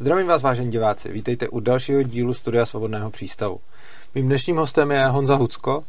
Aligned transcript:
Zdravím 0.00 0.26
vás, 0.26 0.42
vážení 0.42 0.70
diváci. 0.70 1.12
Vítejte 1.12 1.48
u 1.48 1.60
dalšího 1.60 2.02
dílu 2.02 2.34
Studia 2.34 2.66
Svobodného 2.66 3.10
přístavu. 3.10 3.60
Mým 4.14 4.26
dnešním 4.26 4.56
hostem 4.56 4.90
je 4.90 5.06
Honza 5.06 5.34
Hucko. 5.34 5.84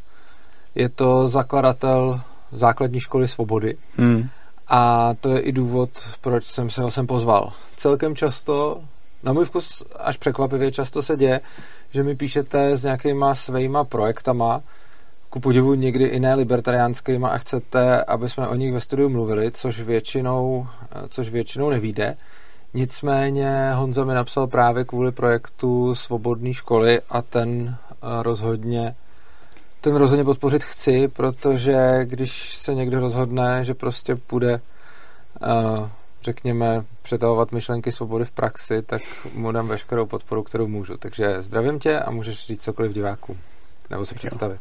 Je 0.74 0.88
to 0.88 1.28
zakladatel 1.28 2.20
základní 2.50 3.00
školy 3.00 3.28
svobody. 3.28 3.76
Hmm. 3.96 4.28
A 4.68 5.14
to 5.20 5.34
je 5.34 5.40
i 5.40 5.52
důvod, 5.52 5.90
proč 6.20 6.46
jsem 6.46 6.70
se 6.70 6.82
ho 6.82 6.90
sem 6.90 7.06
pozval. 7.06 7.52
Celkem 7.76 8.16
často, 8.16 8.82
na 9.22 9.32
můj 9.32 9.44
vkus 9.44 9.82
až 9.98 10.16
překvapivě 10.16 10.72
často 10.72 11.02
se 11.02 11.16
děje, 11.16 11.40
že 11.90 12.02
mi 12.02 12.16
píšete 12.16 12.76
s 12.76 12.82
nějakýma 12.82 13.34
svýma 13.34 13.84
projektama, 13.84 14.62
ku 15.30 15.40
podivu 15.40 15.74
někdy 15.74 16.04
i 16.04 16.20
ne 16.20 16.34
libertariánskýma 16.34 17.28
a 17.28 17.38
chcete, 17.38 18.04
aby 18.04 18.28
jsme 18.28 18.48
o 18.48 18.54
nich 18.54 18.72
ve 18.72 18.80
studiu 18.80 19.08
mluvili, 19.08 19.50
což 19.50 19.80
většinou, 19.80 20.66
což 21.08 21.30
většinou 21.30 21.70
nevíde. 21.70 22.16
Nicméně 22.74 23.72
Honza 23.74 24.04
mi 24.04 24.14
napsal 24.14 24.46
právě 24.46 24.84
kvůli 24.84 25.12
projektu 25.12 25.94
Svobodné 25.94 26.54
školy 26.54 27.00
a 27.08 27.22
ten 27.22 27.76
eh, 27.90 28.22
rozhodně 28.22 28.96
ten 29.80 29.96
rozhodně 29.96 30.24
podpořit 30.24 30.64
chci, 30.64 31.08
protože 31.08 32.00
když 32.04 32.56
se 32.56 32.74
někdo 32.74 33.00
rozhodne, 33.00 33.64
že 33.64 33.74
prostě 33.74 34.16
půjde 34.16 34.60
uh, 35.40 35.88
řekněme, 36.22 36.84
přetahovat 37.02 37.52
myšlenky 37.52 37.92
svobody 37.92 38.24
v 38.24 38.30
praxi, 38.30 38.82
tak 38.82 39.02
mu 39.34 39.52
dám 39.52 39.68
veškerou 39.68 40.06
podporu, 40.06 40.42
kterou 40.42 40.68
můžu. 40.68 40.96
Takže 40.96 41.42
zdravím 41.42 41.78
tě 41.78 42.00
a 42.00 42.10
můžeš 42.10 42.46
říct 42.46 42.62
cokoliv 42.62 42.92
divákům, 42.92 43.38
nebo 43.90 44.06
se 44.06 44.14
představit. 44.14 44.60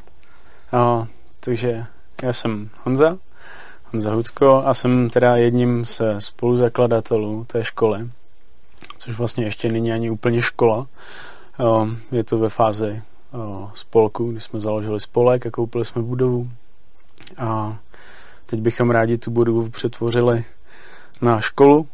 No, 0.74 1.08
takže 1.40 1.86
já 2.24 2.34
jsem 2.34 2.70
Honza, 2.84 3.18
Honza 3.94 4.14
Hucko 4.14 4.64
a 4.66 4.74
jsem 4.74 5.10
teda 5.10 5.36
jedním 5.36 5.86
ze 5.86 6.22
spoluzakladatelů 6.22 7.46
té 7.46 7.64
školy, 7.64 8.10
což 8.98 9.18
vlastně 9.18 9.44
ještě 9.44 9.72
není 9.72 9.94
ani 9.94 10.10
úplně 10.10 10.42
škola. 10.42 10.88
Je 12.12 12.24
to 12.24 12.40
ve 12.40 12.50
fázi 12.50 13.02
spolku, 13.74 14.32
kdy 14.32 14.40
jsme 14.40 14.60
založili 14.60 15.00
spolek 15.00 15.46
a 15.46 15.52
koupili 15.52 15.86
jsme 15.86 16.02
budovu. 16.02 16.50
A 17.38 17.78
teď 18.46 18.62
bychom 18.62 18.92
rádi 18.92 19.18
tu 19.18 19.32
budovu 19.32 19.70
přetvořili 19.70 20.46
na 21.22 21.42
školu 21.42 21.88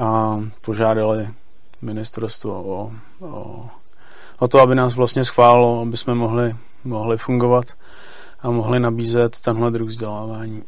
a 0.00 0.40
požádali 0.60 1.28
ministerstvo 1.82 2.62
o, 2.62 2.92
o, 3.26 3.68
o 4.38 4.48
to, 4.48 4.60
aby 4.60 4.74
nás 4.74 4.94
vlastně 4.94 5.24
schválilo, 5.24 5.80
aby 5.80 5.96
jsme 5.96 6.14
mohli, 6.14 6.56
mohli 6.84 7.18
fungovat 7.18 7.64
a 8.42 8.50
mohli 8.50 8.80
nabízet 8.80 9.40
tenhle 9.40 9.70
druh 9.70 9.88
vzdělávání. 9.88 10.62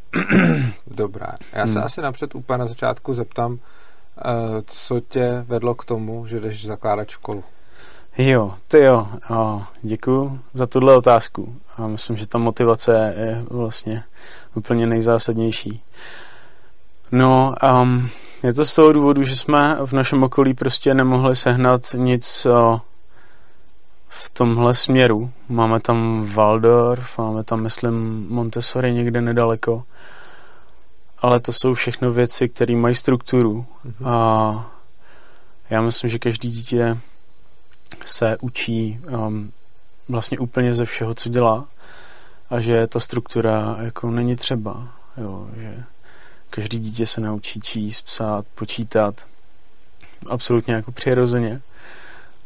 Dobrá. 0.86 1.34
Já 1.52 1.66
se 1.66 1.72
hmm. 1.72 1.84
asi 1.84 2.00
napřed 2.00 2.34
úplně 2.34 2.58
na 2.58 2.66
začátku 2.66 3.14
zeptám, 3.14 3.58
eh, 3.58 4.22
co 4.66 5.00
tě 5.00 5.44
vedlo 5.48 5.74
k 5.74 5.84
tomu, 5.84 6.26
že 6.26 6.40
jdeš 6.40 6.66
zakládat 6.66 7.08
školu? 7.08 7.44
Jo, 8.18 8.54
ty 8.68 8.78
jo, 8.78 9.08
děkuji 9.82 10.40
za 10.52 10.66
tuhle 10.66 10.96
otázku. 10.96 11.56
A 11.76 11.86
myslím, 11.86 12.16
že 12.16 12.26
ta 12.26 12.38
motivace 12.38 13.14
je 13.16 13.44
vlastně 13.50 14.04
úplně 14.54 14.86
nejzásadnější. 14.86 15.82
No, 17.12 17.54
um, 17.80 18.08
je 18.42 18.52
to 18.52 18.66
z 18.66 18.74
toho 18.74 18.92
důvodu, 18.92 19.22
že 19.22 19.36
jsme 19.36 19.76
v 19.86 19.92
našem 19.92 20.22
okolí 20.22 20.54
prostě 20.54 20.94
nemohli 20.94 21.36
sehnat 21.36 21.82
nic 21.94 22.46
uh, 22.46 22.78
v 24.22 24.30
tomhle 24.30 24.74
směru. 24.74 25.30
Máme 25.48 25.80
tam 25.80 26.26
Waldorf, 26.34 27.18
máme 27.18 27.44
tam, 27.44 27.62
myslím, 27.62 28.26
Montessori 28.28 28.92
někde 28.92 29.20
nedaleko. 29.20 29.84
Ale 31.18 31.40
to 31.40 31.52
jsou 31.52 31.74
všechno 31.74 32.12
věci, 32.12 32.48
které 32.48 32.76
mají 32.76 32.94
strukturu. 32.94 33.66
Mm-hmm. 33.86 34.08
A 34.08 34.70
já 35.70 35.80
myslím, 35.80 36.10
že 36.10 36.18
každý 36.18 36.50
dítě 36.50 36.98
se 38.06 38.36
učí 38.40 39.00
um, 39.10 39.52
vlastně 40.08 40.38
úplně 40.38 40.74
ze 40.74 40.84
všeho, 40.84 41.14
co 41.14 41.28
dělá 41.28 41.64
a 42.50 42.60
že 42.60 42.86
ta 42.86 43.00
struktura 43.00 43.76
jako 43.80 44.10
není 44.10 44.36
třeba, 44.36 44.88
jo, 45.16 45.48
že 45.56 45.84
každý 46.50 46.78
dítě 46.78 47.06
se 47.06 47.20
naučí 47.20 47.60
číst, 47.60 48.02
psát, 48.02 48.46
počítat 48.54 49.26
absolutně 50.30 50.74
jako 50.74 50.92
přirozeně 50.92 51.60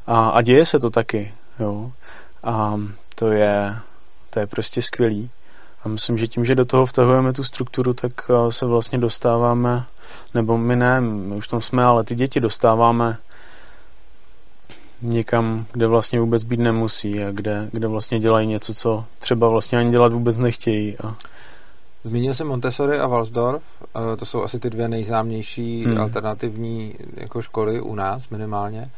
a, 0.07 0.29
a 0.29 0.43
děje 0.43 0.67
se 0.67 0.79
to 0.79 0.91
taky, 0.91 1.35
jo, 1.61 1.93
a 2.45 2.81
to 3.15 3.31
je, 3.31 3.77
to 4.31 4.41
je 4.41 4.47
prostě 4.47 4.83
skvělý 4.83 5.31
a 5.85 5.89
myslím, 5.89 6.19
že 6.19 6.27
tím, 6.27 6.45
že 6.45 6.55
do 6.55 6.65
toho 6.65 6.87
vtahujeme 6.87 7.33
tu 7.33 7.45
strukturu, 7.45 7.95
tak 7.95 8.13
uh, 8.29 8.49
se 8.49 8.67
vlastně 8.67 8.99
dostáváme, 8.99 9.85
nebo 10.35 10.59
my 10.59 10.77
ne, 10.77 11.01
my 11.01 11.35
už 11.35 11.49
tam 11.49 11.61
jsme, 11.61 11.85
ale 11.85 12.05
ty 12.05 12.15
děti 12.15 12.41
dostáváme 12.41 13.19
někam, 15.03 15.67
kde 15.73 15.87
vlastně 15.87 16.21
vůbec 16.21 16.45
být 16.45 16.61
nemusí 16.61 17.25
a 17.25 17.31
kde, 17.31 17.69
kde 17.73 17.89
vlastně 17.89 18.21
dělají 18.21 18.47
něco, 18.47 18.75
co 18.75 19.05
třeba 19.19 19.49
vlastně 19.49 19.79
ani 19.79 19.91
dělat 19.91 20.13
vůbec 20.13 20.39
nechtějí. 20.39 20.99
A... 20.99 21.15
Zmínil 22.05 22.35
jsem 22.35 22.47
Montessori 22.47 22.99
a 22.99 23.07
Walsdorf, 23.07 23.63
to 24.19 24.25
jsou 24.25 24.43
asi 24.43 24.59
ty 24.59 24.71
dvě 24.71 24.89
nejznámější 24.89 25.85
hmm. 25.85 26.01
alternativní 26.01 26.95
jako 27.15 27.43
školy 27.43 27.81
u 27.81 27.95
nás 27.95 28.29
minimálně. 28.29 28.91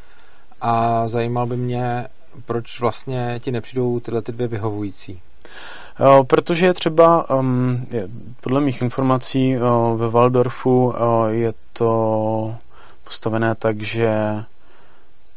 A 0.61 1.09
zajímal 1.09 1.47
by 1.47 1.57
mě, 1.57 2.07
proč 2.45 2.81
vlastně 2.81 3.41
ti 3.43 3.53
nepřijdou 3.53 4.01
tyhle 4.01 4.23
ty 4.23 4.33
dvě 4.33 4.49
vyhovující? 4.49 5.21
Jo, 6.01 6.25
protože 6.25 6.73
třeba 6.73 7.31
um, 7.31 7.87
je, 7.91 8.09
podle 8.41 8.61
mých 8.61 8.83
informací 8.83 9.57
uh, 9.57 9.99
ve 10.01 10.09
Waldorfu 10.09 10.87
uh, 10.87 10.95
je 11.29 11.53
to 11.73 12.55
postavené 13.05 13.55
tak, 13.55 13.83
že 13.83 14.11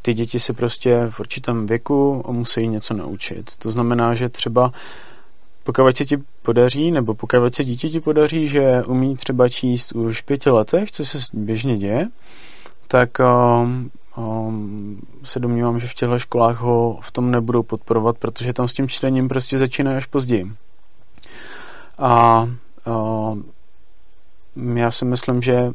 ty 0.02 0.14
děti 0.14 0.40
se 0.40 0.54
prostě 0.54 1.08
v 1.10 1.20
určitém 1.20 1.66
věku 1.66 2.24
musí 2.28 2.68
něco 2.68 2.94
naučit. 2.94 3.58
To 3.58 3.72
znamená, 3.72 4.14
že 4.14 4.30
třeba 4.30 4.72
pokud 5.64 5.98
se 5.98 6.06
ti 6.06 6.18
podaří, 6.42 6.92
nebo 6.92 7.14
pokud 7.14 7.56
se 7.56 7.64
dítě 7.64 7.90
ti 7.90 8.00
podaří, 8.00 8.48
že 8.48 8.84
umí 8.84 9.16
třeba 9.16 9.50
číst 9.50 9.92
už 9.92 10.22
v 10.22 10.26
pěti 10.26 10.50
letech, 10.50 10.92
co 10.92 11.06
se 11.06 11.18
běžně 11.34 11.78
děje, 11.78 12.08
tak 12.88 13.10
um, 14.18 15.02
se 15.24 15.40
domnívám, 15.40 15.80
že 15.80 15.88
v 15.88 15.94
těchto 15.94 16.20
školách 16.20 16.58
ho 16.58 17.00
v 17.02 17.12
tom 17.12 17.32
nebudou 17.32 17.64
podporovat, 17.64 18.18
protože 18.18 18.54
tam 18.54 18.68
s 18.68 18.74
tím 18.74 18.88
čtením 18.88 19.28
prostě 19.28 19.58
začíná 19.58 19.98
až 19.98 20.06
později. 20.06 20.52
A 21.98 22.50
um, 22.86 24.78
já 24.78 24.92
si 24.92 25.06
myslím, 25.06 25.42
že 25.42 25.74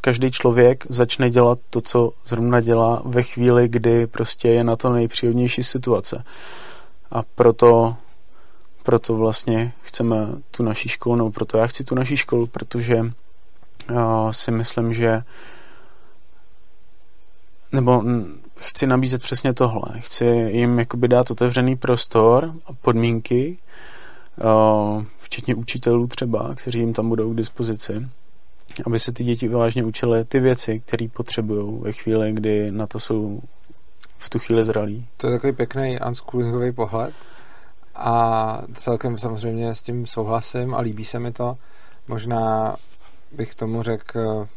každý 0.00 0.30
člověk 0.30 0.84
začne 0.88 1.30
dělat 1.30 1.58
to, 1.70 1.80
co 1.80 2.12
zrovna 2.24 2.60
dělá 2.60 3.02
ve 3.04 3.22
chvíli, 3.22 3.68
kdy 3.68 4.06
prostě 4.06 4.48
je 4.48 4.64
na 4.64 4.76
to 4.76 4.92
nejpříhodnější 4.92 5.62
situace. 5.62 6.24
A 7.10 7.22
proto, 7.34 7.96
proto 8.82 9.14
vlastně 9.14 9.72
chceme 9.82 10.16
tu 10.50 10.62
naší 10.62 10.88
školu, 10.88 11.16
nebo 11.16 11.30
proto 11.30 11.58
já 11.58 11.66
chci 11.66 11.84
tu 11.84 11.94
naší 11.94 12.16
školu, 12.16 12.46
protože 12.46 13.00
uh, 13.00 14.30
si 14.30 14.50
myslím, 14.50 14.94
že 14.94 15.22
nebo 17.72 18.02
chci 18.56 18.86
nabízet 18.86 19.22
přesně 19.22 19.52
tohle. 19.54 20.00
Chci 20.00 20.24
jim 20.24 20.78
jakoby 20.78 21.08
dát 21.08 21.30
otevřený 21.30 21.76
prostor 21.76 22.54
a 22.66 22.72
podmínky, 22.72 23.58
včetně 25.18 25.54
učitelů 25.54 26.06
třeba, 26.06 26.54
kteří 26.54 26.78
jim 26.78 26.92
tam 26.92 27.08
budou 27.08 27.32
k 27.32 27.36
dispozici, 27.36 28.08
aby 28.86 28.98
se 28.98 29.12
ty 29.12 29.24
děti 29.24 29.48
vážně 29.48 29.84
učily 29.84 30.24
ty 30.24 30.40
věci, 30.40 30.80
které 30.80 31.08
potřebují 31.08 31.80
ve 31.80 31.92
chvíli, 31.92 32.32
kdy 32.32 32.70
na 32.70 32.86
to 32.86 33.00
jsou 33.00 33.40
v 34.18 34.30
tu 34.30 34.38
chvíli 34.38 34.64
zralí. 34.64 35.06
To 35.16 35.26
je 35.26 35.32
takový 35.32 35.52
pěkný 35.52 35.98
unschoolingový 36.08 36.72
pohled 36.72 37.14
a 37.94 38.62
celkem 38.74 39.18
samozřejmě 39.18 39.74
s 39.74 39.82
tím 39.82 40.06
souhlasím 40.06 40.74
a 40.74 40.80
líbí 40.80 41.04
se 41.04 41.18
mi 41.18 41.32
to. 41.32 41.56
Možná 42.08 42.76
bych 43.32 43.54
tomu 43.54 43.82
řekl 43.82 44.48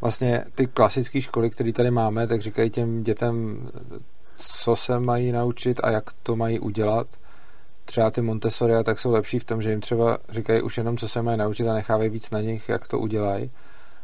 vlastně 0.00 0.44
ty 0.54 0.66
klasické 0.66 1.20
školy, 1.20 1.50
které 1.50 1.72
tady 1.72 1.90
máme, 1.90 2.26
tak 2.26 2.42
říkají 2.42 2.70
těm 2.70 3.02
dětem, 3.02 3.68
co 4.36 4.76
se 4.76 5.00
mají 5.00 5.32
naučit 5.32 5.80
a 5.82 5.90
jak 5.90 6.12
to 6.22 6.36
mají 6.36 6.58
udělat 6.60 7.06
třeba 7.90 8.10
ty 8.10 8.22
Montessori 8.22 8.72
tak 8.84 9.00
jsou 9.00 9.10
lepší 9.10 9.38
v 9.38 9.44
tom, 9.44 9.62
že 9.62 9.70
jim 9.70 9.80
třeba 9.80 10.18
říkají 10.28 10.62
už 10.62 10.78
jenom, 10.78 10.96
co 10.96 11.08
se 11.08 11.22
mají 11.22 11.38
naučit 11.38 11.68
a 11.68 11.74
nechávají 11.74 12.10
víc 12.10 12.30
na 12.30 12.40
nich, 12.40 12.68
jak 12.68 12.88
to 12.88 12.98
udělají. 12.98 13.50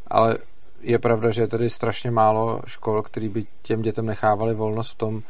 Ale 0.06 0.38
je 0.80 0.98
pravda, 0.98 1.30
že 1.30 1.42
je 1.42 1.46
tady 1.46 1.70
strašně 1.70 2.10
málo 2.10 2.60
škol, 2.66 3.02
který 3.02 3.28
by 3.28 3.46
těm 3.62 3.82
dětem 3.82 4.06
nechávali 4.06 4.54
volnost 4.54 4.90
v 4.90 4.94
tom, 4.94 5.22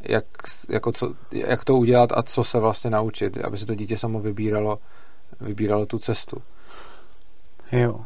jak, 0.00 0.24
jako 0.68 0.92
co, 0.92 1.14
jak 1.32 1.64
to 1.64 1.76
udělat 1.76 2.12
a 2.12 2.22
co 2.22 2.44
se 2.44 2.58
vlastně 2.58 2.90
naučit, 2.90 3.44
aby 3.44 3.58
se 3.58 3.66
to 3.66 3.74
dítě 3.74 3.98
samo 3.98 4.20
vybíralo, 4.20 4.78
vybíralo 5.40 5.86
tu 5.86 5.98
cestu. 5.98 6.42
Jo. 7.72 8.00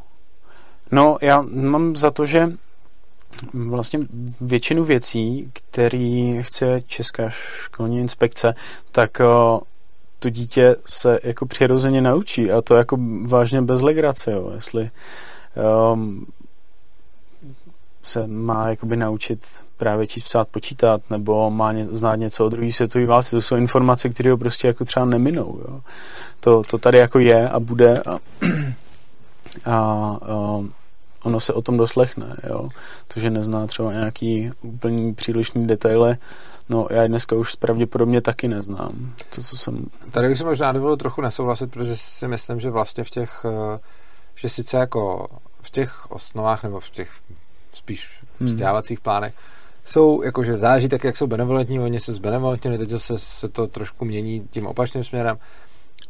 No, 0.92 1.18
já 1.20 1.44
mám 1.52 1.96
za 1.96 2.10
to, 2.10 2.26
že 2.26 2.52
vlastně 3.54 4.00
většinu 4.40 4.84
věcí, 4.84 5.50
které 5.52 6.38
chce 6.40 6.80
Česká 6.86 7.28
školní 7.28 7.98
inspekce, 7.98 8.54
tak 8.90 9.20
to 10.18 10.30
dítě 10.30 10.76
se 10.86 11.18
jako 11.22 11.46
přirozeně 11.46 12.00
naučí 12.00 12.52
a 12.52 12.62
to 12.62 12.74
jako 12.74 12.98
vážně 13.26 13.62
bez 13.62 13.80
legrace, 13.80 14.32
jo. 14.32 14.50
Jestli 14.54 14.90
um, 15.92 16.26
se 18.02 18.26
má 18.26 18.68
jakoby 18.68 18.96
naučit 18.96 19.46
právě 19.76 20.06
číst, 20.06 20.24
psát, 20.24 20.48
počítat, 20.48 21.02
nebo 21.10 21.50
má 21.50 21.72
ně, 21.72 21.86
znát 21.86 22.16
něco 22.16 22.46
o 22.46 22.48
druhé 22.48 22.72
světové 22.72 23.06
válce. 23.06 23.30
To 23.30 23.40
jsou 23.40 23.56
informace, 23.56 24.08
které 24.08 24.30
ho 24.30 24.36
prostě 24.36 24.66
jako 24.66 24.84
třeba 24.84 25.06
neminou. 25.06 25.60
Jo. 25.68 25.80
To, 26.40 26.62
to 26.62 26.78
tady 26.78 26.98
jako 26.98 27.18
je 27.18 27.48
a 27.48 27.60
bude 27.60 28.02
a, 28.02 28.10
a, 29.64 29.76
a 30.22 30.64
ono 31.22 31.40
se 31.40 31.52
o 31.52 31.62
tom 31.62 31.76
doslechne. 31.76 32.36
Jo. 32.48 32.68
To, 33.14 33.20
že 33.20 33.30
nezná 33.30 33.66
třeba 33.66 33.92
nějaký 33.92 34.52
úplně 34.62 35.14
přílišný 35.14 35.66
detaily, 35.66 36.16
No, 36.68 36.86
já 36.90 37.06
dneska 37.06 37.36
už 37.36 37.54
pravděpodobně 37.54 38.20
taky 38.20 38.48
neznám. 38.48 39.14
To, 39.34 39.42
co 39.42 39.56
jsem... 39.56 39.86
Tady 40.10 40.28
bych 40.28 40.38
si 40.38 40.44
možná 40.44 40.72
dovolil 40.72 40.96
trochu 40.96 41.20
nesouhlasit, 41.20 41.70
protože 41.70 41.96
si 41.96 42.28
myslím, 42.28 42.60
že 42.60 42.70
vlastně 42.70 43.04
v 43.04 43.10
těch, 43.10 43.44
eh, 43.44 43.78
že 44.34 44.48
sice 44.48 44.76
jako 44.76 45.28
v 45.62 45.70
těch 45.70 46.10
osnovách 46.10 46.62
nebo 46.62 46.80
v 46.80 46.90
těch 46.90 47.10
spíš 47.74 48.20
hmm. 48.40 48.48
vzdělávacích 48.48 49.00
plánech 49.00 49.34
jsou, 49.84 50.22
jakože 50.22 50.58
záleží 50.58 50.88
tak, 50.88 51.04
jak 51.04 51.16
jsou 51.16 51.26
benevolentní, 51.26 51.80
oni 51.80 52.00
se 52.00 52.12
zbenevolentnili, 52.12 52.78
teď 52.78 52.90
se, 52.96 53.18
se 53.18 53.48
to 53.48 53.66
trošku 53.66 54.04
mění 54.04 54.48
tím 54.50 54.66
opačným 54.66 55.04
směrem, 55.04 55.38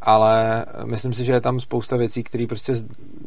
ale 0.02 0.66
myslím 0.84 1.12
si, 1.12 1.25
že 1.25 1.32
je 1.32 1.40
tam 1.40 1.60
spousta 1.60 1.96
věcí, 1.96 2.22
které 2.22 2.46
prostě, 2.46 2.75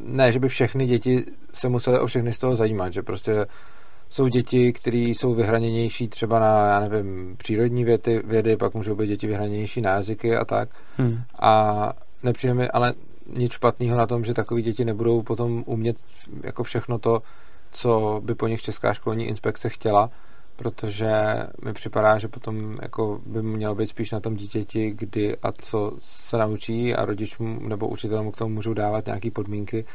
ne, 0.02 0.32
že 0.32 0.40
by 0.40 0.50
všechny 0.50 0.86
děti 0.86 1.26
se 1.54 1.70
musely 1.70 2.00
o 2.00 2.08
všechny 2.08 2.34
z 2.34 2.38
toho 2.38 2.56
zajímat, 2.56 2.94
že 2.94 3.02
prostě 3.02 3.46
jsou 4.10 4.28
děti, 4.28 4.74
které 4.74 4.98
jsou 4.98 5.34
vyhraněnější 5.34 6.08
třeba 6.08 6.40
na, 6.40 6.68
já 6.68 6.80
nevím, 6.80 7.36
přírodní 7.38 7.84
vědy, 7.84 8.22
vědy, 8.26 8.58
pak 8.58 8.74
můžou 8.74 8.96
být 8.96 9.08
děti 9.08 9.28
vyhraněnější 9.28 9.82
na 9.82 9.92
jazyky 9.92 10.36
a 10.36 10.46
tak. 10.46 10.70
Hmm. 10.98 11.22
A 11.40 11.94
nepřijde 12.24 12.54
mi 12.54 12.70
ale 12.70 12.94
nic 13.38 13.52
špatného 13.52 13.98
na 13.98 14.08
tom, 14.08 14.26
že 14.26 14.34
takový 14.34 14.62
děti 14.62 14.86
nebudou 14.86 15.22
potom 15.22 15.64
umět 15.66 15.98
jako 16.44 16.64
všechno 16.64 17.00
to, 17.00 17.22
co 17.72 18.22
by 18.24 18.36
po 18.36 18.48
nich 18.48 18.62
Česká 18.62 18.94
školní 18.94 19.26
inspekce 19.26 19.70
chtěla, 19.70 20.10
protože 20.56 21.12
mi 21.64 21.74
připadá, 21.74 22.18
že 22.18 22.28
potom 22.28 22.78
jako 22.82 23.22
by 23.26 23.42
mělo 23.42 23.76
být 23.76 23.90
spíš 23.90 24.12
na 24.12 24.20
tom 24.20 24.36
dítěti, 24.36 24.92
kdy 24.92 25.38
a 25.38 25.52
co 25.52 25.92
se 26.00 26.38
naučí 26.38 26.96
a 26.96 27.06
rodičům 27.06 27.70
nebo 27.70 27.88
učitelům 27.88 28.32
k 28.32 28.38
tomu 28.38 28.56
můžou 28.56 28.74
dávat 28.74 29.06
nějaké 29.06 29.32
podmínky, 29.32 29.86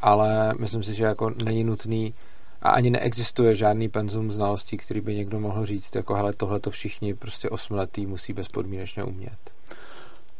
ale 0.00 0.54
myslím 0.58 0.82
si, 0.82 0.94
že 0.94 1.04
jako 1.04 1.30
není 1.44 1.64
nutný 1.64 2.14
a 2.62 2.70
ani 2.70 2.90
neexistuje 2.90 3.56
žádný 3.56 3.88
penzum 3.88 4.32
znalostí, 4.32 4.76
který 4.76 5.00
by 5.00 5.14
někdo 5.14 5.40
mohl 5.40 5.66
říct, 5.66 5.96
jako 5.96 6.14
hele, 6.14 6.32
tohle 6.32 6.60
to 6.60 6.70
všichni 6.70 7.14
prostě 7.14 7.50
osmletý 7.50 8.06
musí 8.06 8.32
bezpodmínečně 8.32 9.04
umět. 9.04 9.38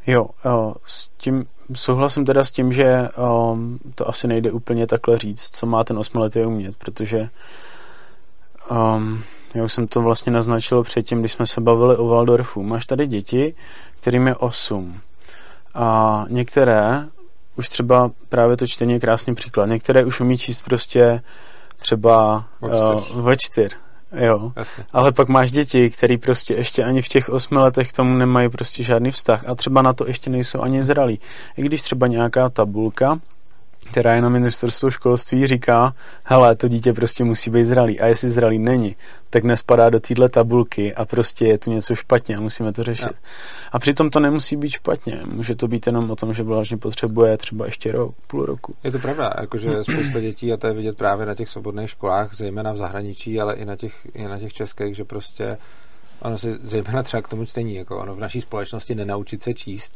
Jo, 0.06 0.26
s 0.85 1.08
tím 1.17 1.46
souhlasím 1.75 2.25
teda 2.25 2.44
s 2.44 2.50
tím, 2.50 2.73
že 2.73 3.08
um, 3.52 3.79
to 3.94 4.08
asi 4.08 4.29
nejde 4.29 4.52
úplně 4.52 4.87
takhle 4.87 5.19
říct, 5.19 5.56
co 5.56 5.67
má 5.67 5.85
ten 5.85 5.99
osmletý 5.99 6.41
umět, 6.41 6.76
protože 6.76 7.29
um, 8.70 9.22
já 9.55 9.64
už 9.64 9.72
jsem 9.72 9.87
to 9.87 10.02
vlastně 10.02 10.32
naznačil 10.32 10.82
předtím, 10.82 11.20
když 11.20 11.32
jsme 11.32 11.46
se 11.46 11.61
bavili 11.61 11.96
o 11.96 12.06
Waldorfu. 12.06 12.62
Máš 12.62 12.87
tady 12.87 13.06
děti, 13.06 13.55
kterým 14.00 14.26
je 14.26 14.34
8 14.34 15.00
a 15.75 16.25
některé 16.28 17.06
už 17.56 17.69
třeba 17.69 18.11
právě 18.28 18.56
to 18.56 18.66
čtení 18.66 18.93
je 18.93 19.00
krásný 19.00 19.34
příklad. 19.34 19.66
Některé 19.66 20.05
už 20.05 20.20
umí 20.20 20.38
číst 20.38 20.62
prostě 20.62 21.22
třeba 21.76 22.44
uh, 22.61 23.20
ve 23.20 23.37
čtyř. 23.37 23.76
Jo, 24.16 24.52
Jasně. 24.56 24.84
ale 24.93 25.12
pak 25.12 25.28
máš 25.28 25.50
děti, 25.50 25.90
který 25.90 26.19
prostě 26.19 26.55
ještě 26.55 26.84
ani 26.84 27.02
v 27.02 27.08
těch 27.08 27.28
osmi 27.28 27.58
letech 27.58 27.88
k 27.88 27.96
tomu 27.96 28.14
nemají 28.14 28.49
prostě 28.49 28.82
žádný 28.82 29.10
vztah 29.10 29.44
a 29.49 29.55
třeba 29.55 29.82
na 29.82 29.93
to 29.93 30.06
ještě 30.06 30.31
nejsou 30.31 30.60
ani 30.60 30.82
zralí. 30.82 31.20
I 31.56 31.62
když 31.62 31.82
třeba 31.82 32.06
nějaká 32.06 32.49
tabulka 32.49 33.19
která 33.84 34.14
je 34.14 34.20
na 34.20 34.28
ministerstvu 34.28 34.90
školství, 34.90 35.46
říká, 35.46 35.94
hele, 36.25 36.56
to 36.56 36.69
dítě 36.69 36.92
prostě 36.92 37.25
musí 37.25 37.50
být 37.50 37.64
zralý. 37.64 38.00
A 38.00 38.06
jestli 38.06 38.31
zralý 38.31 38.58
není, 38.58 38.96
tak 39.31 39.44
nespadá 39.44 39.90
do 39.90 40.00
téhle 40.00 40.28
tabulky 40.28 40.94
a 40.94 41.04
prostě 41.04 41.44
je 41.44 41.58
tu 41.58 41.70
něco 41.70 41.94
špatně 41.94 42.36
a 42.36 42.40
musíme 42.40 42.72
to 42.72 42.82
řešit. 42.82 43.04
No. 43.06 43.28
A 43.72 43.78
přitom 43.78 44.10
to 44.10 44.20
nemusí 44.20 44.56
být 44.56 44.70
špatně. 44.70 45.20
Může 45.25 45.54
to 45.54 45.69
být 45.69 45.86
jenom 45.86 46.10
o 46.10 46.16
tom, 46.16 46.34
že 46.34 46.42
vlastně 46.42 46.76
potřebuje 46.76 47.36
třeba 47.36 47.66
ještě 47.66 47.92
rok, 47.92 48.14
půl 48.26 48.46
roku. 48.46 48.75
Je 48.84 48.90
to 48.90 48.98
pravda, 48.98 49.32
jakože 49.40 49.84
spousta 49.84 50.20
dětí, 50.20 50.52
a 50.52 50.56
to 50.56 50.66
je 50.66 50.72
vidět 50.72 50.96
právě 50.96 51.26
na 51.26 51.34
těch 51.34 51.48
svobodných 51.48 51.90
školách, 51.90 52.34
zejména 52.34 52.72
v 52.72 52.76
zahraničí, 52.76 53.40
ale 53.40 53.54
i 53.54 53.64
na 53.64 53.76
těch, 53.76 53.94
i 54.14 54.25
na 54.25 54.38
těch 54.38 54.52
českých, 54.52 54.96
že 54.96 55.04
prostě 55.04 55.58
ono 56.20 56.38
se 56.38 56.58
zejména 56.62 57.02
třeba 57.02 57.22
k 57.22 57.28
tomu 57.28 57.44
čtení, 57.44 57.75
jako 57.75 57.98
ono 57.98 58.14
v 58.14 58.20
naší 58.20 58.40
společnosti 58.40 58.94
nenaučit 58.94 59.42
se 59.42 59.54
číst, 59.54 59.94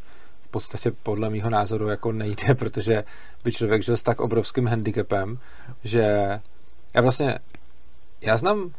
v 0.49 0.51
podstatě 0.51 0.91
podle 0.91 1.31
mého 1.31 1.51
názoru 1.51 1.89
jako 1.89 2.13
nejde, 2.13 2.55
protože 2.59 3.05
by 3.45 3.53
člověk 3.53 3.83
žil 3.83 3.97
s 3.97 4.03
tak 4.03 4.21
obrovským 4.21 4.67
handicapem, 4.67 5.39
že 5.85 6.01
já 6.95 7.01
vlastně, 7.03 7.39
já 8.21 8.37
znám 8.37 8.71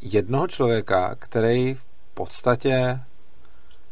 jednoho 0.00 0.46
člověka, 0.46 1.14
který 1.18 1.74
v 1.74 1.84
podstatě 2.14 3.00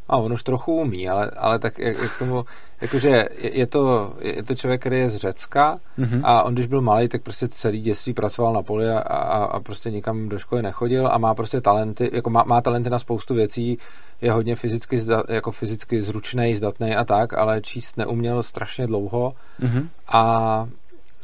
a 0.09 0.17
on 0.17 0.33
už 0.33 0.43
trochu 0.43 0.75
umí, 0.75 1.09
ale, 1.09 1.31
ale 1.37 1.59
tak 1.59 1.79
jak, 1.79 2.03
jak 2.03 2.19
tomu, 2.19 2.45
jakože 2.81 3.09
je, 3.09 3.29
je, 3.39 3.67
to, 3.67 4.15
je 4.21 4.43
to 4.43 4.55
člověk, 4.55 4.81
který 4.81 4.99
je 4.99 5.11
z 5.11 5.17
Řecka 5.17 5.79
mm-hmm. 5.99 6.21
a 6.25 6.43
on 6.43 6.55
když 6.55 6.67
byl 6.67 6.81
malý, 6.81 7.09
tak 7.09 7.23
prostě 7.23 7.49
celý 7.49 7.81
dětství 7.81 8.13
pracoval 8.13 8.53
na 8.53 8.63
poli 8.63 8.89
a, 8.89 8.99
a, 8.99 9.45
a 9.45 9.61
prostě 9.61 9.91
nikam 9.91 10.29
do 10.29 10.39
školy 10.39 10.63
nechodil 10.63 11.09
a 11.13 11.19
má 11.19 11.35
prostě 11.35 11.61
talenty, 11.61 12.11
jako 12.13 12.31
má, 12.31 12.45
má 12.47 12.61
talenty 12.61 12.91
na 12.91 12.99
spoustu 12.99 13.35
věcí, 13.35 13.79
je 14.21 14.33
hodně 14.33 14.57
fyzicky, 14.57 14.99
zda, 14.99 15.23
jako 15.29 15.53
fyzicky 15.53 16.03
zručný, 16.03 16.57
zdatný 16.57 16.97
a 16.97 17.05
tak, 17.05 17.33
ale 17.33 17.61
číst 17.61 17.97
neuměl 17.97 18.43
strašně 18.43 18.87
dlouho 18.87 19.35
mm-hmm. 19.61 19.87
a 20.09 20.69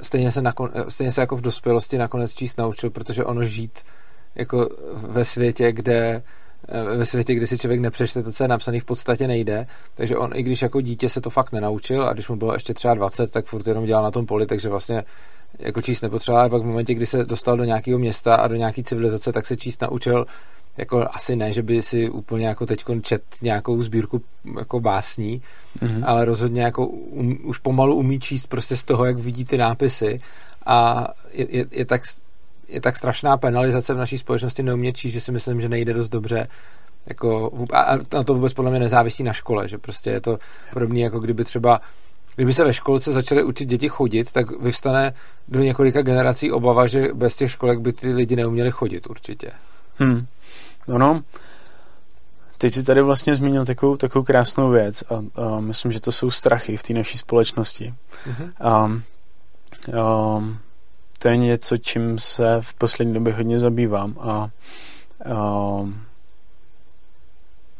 stejně 0.02 0.32
se, 0.32 0.42
nakon, 0.42 0.70
stejně 0.88 1.12
se 1.12 1.20
jako 1.20 1.36
v 1.36 1.40
dospělosti 1.40 1.98
nakonec 1.98 2.34
číst 2.34 2.58
naučil, 2.58 2.90
protože 2.90 3.24
ono 3.24 3.44
žít 3.44 3.78
jako 4.34 4.68
ve 4.94 5.24
světě, 5.24 5.72
kde 5.72 6.22
ve 6.96 7.06
světě, 7.06 7.34
kdy 7.34 7.46
si 7.46 7.58
člověk 7.58 7.80
nepřečte 7.80 8.22
to, 8.22 8.32
co 8.32 8.44
je 8.44 8.48
napsané, 8.48 8.80
v 8.80 8.84
podstatě 8.84 9.28
nejde. 9.28 9.66
Takže 9.94 10.16
on, 10.16 10.30
i 10.34 10.42
když 10.42 10.62
jako 10.62 10.80
dítě 10.80 11.08
se 11.08 11.20
to 11.20 11.30
fakt 11.30 11.52
nenaučil 11.52 12.08
a 12.08 12.12
když 12.12 12.28
mu 12.28 12.36
bylo 12.36 12.52
ještě 12.52 12.74
třeba 12.74 12.94
20, 12.94 13.30
tak 13.30 13.46
furt 13.46 13.66
jenom 13.66 13.86
dělal 13.86 14.02
na 14.02 14.10
tom 14.10 14.26
poli, 14.26 14.46
takže 14.46 14.68
vlastně 14.68 15.04
jako 15.58 15.82
číst 15.82 16.02
nepotřeboval, 16.02 16.40
ale 16.40 16.50
pak 16.50 16.62
v 16.62 16.66
momentě, 16.66 16.94
kdy 16.94 17.06
se 17.06 17.24
dostal 17.24 17.56
do 17.56 17.64
nějakého 17.64 17.98
města 17.98 18.34
a 18.34 18.48
do 18.48 18.54
nějaké 18.54 18.82
civilizace, 18.82 19.32
tak 19.32 19.46
se 19.46 19.56
číst 19.56 19.82
naučil 19.82 20.26
jako 20.76 21.06
asi 21.12 21.36
ne, 21.36 21.52
že 21.52 21.62
by 21.62 21.82
si 21.82 22.10
úplně 22.10 22.46
jako 22.46 22.66
teď 22.66 22.84
čet 23.02 23.22
nějakou 23.42 23.82
sbírku 23.82 24.22
jako 24.58 24.80
básní, 24.80 25.42
mm-hmm. 25.78 26.02
ale 26.06 26.24
rozhodně 26.24 26.62
jako 26.62 26.86
um, 26.86 27.38
už 27.42 27.58
pomalu 27.58 27.96
umí 27.96 28.20
číst 28.20 28.46
prostě 28.46 28.76
z 28.76 28.84
toho, 28.84 29.04
jak 29.04 29.18
vidí 29.18 29.44
ty 29.44 29.58
nápisy 29.58 30.20
a 30.66 31.08
je, 31.32 31.56
je, 31.56 31.66
je 31.70 31.84
tak 31.84 32.02
je 32.72 32.80
tak 32.80 32.96
strašná 32.96 33.36
penalizace 33.36 33.94
v 33.94 33.98
naší 33.98 34.18
společnosti 34.18 34.62
neumět 34.62 34.96
číst, 34.96 35.12
že 35.12 35.20
si 35.20 35.32
myslím, 35.32 35.60
že 35.60 35.68
nejde 35.68 35.92
dost 35.92 36.08
dobře. 36.08 36.48
Jako, 37.06 37.50
a 37.72 37.96
na 38.12 38.22
to 38.24 38.34
vůbec 38.34 38.52
podle 38.52 38.70
mě 38.70 38.80
nezávisí 38.80 39.22
na 39.22 39.32
škole, 39.32 39.68
že 39.68 39.78
prostě 39.78 40.10
je 40.10 40.20
to 40.20 40.38
podobné, 40.72 41.00
jako 41.00 41.20
kdyby 41.20 41.44
třeba 41.44 41.80
Kdyby 42.36 42.52
se 42.52 42.64
ve 42.64 42.74
školce 42.74 43.12
začaly 43.12 43.44
učit 43.44 43.64
děti 43.64 43.88
chodit, 43.88 44.32
tak 44.32 44.50
vyvstane 44.50 45.14
do 45.48 45.60
několika 45.60 46.02
generací 46.02 46.52
obava, 46.52 46.86
že 46.86 47.08
bez 47.14 47.34
těch 47.34 47.50
školek 47.50 47.80
by 47.80 47.92
ty 47.92 48.14
lidi 48.14 48.36
neuměli 48.36 48.70
chodit 48.70 49.06
určitě. 49.06 49.50
Hmm. 49.96 50.26
No, 50.88 51.22
teď 52.58 52.72
si 52.72 52.84
tady 52.84 53.02
vlastně 53.02 53.34
zmínil 53.34 53.64
takovou, 53.66 53.96
takovou 53.96 54.24
krásnou 54.24 54.70
věc 54.70 55.02
a, 55.02 55.42
a 55.42 55.60
myslím, 55.60 55.92
že 55.92 56.00
to 56.00 56.12
jsou 56.12 56.30
strachy 56.30 56.76
v 56.76 56.82
té 56.82 56.94
naší 56.94 57.18
společnosti. 57.18 57.94
Mm-hmm. 58.26 58.84
Um, 58.84 59.02
um, 60.36 60.58
to 61.22 61.28
je 61.28 61.36
něco, 61.36 61.76
čím 61.76 62.18
se 62.18 62.56
v 62.60 62.74
poslední 62.74 63.14
době 63.14 63.32
hodně 63.32 63.58
zabývám 63.58 64.14
a, 64.20 64.28
a 64.28 64.48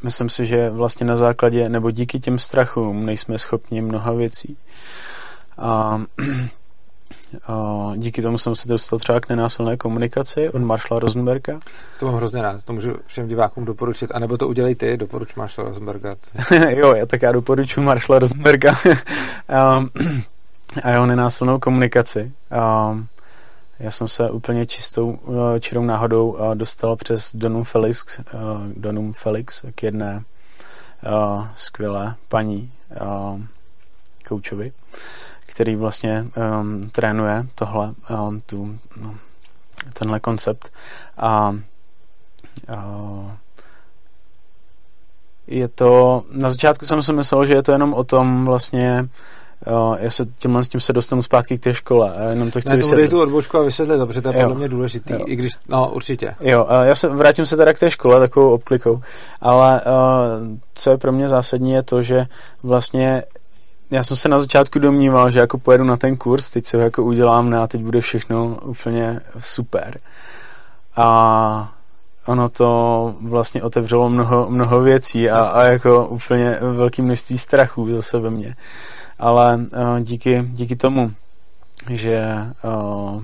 myslím 0.03 0.29
si, 0.29 0.47
že 0.47 0.71
vlastně 0.71 1.07
na 1.07 1.17
základě 1.17 1.69
nebo 1.69 1.91
díky 1.91 2.21
těm 2.21 2.39
strachům 2.39 3.07
nejsme 3.07 3.39
schopni 3.39 3.81
mnoha 3.81 4.13
věcí. 4.13 4.57
A, 5.59 6.03
a 7.47 7.93
díky 7.97 8.23
tomu 8.23 8.39
jsem 8.39 8.57
se 8.57 8.69
dostal 8.69 8.99
třeba 8.99 9.21
k 9.21 9.29
nenásilné 9.29 9.77
komunikaci 9.77 10.51
od 10.51 10.63
Marshalla 10.63 11.01
Rosenberga. 11.01 11.61
To 11.99 12.07
mám 12.07 12.15
hrozně 12.15 12.43
rád, 12.43 12.65
to 12.65 12.73
můžu 12.73 12.95
všem 13.07 13.29
divákům 13.29 13.65
doporučit, 13.65 14.11
anebo 14.15 14.37
to 14.37 14.49
udělej 14.49 14.75
ty, 14.75 14.97
doporuč 14.97 15.35
Marshalla 15.35 15.69
Rosenberga. 15.69 16.15
jo, 16.69 16.95
já 16.95 17.07
tak 17.07 17.23
já 17.23 17.33
doporučuji 17.33 17.81
Marshalla 17.81 18.19
Rosenberga 18.19 18.75
a, 19.49 19.85
a 20.83 20.91
jeho 20.91 21.07
nenásilnou 21.07 21.59
komunikaci. 21.59 22.33
A, 22.51 22.97
já 23.83 23.91
jsem 23.91 24.09
se 24.09 24.31
úplně 24.31 24.67
čistou, 24.67 25.19
eh, 25.29 25.61
čirou 25.61 25.83
náhodou 25.83 26.37
eh, 26.39 26.55
dostal 26.55 26.97
přes 26.97 27.37
Donum 27.37 27.65
Felix, 27.65 28.19
eh, 28.19 28.25
Donum 28.77 29.12
Felix 29.12 29.65
k 29.75 29.83
jedné 29.83 30.25
skvělé 31.55 32.15
paní 32.29 32.73
koučovi, 34.29 34.73
který 35.47 35.77
vlastně 35.77 36.27
um, 36.61 36.91
trénuje 36.91 37.47
tohle, 37.55 37.95
um, 38.11 38.41
tu, 38.41 38.79
no, 38.97 39.15
tenhle 39.93 40.21
koncept. 40.21 40.73
A 41.17 41.57
je 45.47 45.69
to, 45.69 46.25
na 46.33 46.51
začátku 46.51 46.87
jsem 46.87 47.03
si 47.03 47.12
myslel, 47.12 47.45
že 47.45 47.55
je 47.55 47.62
to 47.62 47.73
jenom 47.73 47.95
o 47.95 48.05
tom 48.05 48.45
vlastně 48.45 49.09
uh, 49.66 49.97
já 50.00 50.11
se 50.11 50.26
tímhle 50.38 50.64
s 50.64 50.69
tím 50.69 50.81
se 50.81 50.92
dostanu 50.92 51.23
zpátky 51.23 51.59
k 51.59 51.62
té 51.62 51.75
škole 51.75 52.14
a 52.14 52.31
jenom 52.31 52.50
to 52.50 52.61
chci 52.61 52.71
ne, 52.71 52.76
vysvětlit. 52.76 53.11
tu 53.11 53.21
odbočku 53.21 53.59
a 53.59 53.62
vysvětlit 53.62 54.07
protože 54.07 54.23
to 54.23 54.28
je 54.28 54.35
jo. 54.35 54.42
podle 54.42 54.59
mě 54.59 54.69
důležitý, 54.69 55.12
jo. 55.12 55.25
i 55.26 55.37
když, 55.37 55.52
no 55.69 55.90
určitě. 55.92 56.35
Jo, 56.40 56.64
uh, 56.64 56.71
já 56.83 56.95
se 56.95 57.09
vrátím 57.09 57.47
se 57.47 57.57
teda 57.57 57.73
k 57.73 57.78
té 57.78 57.90
škole 57.90 58.21
takovou 58.21 58.50
obklikou, 58.50 59.00
ale 59.40 59.81
uh, 59.81 60.59
co 60.75 60.90
je 60.90 60.99
pro 60.99 61.12
mě 61.12 61.28
zásadní 61.28 61.73
je 61.73 61.83
to, 61.83 62.02
že 62.02 62.26
vlastně 62.62 63.23
já 63.90 64.02
jsem 64.02 64.16
se 64.16 64.28
na 64.28 64.38
začátku 64.38 64.78
domníval, 64.78 65.31
že 65.31 65.40
jako 65.40 65.59
pojedu 65.59 65.85
na 65.85 65.97
ten 65.97 66.16
kurz, 66.16 66.50
teď 66.50 66.64
se 66.64 66.76
ho 66.76 66.83
jako 66.83 67.02
udělám 67.02 67.50
no 67.50 67.62
a 67.62 67.66
teď 67.66 67.81
bude 67.81 68.00
všechno 68.00 68.59
úplně 68.62 69.21
super. 69.38 70.00
A 70.97 71.75
ono 72.26 72.49
to 72.49 73.14
vlastně 73.21 73.62
otevřelo 73.62 74.11
mnoho, 74.11 74.50
mnoho 74.50 74.81
věcí 74.81 75.31
a, 75.31 75.38
a 75.38 75.62
jako 75.62 76.07
úplně 76.07 76.59
velké 76.61 77.02
množství 77.02 77.38
strachů 77.38 77.97
zase 77.97 78.19
ve 78.19 78.31
mně. 78.31 78.54
Ale 79.23 79.57
uh, 79.57 80.00
díky, 80.00 80.43
díky 80.47 80.76
tomu, 80.76 81.12
že 81.91 82.37
uh, 82.64 83.23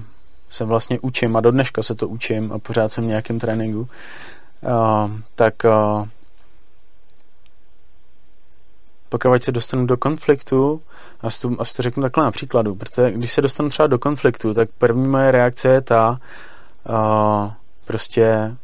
se 0.51 0.65
vlastně 0.65 0.99
učím 1.01 1.37
a 1.37 1.41
do 1.41 1.51
dneška 1.51 1.83
se 1.83 1.95
to 1.95 2.09
učím 2.09 2.53
a 2.53 2.59
pořád 2.59 2.93
jsem 2.93 3.05
v 3.05 3.07
nějakém 3.07 3.39
tréninku, 3.39 3.81
uh, 3.81 3.89
tak 5.35 5.55
uh, 5.65 6.07
pokud 9.09 9.43
se 9.43 9.53
dostanu 9.53 9.87
do 9.87 9.97
konfliktu, 9.97 10.81
a 11.21 11.29
to, 11.43 11.51
asi 11.59 11.77
to 11.77 11.83
řeknu 11.83 12.03
takhle 12.03 12.25
na 12.25 12.31
příkladu, 12.31 12.75
protože 12.75 13.11
když 13.11 13.33
se 13.33 13.43
dostanu 13.43 13.69
třeba 13.69 13.87
do 13.87 13.99
konfliktu, 13.99 14.55
tak 14.55 14.69
první 14.79 15.09
moje 15.09 15.31
reakce 15.31 15.69
je 15.69 15.81
ta 15.81 16.21
uh, 16.89 17.51
prostě 17.87 18.57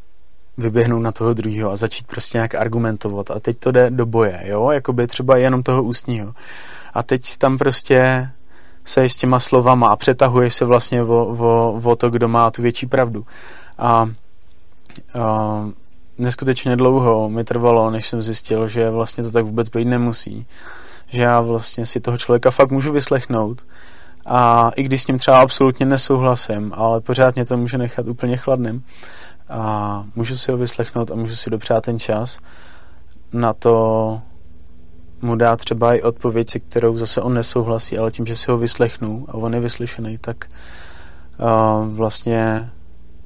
vyběhnout 0.58 1.02
na 1.02 1.12
toho 1.12 1.34
druhého 1.34 1.70
a 1.70 1.76
začít 1.76 2.06
prostě 2.06 2.38
nějak 2.38 2.54
argumentovat 2.54 3.30
a 3.30 3.40
teď 3.40 3.58
to 3.58 3.72
jde 3.72 3.90
do 3.90 4.06
boje, 4.06 4.40
jo, 4.44 4.70
jakoby 4.70 5.06
třeba 5.06 5.36
jenom 5.36 5.62
toho 5.62 5.82
ústního. 5.82 6.34
A 6.94 7.02
teď 7.02 7.36
tam 7.36 7.58
prostě 7.58 8.30
se 8.84 9.04
s 9.04 9.16
těma 9.16 9.40
slovama 9.40 9.88
a 9.88 9.96
přetahuje 9.96 10.50
se 10.50 10.64
vlastně 10.64 11.02
o, 11.02 11.26
o, 11.26 11.80
o 11.84 11.96
to, 11.96 12.10
kdo 12.10 12.28
má 12.28 12.50
tu 12.50 12.62
větší 12.62 12.86
pravdu. 12.86 13.26
A, 13.78 13.84
a 13.88 14.08
neskutečně 16.18 16.76
dlouho 16.76 17.28
mi 17.28 17.44
trvalo, 17.44 17.90
než 17.90 18.08
jsem 18.08 18.22
zjistil, 18.22 18.68
že 18.68 18.90
vlastně 18.90 19.24
to 19.24 19.30
tak 19.30 19.44
vůbec 19.44 19.68
být 19.68 19.84
nemusí. 19.84 20.46
Že 21.06 21.22
já 21.22 21.40
vlastně 21.40 21.86
si 21.86 22.00
toho 22.00 22.18
člověka 22.18 22.50
fakt 22.50 22.70
můžu 22.70 22.92
vyslechnout 22.92 23.66
a 24.26 24.70
i 24.76 24.82
když 24.82 25.02
s 25.02 25.06
ním 25.06 25.18
třeba 25.18 25.40
absolutně 25.40 25.86
nesouhlasím, 25.86 26.72
ale 26.76 27.00
pořád 27.00 27.34
mě 27.34 27.44
to 27.44 27.56
může 27.56 27.78
nechat 27.78 28.06
úplně 28.06 28.36
chladným 28.36 28.84
a 29.48 30.04
můžu 30.14 30.36
si 30.36 30.50
ho 30.50 30.56
vyslechnout 30.56 31.10
a 31.10 31.14
můžu 31.14 31.34
si 31.34 31.50
dopřát 31.50 31.84
ten 31.84 31.98
čas 31.98 32.38
na 33.32 33.52
to 33.52 34.20
mu 35.22 35.36
dát 35.36 35.56
třeba 35.56 35.94
i 35.94 36.02
odpověď, 36.02 36.48
se 36.48 36.58
kterou 36.58 36.96
zase 36.96 37.20
on 37.20 37.34
nesouhlasí, 37.34 37.98
ale 37.98 38.10
tím, 38.10 38.26
že 38.26 38.36
si 38.36 38.50
ho 38.50 38.58
vyslechnu 38.58 39.24
a 39.28 39.34
on 39.34 39.54
je 39.54 39.60
vyslyšený, 39.60 40.18
tak 40.18 40.46
uh, 41.38 41.88
vlastně 41.88 42.70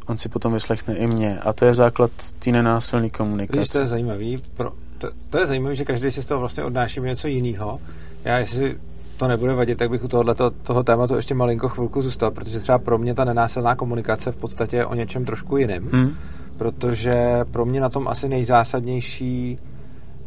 on 0.06 0.18
si 0.18 0.28
potom 0.28 0.52
vyslechne 0.52 0.94
i 0.94 1.06
mě. 1.06 1.38
A 1.38 1.52
to 1.52 1.64
je 1.64 1.74
základ 1.74 2.10
té 2.38 2.50
nenásilné 2.50 3.10
komunikace. 3.10 3.58
Když 3.58 3.68
to 3.68 3.80
je 3.80 3.86
zajímavý, 3.86 4.42
pro, 4.56 4.72
to, 4.98 5.10
to 5.30 5.38
je 5.38 5.46
zajímavé, 5.46 5.74
že 5.74 5.84
každý 5.84 6.10
si 6.10 6.22
z 6.22 6.26
toho 6.26 6.40
vlastně 6.40 6.64
odnáší 6.64 7.00
něco 7.00 7.28
jiného. 7.28 7.80
Já 8.24 8.38
jestli 8.38 8.78
to 9.16 9.28
nebude 9.28 9.54
vadit, 9.54 9.78
tak 9.78 9.90
bych 9.90 10.04
u 10.04 10.08
tohoto, 10.08 10.50
toho 10.50 10.82
tématu 10.82 11.16
ještě 11.16 11.34
malinko 11.34 11.68
chvilku 11.68 12.02
zůstal, 12.02 12.30
protože 12.30 12.60
třeba 12.60 12.78
pro 12.78 12.98
mě 12.98 13.14
ta 13.14 13.24
nenásilná 13.24 13.74
komunikace 13.74 14.32
v 14.32 14.36
podstatě 14.36 14.76
je 14.76 14.86
o 14.86 14.94
něčem 14.94 15.24
trošku 15.24 15.56
jiném. 15.56 15.88
Hmm. 15.92 16.14
Protože 16.58 17.44
pro 17.50 17.64
mě 17.64 17.80
na 17.80 17.88
tom 17.88 18.08
asi 18.08 18.28
nejzásadnější 18.28 19.58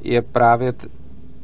je 0.02 0.22
právě 0.22 0.74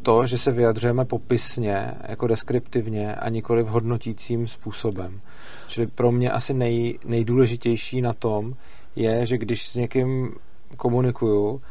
to, 0.07 0.27
že 0.27 0.37
se 0.37 0.51
vyjadřujeme 0.51 1.05
popisně, 1.05 1.91
jako 2.07 2.27
deskriptivně 2.27 3.15
a 3.15 3.29
nikoli 3.29 3.63
v 3.63 3.67
hodnotícím 3.67 4.47
způsobem. 4.47 5.21
Čili 5.67 5.87
pro 5.87 6.11
mě 6.11 6.31
asi 6.31 6.53
nej, 6.53 6.99
nejdůležitější 7.05 8.01
na 8.01 8.13
tom 8.13 8.53
je, 8.95 9.25
že 9.25 9.37
když 9.37 9.67
s 9.67 9.75
někým 9.75 10.35
komunikuju 10.77 11.61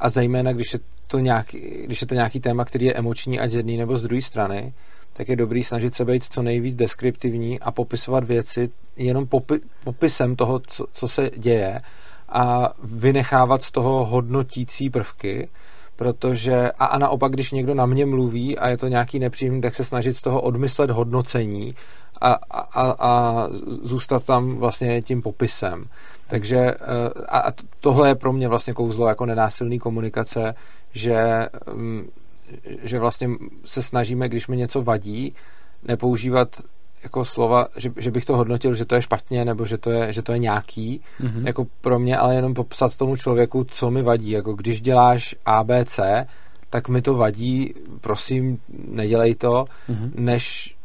a 0.00 0.08
zejména 0.08 0.52
když 0.52 0.72
je 0.72 0.78
to 1.06 1.18
nějaký, 1.18 1.58
když 1.84 2.00
je 2.00 2.06
to 2.06 2.14
nějaký 2.14 2.40
téma, 2.40 2.64
který 2.64 2.86
je 2.86 2.94
emoční 2.94 3.40
ať 3.40 3.50
z 3.50 3.54
jedné 3.54 3.72
nebo 3.72 3.98
z 3.98 4.02
druhé 4.02 4.22
strany, 4.22 4.74
tak 5.12 5.28
je 5.28 5.36
dobrý 5.36 5.64
snažit 5.64 5.94
se 5.94 6.04
být 6.04 6.24
co 6.24 6.42
nejvíc 6.42 6.74
deskriptivní 6.74 7.60
a 7.60 7.70
popisovat 7.70 8.24
věci 8.24 8.70
jenom 8.96 9.24
popi- 9.24 9.60
popisem 9.84 10.36
toho, 10.36 10.60
co, 10.66 10.86
co 10.92 11.08
se 11.08 11.30
děje 11.36 11.80
a 12.28 12.74
vynechávat 12.82 13.62
z 13.62 13.70
toho 13.70 14.04
hodnotící 14.04 14.90
prvky, 14.90 15.48
protože 15.96 16.72
a, 16.78 16.84
a 16.84 16.98
naopak, 16.98 17.32
když 17.32 17.52
někdo 17.52 17.74
na 17.74 17.86
mě 17.86 18.06
mluví 18.06 18.58
a 18.58 18.68
je 18.68 18.76
to 18.76 18.88
nějaký 18.88 19.18
nepříjemný, 19.18 19.60
tak 19.60 19.74
se 19.74 19.84
snažit 19.84 20.16
z 20.16 20.22
toho 20.22 20.40
odmyslet 20.40 20.90
hodnocení 20.90 21.74
a, 22.20 22.32
a, 22.50 22.94
a 22.98 23.48
zůstat 23.82 24.26
tam 24.26 24.56
vlastně 24.56 25.02
tím 25.02 25.22
popisem. 25.22 25.84
Takže 26.28 26.58
eh, 26.58 26.76
a 27.28 27.52
tohle 27.80 28.08
je 28.08 28.14
pro 28.14 28.32
mě 28.32 28.48
vlastně 28.48 28.72
kouzlo 28.72 29.08
jako 29.08 29.26
nenásilný 29.26 29.78
komunikace, 29.78 30.54
že 30.92 31.48
mm, 31.74 32.08
že 32.82 32.98
vlastně 32.98 33.28
se 33.64 33.82
snažíme, 33.82 34.28
když 34.28 34.48
mi 34.48 34.56
něco 34.56 34.82
vadí, 34.82 35.34
nepoužívat 35.88 36.48
jako 37.04 37.24
slova, 37.24 37.68
že, 37.76 37.90
že 37.96 38.10
bych 38.10 38.24
to 38.24 38.36
hodnotil, 38.36 38.74
že 38.74 38.84
to 38.84 38.94
je 38.94 39.02
špatně, 39.02 39.44
nebo 39.44 39.66
že 39.66 39.78
to 39.78 39.90
je, 39.90 40.12
že 40.12 40.22
to 40.22 40.32
je 40.32 40.38
nějaký, 40.38 41.00
mm-hmm. 41.20 41.46
jako 41.46 41.66
pro 41.80 41.98
mě, 41.98 42.16
ale 42.16 42.34
jenom 42.34 42.54
popsat 42.54 42.96
tomu 42.96 43.16
člověku, 43.16 43.64
co 43.64 43.90
mi 43.90 44.02
vadí. 44.02 44.30
Jako 44.30 44.52
když 44.52 44.82
děláš 44.82 45.34
ABC, 45.46 46.00
tak 46.70 46.88
mi 46.88 47.02
to 47.02 47.14
vadí, 47.14 47.74
prosím, 48.00 48.58
nedělej 48.88 49.34
to, 49.34 49.64
mm-hmm. 49.90 50.10
než, 50.14 50.76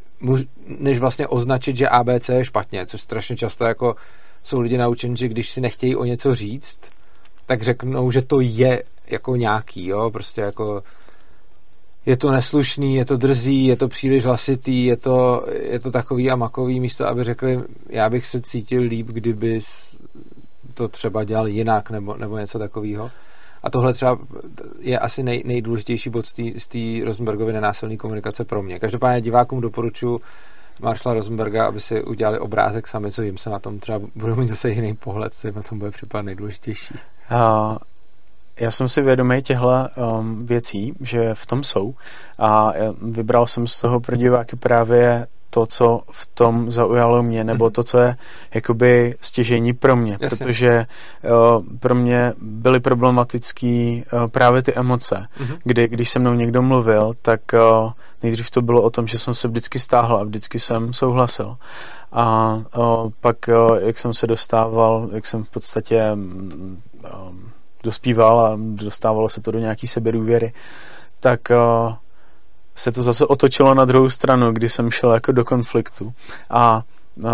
než 0.80 1.00
vlastně 1.00 1.28
označit, 1.28 1.76
že 1.76 1.90
ABC 1.90 2.30
je 2.30 2.46
špatně, 2.46 2.86
což 2.86 3.02
strašně 3.02 3.38
často 3.38 3.66
jako 3.66 3.96
jsou 4.44 4.60
lidi 4.60 4.78
naučeni, 4.78 5.18
že 5.18 5.28
když 5.28 5.52
si 5.52 5.62
nechtějí 5.62 5.96
o 5.96 6.06
něco 6.06 6.36
říct, 6.36 6.80
tak 7.46 7.62
řeknou, 7.62 8.12
že 8.12 8.22
to 8.22 8.40
je 8.40 8.84
jako 9.08 9.36
nějaký, 9.36 9.88
jo, 9.88 10.12
prostě 10.12 10.42
jako 10.42 10.84
je 12.06 12.18
to 12.18 12.32
neslušný, 12.32 12.96
je 12.96 13.06
to 13.06 13.18
drzý, 13.18 13.66
je 13.66 13.76
to 13.76 13.88
příliš 13.88 14.26
hlasitý, 14.26 14.86
je 14.86 14.98
to, 14.98 15.46
je 15.62 15.80
to 15.80 15.92
takový 15.92 16.32
a 16.32 16.36
makový 16.36 16.80
místo, 16.80 17.08
aby 17.08 17.24
řekli, 17.24 17.60
já 17.90 18.10
bych 18.10 18.26
se 18.26 18.42
cítil 18.42 18.84
líp, 18.84 19.08
kdyby 19.08 19.60
to 20.74 20.88
třeba 20.88 21.24
dělal 21.24 21.48
jinak 21.48 21.90
nebo, 21.90 22.18
nebo 22.18 22.38
něco 22.38 22.60
takového. 22.60 23.12
A 23.64 23.70
tohle 23.70 23.94
třeba 23.94 24.20
je 24.80 25.00
asi 25.00 25.24
nej, 25.24 25.44
nejdůležitější 25.46 26.10
bod 26.10 26.26
z 26.58 26.68
té 26.68 27.06
Rosenbergovy 27.06 27.54
nenásilné 27.54 27.98
komunikace 27.98 28.46
pro 28.46 28.64
mě. 28.64 28.80
Každopádně 28.80 29.22
divákům 29.22 29.62
doporučuji 29.62 30.22
Marshalla 30.82 31.14
Rosenberga, 31.14 31.68
aby 31.68 31.82
si 31.82 32.04
udělali 32.04 32.40
obrázek 32.40 32.88
sami, 32.88 33.12
co 33.12 33.22
jim 33.22 33.38
se 33.38 33.50
na 33.50 33.60
tom 33.60 33.80
třeba 33.80 34.02
budou 34.16 34.36
mít 34.36 34.48
zase 34.48 34.70
jiný 34.70 34.96
pohled, 34.96 35.34
co 35.34 35.48
jim 35.48 35.56
na 35.56 35.62
tom 35.62 35.80
bude 35.80 35.92
připadat 35.92 36.26
nejdůležitější. 36.26 36.94
Uh, 37.32 37.78
já 38.60 38.72
jsem 38.72 38.88
si 38.88 39.02
vědomý 39.02 39.42
těchto 39.42 39.88
um, 40.20 40.46
věcí, 40.46 40.94
že 41.02 41.36
v 41.36 41.46
tom 41.46 41.64
jsou 41.64 41.96
a 42.40 42.74
vybral 43.02 43.48
jsem 43.48 43.68
z 43.68 43.82
toho 43.82 44.00
pro 44.00 44.16
diváky 44.16 44.56
právě 44.56 45.28
to, 45.50 45.66
co 45.66 46.00
v 46.12 46.26
tom 46.26 46.72
zaujalo 46.72 47.24
mě, 47.24 47.44
nebo 47.44 47.66
mhm. 47.66 47.74
to, 47.74 47.84
co 47.84 47.98
je 47.98 48.18
jakoby 48.54 49.16
stěžení 49.22 49.74
pro 49.74 49.96
mě, 49.96 50.18
Jasně. 50.22 50.38
protože 50.38 50.86
uh, 51.24 51.64
pro 51.80 51.96
mě 51.96 52.34
byly 52.42 52.80
problematický 52.80 54.04
uh, 54.14 54.28
právě 54.28 54.62
ty 54.62 54.74
emoce, 54.74 55.28
uh-huh. 55.40 55.58
kdy 55.64 55.88
když 55.88 56.10
se 56.10 56.20
mnou 56.20 56.34
někdo 56.34 56.62
mluvil, 56.62 57.14
tak 57.22 57.42
uh, 57.54 57.92
nejdřív 58.24 58.50
to 58.50 58.62
bylo 58.62 58.82
o 58.82 58.90
tom, 58.90 59.08
že 59.08 59.18
jsem 59.18 59.34
se 59.34 59.48
vždycky 59.48 59.80
stáhl 59.80 60.18
a 60.18 60.24
vždycky 60.24 60.60
jsem 60.60 60.94
souhlasil. 60.94 61.58
A 62.12 62.56
uh, 62.78 63.12
pak, 63.20 63.38
uh, 63.48 63.78
jak 63.78 64.00
jsem 64.00 64.14
se 64.14 64.28
dostával, 64.28 65.10
jak 65.12 65.28
jsem 65.28 65.44
v 65.44 65.50
podstatě 65.50 66.04
um, 66.14 67.49
dospíval 67.84 68.40
a 68.40 68.58
dostávalo 68.58 69.30
se 69.30 69.42
to 69.42 69.52
do 69.52 69.60
nějaký 69.60 69.88
sebedůvěry, 69.88 70.54
tak 71.20 71.40
uh, 71.50 71.94
se 72.76 72.92
to 72.92 73.04
zase 73.04 73.26
otočilo 73.26 73.74
na 73.74 73.86
druhou 73.86 74.10
stranu, 74.10 74.52
kdy 74.52 74.70
jsem 74.70 74.92
šel 74.92 75.14
jako 75.14 75.32
do 75.32 75.46
konfliktu 75.46 76.14
a 76.50 76.84
uh, 77.16 77.32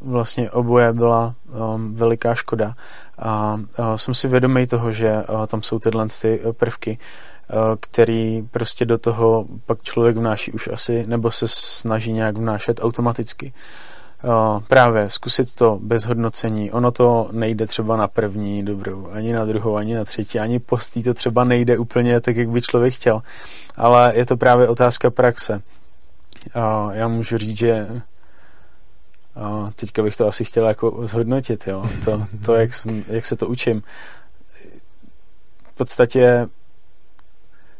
vlastně 0.00 0.50
oboje 0.50 0.92
byla 0.92 1.34
um, 1.74 1.94
veliká 1.94 2.34
škoda 2.34 2.74
a 3.18 3.54
uh, 3.54 3.94
jsem 3.94 4.14
si 4.14 4.28
vědomý 4.28 4.66
toho, 4.66 4.92
že 4.92 5.24
uh, 5.28 5.46
tam 5.46 5.62
jsou 5.62 5.78
tyhle 5.78 6.06
ty 6.22 6.40
prvky, 6.52 6.98
který 7.80 8.42
prostě 8.50 8.84
do 8.84 8.98
toho 8.98 9.46
pak 9.66 9.82
člověk 9.82 10.16
vnáší 10.16 10.52
už 10.52 10.68
asi, 10.72 11.04
nebo 11.06 11.30
se 11.30 11.48
snaží 11.48 12.12
nějak 12.12 12.36
vnášet 12.36 12.80
automaticky. 12.82 13.46
Uh, 13.46 13.91
právě 14.68 15.10
zkusit 15.10 15.54
to 15.54 15.78
bez 15.82 16.04
hodnocení. 16.04 16.70
Ono 16.70 16.90
to 16.90 17.26
nejde 17.32 17.66
třeba 17.66 17.96
na 17.96 18.08
první 18.08 18.64
dobrou, 18.64 19.08
ani 19.12 19.32
na 19.32 19.44
druhou, 19.44 19.76
ani 19.76 19.94
na 19.94 20.04
třetí, 20.04 20.38
ani 20.38 20.58
postý 20.58 21.02
to 21.02 21.14
třeba 21.14 21.44
nejde 21.44 21.78
úplně 21.78 22.20
tak, 22.20 22.36
jak 22.36 22.48
by 22.48 22.62
člověk 22.62 22.94
chtěl. 22.94 23.22
Ale 23.76 24.12
je 24.16 24.26
to 24.26 24.36
právě 24.36 24.68
otázka 24.68 25.10
praxe. 25.10 25.62
Já 26.92 27.08
můžu 27.08 27.38
říct, 27.38 27.56
že 27.56 28.02
teďka 29.74 30.02
bych 30.02 30.16
to 30.16 30.28
asi 30.28 30.44
chtěl 30.44 30.68
jako 30.68 31.06
zhodnotit, 31.06 31.66
jo? 31.66 31.90
To, 32.04 32.26
to 32.46 32.54
jak, 32.54 32.70
jak 33.06 33.26
se 33.26 33.36
to 33.36 33.46
učím. 33.46 33.82
V 35.72 35.74
podstatě 35.74 36.48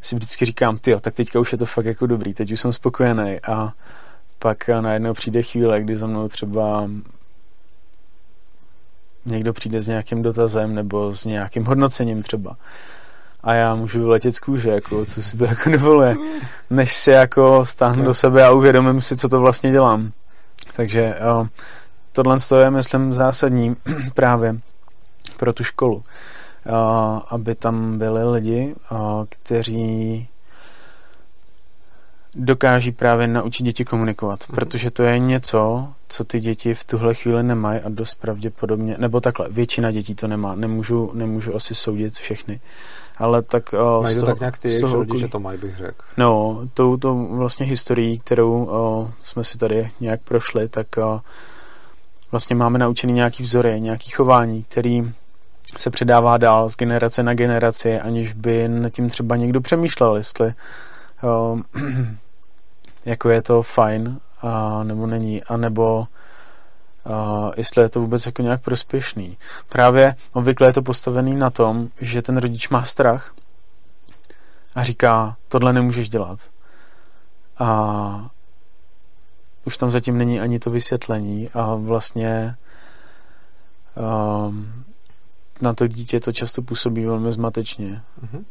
si 0.01 0.17
vždycky 0.17 0.45
říkám, 0.45 0.79
ty, 0.79 0.97
tak 1.01 1.15
teďka 1.15 1.41
už 1.41 1.53
je 1.53 1.59
to 1.59 1.67
fakt 1.67 1.87
jako 1.87 2.07
dobrý, 2.07 2.35
teď 2.35 2.53
už 2.53 2.61
jsem 2.61 2.73
spokojený 2.73 3.41
a 3.41 3.73
pak 4.43 4.69
najednou 4.69 5.13
přijde 5.13 5.43
chvíle, 5.43 5.81
kdy 5.81 5.97
za 5.97 6.07
mnou 6.07 6.29
třeba 6.29 6.89
někdo 9.27 9.53
přijde 9.53 9.81
s 9.81 9.89
nějakým 9.89 10.23
dotazem 10.23 10.75
nebo 10.75 11.13
s 11.13 11.25
nějakým 11.25 11.65
hodnocením 11.65 12.23
třeba 12.23 12.57
a 13.43 13.55
já 13.55 13.75
můžu 13.75 14.01
vyletět 14.01 14.35
z 14.35 14.41
kůže, 14.41 14.71
jako, 14.71 15.05
co 15.05 15.23
si 15.23 15.39
to 15.39 15.45
jako 15.45 15.71
dovoluje, 15.71 16.17
než 16.71 16.95
si 16.95 17.11
jako 17.11 17.65
stáhnu 17.65 18.05
do 18.05 18.15
sebe 18.15 18.45
a 18.45 18.51
uvědomím 18.51 19.01
si, 19.01 19.17
co 19.17 19.29
to 19.29 19.41
vlastně 19.41 19.73
dělám. 19.73 20.13
Takže 20.77 21.15
uh, 21.41 21.47
tohle 22.13 22.37
je, 22.59 22.71
myslím, 22.71 23.15
zásadní 23.15 23.77
právě 24.15 24.59
pro 25.37 25.53
tu 25.53 25.65
školu. 25.65 25.97
Uh, 25.97 27.21
aby 27.29 27.55
tam 27.55 27.99
byli 27.99 28.31
lidi, 28.31 28.75
kteří 29.29 30.29
dokáží 32.35 32.93
právě 32.93 33.27
naučit 33.27 33.63
děti 33.63 33.85
komunikovat, 33.85 34.41
mm-hmm. 34.41 34.55
protože 34.55 34.91
to 34.91 35.03
je 35.03 35.19
něco, 35.19 35.89
co 36.09 36.25
ty 36.25 36.41
děti 36.41 36.75
v 36.75 36.85
tuhle 36.85 37.15
chvíli 37.15 37.43
nemají 37.43 37.81
a 37.81 37.89
dost 37.89 38.15
pravděpodobně, 38.15 38.97
nebo 38.99 39.21
takhle, 39.21 39.49
většina 39.51 39.91
dětí 39.91 40.15
to 40.15 40.27
nemá, 40.27 40.55
nemůžu, 40.55 41.11
nemůžu 41.15 41.55
asi 41.55 41.75
soudit 41.75 42.15
všechny, 42.15 42.61
ale 43.19 43.43
tak... 43.43 43.73
Uh, 43.73 44.03
mají 44.03 44.17
to 44.17 44.27
tak 44.27 44.41
nějak 44.41 44.59
ty 44.59 44.69
jejich 44.69 44.93
rodiče 44.93 45.29
to 45.29 45.41
mají, 45.41 45.59
bych 45.59 45.77
řekl. 45.77 46.05
No, 46.17 46.61
tou 46.75 46.97
to 46.97 47.15
vlastně 47.15 47.67
historií, 47.67 48.19
kterou 48.19 48.65
uh, 48.65 49.11
jsme 49.21 49.45
si 49.45 49.59
tady 49.59 49.91
nějak 50.01 50.21
prošli, 50.21 50.69
tak 50.69 50.87
uh, 50.97 51.21
vlastně 52.31 52.57
máme 52.57 52.79
naučený 52.79 53.13
nějaký 53.13 53.43
vzory, 53.43 53.81
nějaký 53.81 54.11
chování, 54.11 54.63
který 54.63 55.13
se 55.77 55.91
předává 55.91 56.37
dál 56.37 56.69
z 56.69 56.77
generace 56.77 57.23
na 57.23 57.35
generaci, 57.35 58.01
aniž 58.01 58.33
by 58.33 58.69
nad 58.69 58.89
tím 58.89 59.11
třeba 59.11 59.37
někdo 59.37 59.61
přemýšlel, 59.61 60.17
jestli 60.17 60.53
uh, 61.23 61.61
jako 63.05 63.31
je 63.31 63.43
to 63.43 63.63
fajn, 63.63 64.21
a, 64.43 64.83
nebo 64.83 65.07
není, 65.07 65.45
a 65.45 65.57
nebo 65.57 66.07
uh, 67.07 67.51
jestli 67.57 67.83
je 67.83 67.89
to 67.89 68.01
vůbec 68.01 68.27
jako 68.27 68.43
nějak 68.43 68.63
prospěšný. 68.63 69.39
Právě 69.69 70.15
obvykle 70.33 70.69
je 70.69 70.73
to 70.73 70.83
postavený 70.83 71.35
na 71.35 71.51
tom, 71.51 71.89
že 72.01 72.23
ten 72.23 72.37
rodič 72.37 72.69
má 72.69 72.85
strach 72.85 73.35
a 74.75 74.83
říká, 74.83 75.37
tohle 75.49 75.73
nemůžeš 75.73 76.09
dělat. 76.09 76.39
A 77.59 78.31
už 79.65 79.77
tam 79.77 79.91
zatím 79.91 80.19
není 80.19 80.41
ani 80.41 80.59
to 80.59 80.71
vysvětlení 80.71 81.51
a 81.55 81.75
vlastně 81.75 82.57
um, 84.47 84.85
na 85.61 85.75
to 85.75 85.87
dítě 85.87 86.21
to 86.21 86.33
často 86.33 86.63
působí 86.63 87.05
velmi 87.05 87.33
zmatečně. 87.33 88.03
Mm-hmm. 88.25 88.45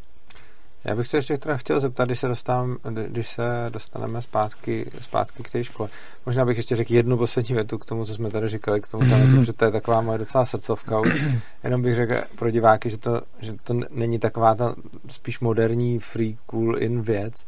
Já 0.83 0.95
bych 0.95 1.07
se 1.07 1.17
ještě 1.17 1.37
teda 1.37 1.57
chtěl 1.57 1.79
zeptat, 1.79 2.05
když 2.05 2.19
se, 2.19 2.27
dostávám, 2.27 2.77
když 3.07 3.29
se 3.29 3.43
dostaneme 3.69 4.21
zpátky, 4.21 4.91
zpátky 5.01 5.43
k 5.43 5.51
té 5.51 5.63
škole. 5.63 5.89
Možná 6.25 6.45
bych 6.45 6.57
ještě 6.57 6.75
řekl 6.75 6.93
jednu 6.93 7.17
poslední 7.17 7.55
větu 7.55 7.77
k 7.77 7.85
tomu, 7.85 8.05
co 8.05 8.15
jsme 8.15 8.29
tady 8.29 8.49
říkali, 8.49 8.81
k 8.81 8.87
tomu 8.87 9.03
tématu, 9.03 9.35
protože 9.35 9.53
to 9.53 9.65
je 9.65 9.71
taková 9.71 10.01
moje 10.01 10.17
docela 10.17 10.45
srdcovka 10.45 10.99
už. 10.99 11.27
Jenom 11.63 11.81
bych 11.81 11.95
řekl 11.95 12.15
pro 12.35 12.51
diváky, 12.51 12.89
že 12.89 12.97
to, 12.97 13.21
že 13.39 13.53
to 13.63 13.73
není 13.89 14.19
taková 14.19 14.55
ta 14.55 14.75
spíš 15.09 15.39
moderní 15.39 15.99
free 15.99 16.37
cool 16.45 16.77
in 16.77 17.01
věc, 17.01 17.45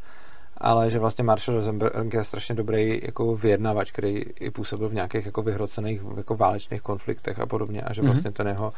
ale 0.58 0.90
že 0.90 0.98
vlastně 0.98 1.24
Marshall 1.24 1.58
Rosenberg 1.58 2.14
je 2.14 2.24
strašně 2.24 2.54
dobrý 2.54 3.00
jako 3.02 3.36
vyjednavač, 3.36 3.90
který 3.90 4.18
i 4.40 4.50
působil 4.50 4.88
v 4.88 4.94
nějakých 4.94 5.26
jako 5.26 5.42
vyhrocených 5.42 6.00
jako 6.16 6.36
válečných 6.36 6.82
konfliktech 6.82 7.38
a 7.38 7.46
podobně 7.46 7.82
a 7.82 7.92
že 7.92 8.02
mhm. 8.02 8.10
vlastně 8.10 8.30
ten 8.30 8.48
jeho, 8.48 8.72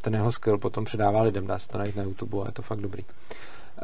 ten 0.00 0.14
jeho 0.14 0.32
skill 0.32 0.58
potom 0.58 0.84
předává 0.84 1.22
lidem, 1.22 1.46
dá 1.46 1.58
se 1.58 1.68
to 1.68 1.78
najít 1.78 1.96
na 1.96 2.02
YouTube 2.02 2.42
a 2.42 2.46
je 2.46 2.52
to 2.52 2.62
fakt 2.62 2.80
dobrý. 2.80 3.02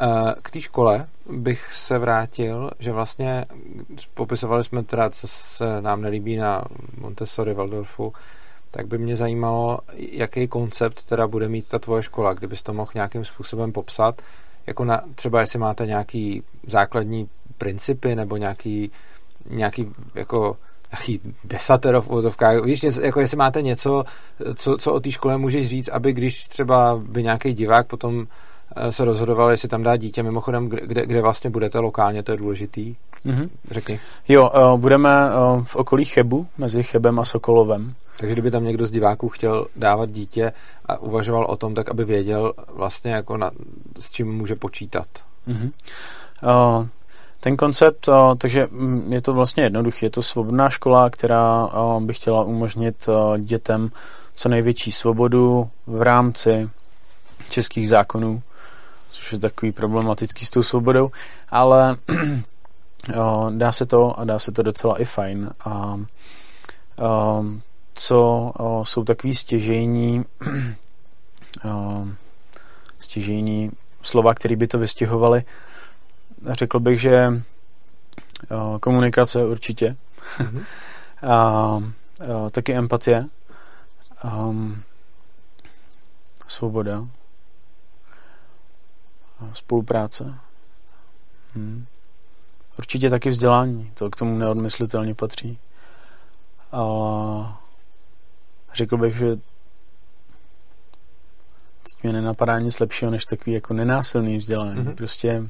Eh, 0.01 0.35
k 0.43 0.51
té 0.51 0.61
škole 0.61 1.07
bych 1.31 1.73
se 1.73 1.99
vrátil, 1.99 2.71
že 2.79 2.93
vlastně 2.93 3.45
popisovali 4.15 4.65
jsme 4.65 4.83
teda, 4.83 5.11
co 5.11 5.29
se 5.29 5.81
nám 5.81 6.03
nelíbí 6.03 6.37
na 6.37 6.65
Montessori 7.01 7.55
Waldorfu, 7.55 8.13
tak 8.71 8.87
by 8.87 8.99
mě 8.99 9.17
zajímalo, 9.17 9.79
jaký 9.97 10.49
koncept 10.49 11.03
teda 11.03 11.27
bude 11.27 11.49
mít 11.49 11.69
ta 11.69 11.79
tvoje 11.79 12.03
škola, 12.03 12.35
kdybys 12.35 12.63
to 12.63 12.73
mohl 12.73 12.91
nějakým 12.95 13.25
způsobem 13.25 13.73
popsat, 13.73 14.23
jako 14.67 14.85
na, 14.85 15.03
třeba 15.15 15.41
jestli 15.41 15.59
máte 15.59 15.87
nějaký 15.87 16.43
základní 16.67 17.29
principy 17.59 18.17
nebo 18.17 18.37
nějaký, 18.37 18.91
nějaký 19.51 19.95
jako 20.15 20.57
nějaký 20.93 21.35
desatero 21.45 22.03
v 22.03 22.09
úvozovkách, 22.09 22.65
víš, 22.65 22.83
něco, 22.83 23.01
jako 23.01 23.21
jestli 23.21 23.37
máte 23.37 23.63
něco, 23.63 24.05
co, 24.55 24.77
co 24.77 24.93
o 24.93 25.01
té 25.01 25.11
škole 25.11 25.39
můžeš 25.39 25.69
říct, 25.69 25.89
aby 25.89 26.13
když 26.13 26.49
třeba 26.49 27.01
by 27.03 27.23
nějaký 27.23 27.53
divák 27.53 27.87
potom 27.87 28.27
se 28.91 29.05
rozhodoval, 29.05 29.51
jestli 29.51 29.69
tam 29.69 29.83
dá 29.83 29.97
dítě. 29.97 30.23
Mimochodem, 30.23 30.69
kde, 30.69 31.07
kde 31.07 31.23
vlastně 31.23 31.51
budete 31.51 31.79
lokálně, 31.79 32.23
to 32.23 32.33
je 32.33 32.39
důležitý. 32.39 32.97
Mm-hmm. 33.27 33.49
Řekni. 33.71 34.01
Jo, 34.29 34.51
uh, 34.51 34.81
budeme 34.81 35.11
uh, 35.31 35.65
v 35.65 35.77
okolí 35.77 36.05
Chebu, 36.05 36.47
mezi 36.59 36.83
Chebem 36.83 37.19
a 37.19 37.25
Sokolovem. 37.25 37.95
Takže 38.19 38.33
kdyby 38.33 38.51
tam 38.51 38.65
někdo 38.65 38.87
z 38.87 38.91
diváků 38.91 39.29
chtěl 39.29 39.67
dávat 39.77 40.11
dítě 40.11 40.53
a 40.87 40.99
uvažoval 40.99 41.45
o 41.45 41.57
tom, 41.57 41.75
tak 41.75 41.89
aby 41.89 42.05
věděl 42.05 42.53
vlastně 42.75 43.13
jako 43.13 43.37
na, 43.37 43.51
s 44.01 44.11
čím 44.11 44.37
může 44.37 44.55
počítat. 44.55 45.07
Mm-hmm. 45.49 45.71
Uh, 46.79 46.87
ten 47.41 47.57
koncept, 47.57 48.09
uh, 48.09 48.15
takže 48.39 48.69
mm, 48.71 49.13
je 49.13 49.23
to 49.23 49.35
vlastně 49.35 49.63
jednoduché. 49.63 50.07
Je 50.07 50.11
to 50.11 50.23
svobodná 50.23 50.71
škola, 50.71 51.11
která 51.11 51.67
uh, 51.67 52.03
by 52.03 52.15
chtěla 52.15 52.43
umožnit 52.43 53.09
dětem 53.39 53.91
co 54.35 54.49
největší 54.49 54.93
svobodu 54.93 55.71
v 55.87 56.03
rámci 56.03 56.69
českých 57.51 57.89
zákonů 57.89 58.43
což 59.11 59.33
je 59.33 59.39
takový 59.39 59.73
problematický 59.73 60.45
s 60.45 60.51
tou 60.51 60.63
svobodou, 60.63 61.11
ale 61.51 61.97
dá 63.51 63.73
se 63.73 63.87
to 63.87 64.21
a 64.21 64.25
dá 64.25 64.39
se 64.39 64.53
to 64.53 64.63
docela 64.63 65.01
i 65.01 65.05
fajn. 65.05 65.51
A 65.65 66.01
o, 66.99 67.45
co 67.95 68.53
o, 68.59 68.85
jsou 68.85 69.05
takový 69.05 69.35
stěžejní 69.35 70.25
o, 71.65 72.07
stěžejní 73.01 73.71
slova, 74.03 74.35
které 74.35 74.57
by 74.57 74.67
to 74.67 74.79
vystěhovaly, 74.79 75.43
řekl 76.51 76.81
bych, 76.81 77.01
že 77.01 77.43
o, 78.51 78.79
komunikace 78.79 79.45
určitě, 79.45 79.97
mm-hmm. 80.39 80.65
a, 81.29 81.83
o, 82.35 82.51
taky 82.51 82.75
empatie, 82.75 83.27
um, 84.25 84.83
svoboda, 86.49 87.07
spolupráce. 89.53 90.35
Hmm. 91.55 91.87
Určitě 92.79 93.11
taky 93.11 93.29
vzdělání, 93.29 93.91
to 93.95 94.11
k 94.11 94.17
tomu 94.17 94.39
neodmyslitelně 94.39 95.15
patří. 95.15 95.59
Ale 96.73 97.47
řekl 98.75 98.97
bych, 98.97 99.17
že 99.17 99.37
teď 101.83 102.03
mě 102.03 102.13
nenapadá 102.13 102.59
nic 102.59 102.81
lepšího, 102.81 103.11
než 103.11 103.25
takový 103.25 103.53
jako 103.53 103.75
nenásilný 103.75 104.37
vzdělání. 104.37 104.81
Mm-hmm. 104.81 104.95
Prostě 104.95 105.45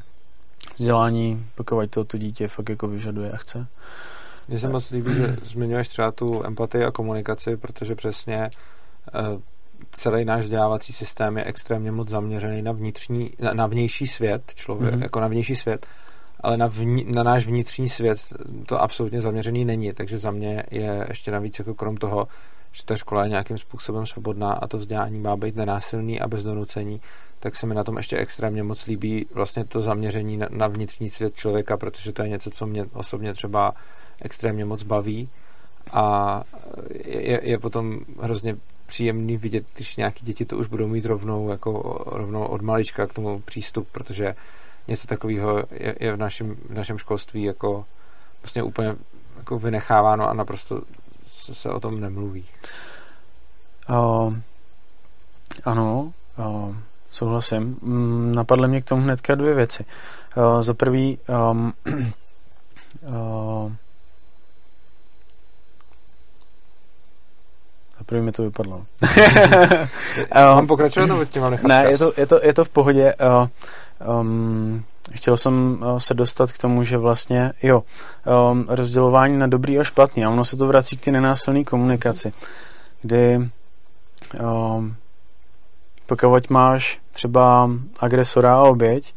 vzdělání, 0.79 1.47
pokud 1.55 1.91
to, 1.91 2.05
to 2.05 2.19
dítě 2.19 2.49
fakt 2.49 2.69
jako 2.69 2.89
vyžaduje 2.89 3.33
a 3.33 3.37
chce. 3.37 3.67
Mně 4.49 4.59
se 4.59 4.69
moc 4.69 4.91
líbí, 4.91 5.15
že 5.15 5.37
zmiňuješ 5.45 5.89
třeba 5.89 6.13
tu 6.13 6.47
empatii 6.47 6.85
a 6.85 6.91
komunikaci, 6.91 7.57
protože 7.57 7.95
přesně 7.95 8.51
uh, 9.35 9.41
celý 9.91 10.25
náš 10.25 10.43
vzdělávací 10.43 10.93
systém 10.93 11.37
je 11.37 11.45
extrémně 11.45 11.93
moc 11.93 12.09
zaměřený 12.09 12.63
na 12.63 12.73
vnitřní, 12.73 13.31
na, 13.39 13.53
na 13.53 13.67
vnější 13.67 14.07
svět 14.07 14.53
člověk, 14.55 14.95
mm-hmm. 14.95 15.03
jako 15.03 15.21
na 15.21 15.29
vnější 15.29 15.57
svět, 15.57 15.87
ale 16.41 16.57
na, 16.57 16.67
vní, 16.67 17.05
na 17.05 17.23
náš 17.23 17.47
vnitřní 17.47 17.89
svět 17.89 18.19
to 18.67 18.83
absolutně 18.83 19.21
zaměřený 19.21 19.65
není, 19.65 19.93
takže 19.93 20.19
za 20.19 20.31
mě 20.31 20.63
je 20.71 21.07
ještě 21.09 21.31
navíc 21.31 21.59
jako 21.59 21.75
krom 21.75 21.97
toho, 21.97 22.29
že 22.73 22.85
ta 22.85 22.97
škola 22.97 23.23
je 23.23 23.29
nějakým 23.29 23.59
způsobem 23.59 24.07
svobodná 24.07 24.53
a 24.53 24.67
to 24.67 24.79
vzdělání 24.79 25.21
má 25.21 25.37
být 25.37 25.57
nenásilný 25.57 26.21
a 26.21 26.29
bez 26.29 26.45
donucení, 26.45 27.01
tak 27.39 27.57
se 27.57 27.67
mi 27.67 27.75
na 27.75 27.85
tom 27.85 27.97
ještě 27.97 28.17
extrémně 28.17 28.63
moc 28.63 28.87
líbí 28.87 29.27
vlastně 29.35 29.65
to 29.65 29.81
zaměření 29.81 30.37
na, 30.37 30.47
na 30.51 30.67
vnitřní 30.67 31.11
svět 31.11 31.35
člověka, 31.35 31.77
protože 31.77 32.13
to 32.13 32.23
je 32.23 32.29
něco, 32.29 32.51
co 32.51 32.67
mě 32.67 32.85
osobně 32.93 33.33
třeba 33.33 33.75
extrémně 34.23 34.65
moc 34.65 34.83
baví 34.83 35.29
a 35.93 36.43
je, 37.05 37.41
je 37.43 37.59
potom 37.59 38.01
hrozně 38.21 38.57
příjemný 38.89 39.37
vidět, 39.37 39.67
když 39.75 39.97
nějaký 39.97 40.27
děti 40.27 40.45
to 40.45 40.57
už 40.57 40.67
budou 40.67 40.89
mít 40.89 41.05
rovnou, 41.05 41.51
jako 41.51 42.03
rovnou 42.07 42.45
od 42.45 42.63
malička 42.63 43.07
k 43.07 43.13
tomu 43.13 43.41
přístup, 43.41 43.89
protože 43.93 44.35
něco 44.89 45.07
takového 45.07 45.59
je, 45.71 45.95
je 46.01 46.13
v, 46.13 46.17
našem, 46.17 46.57
v 46.69 46.75
našem 46.75 46.99
školství 46.99 47.43
jako 47.43 47.85
vlastně 48.43 48.63
úplně 48.63 48.97
jako 49.37 49.59
vynecháváno 49.59 50.29
a 50.29 50.33
naprosto 50.33 50.83
se, 51.27 51.55
se 51.55 51.71
o 51.71 51.81
tom 51.81 52.01
nemluví. 52.01 52.45
Uh, 53.91 54.35
ano, 55.65 56.13
uh, 56.39 56.77
souhlasím. 57.11 57.79
Mm, 57.83 58.35
napadly 58.35 58.69
mě 58.69 58.81
k 58.81 58.85
tomu 58.85 59.03
hnedka 59.03 59.35
dvě 59.35 59.55
věci. 59.55 59.85
Uh, 60.37 60.63
za 60.63 60.75
prvý, 60.75 61.19
um, 61.51 61.73
uh, 63.09 63.73
První 68.07 68.25
mi 68.25 68.33
to 68.33 68.43
vypadlo. 68.43 68.85
Mám 70.35 70.67
pokračovat 70.67 71.07
nebo 71.07 71.25
mám 71.41 71.51
nechat 71.51 71.69
Ne, 71.69 71.87
je 71.91 71.99
to, 71.99 72.13
je, 72.17 72.27
to, 72.27 72.41
je 72.43 72.55
to 72.55 72.65
v 72.65 72.69
pohodě. 72.69 73.15
Uh, 73.15 73.49
um, 74.21 74.85
chtěl 75.13 75.37
jsem 75.37 75.83
uh, 75.83 75.99
se 75.99 76.15
dostat 76.15 76.53
k 76.53 76.59
tomu, 76.59 76.85
že 76.85 76.99
vlastně, 76.99 77.53
jo, 77.63 77.83
um, 78.51 78.67
rozdělování 78.69 79.37
na 79.37 79.47
dobrý 79.47 79.79
a 79.79 79.85
špatný, 79.85 80.25
a 80.25 80.31
ono 80.31 80.45
se 80.45 80.57
to 80.57 80.67
vrací 80.67 80.97
k 80.97 81.01
té 81.05 81.11
nenásilné 81.11 81.65
komunikaci, 81.65 82.33
kdy 83.03 83.49
um, 84.41 84.97
pokud 86.07 86.51
máš 86.51 87.01
třeba 87.13 87.71
agresora 88.01 88.55
a 88.55 88.63
oběť, 88.63 89.15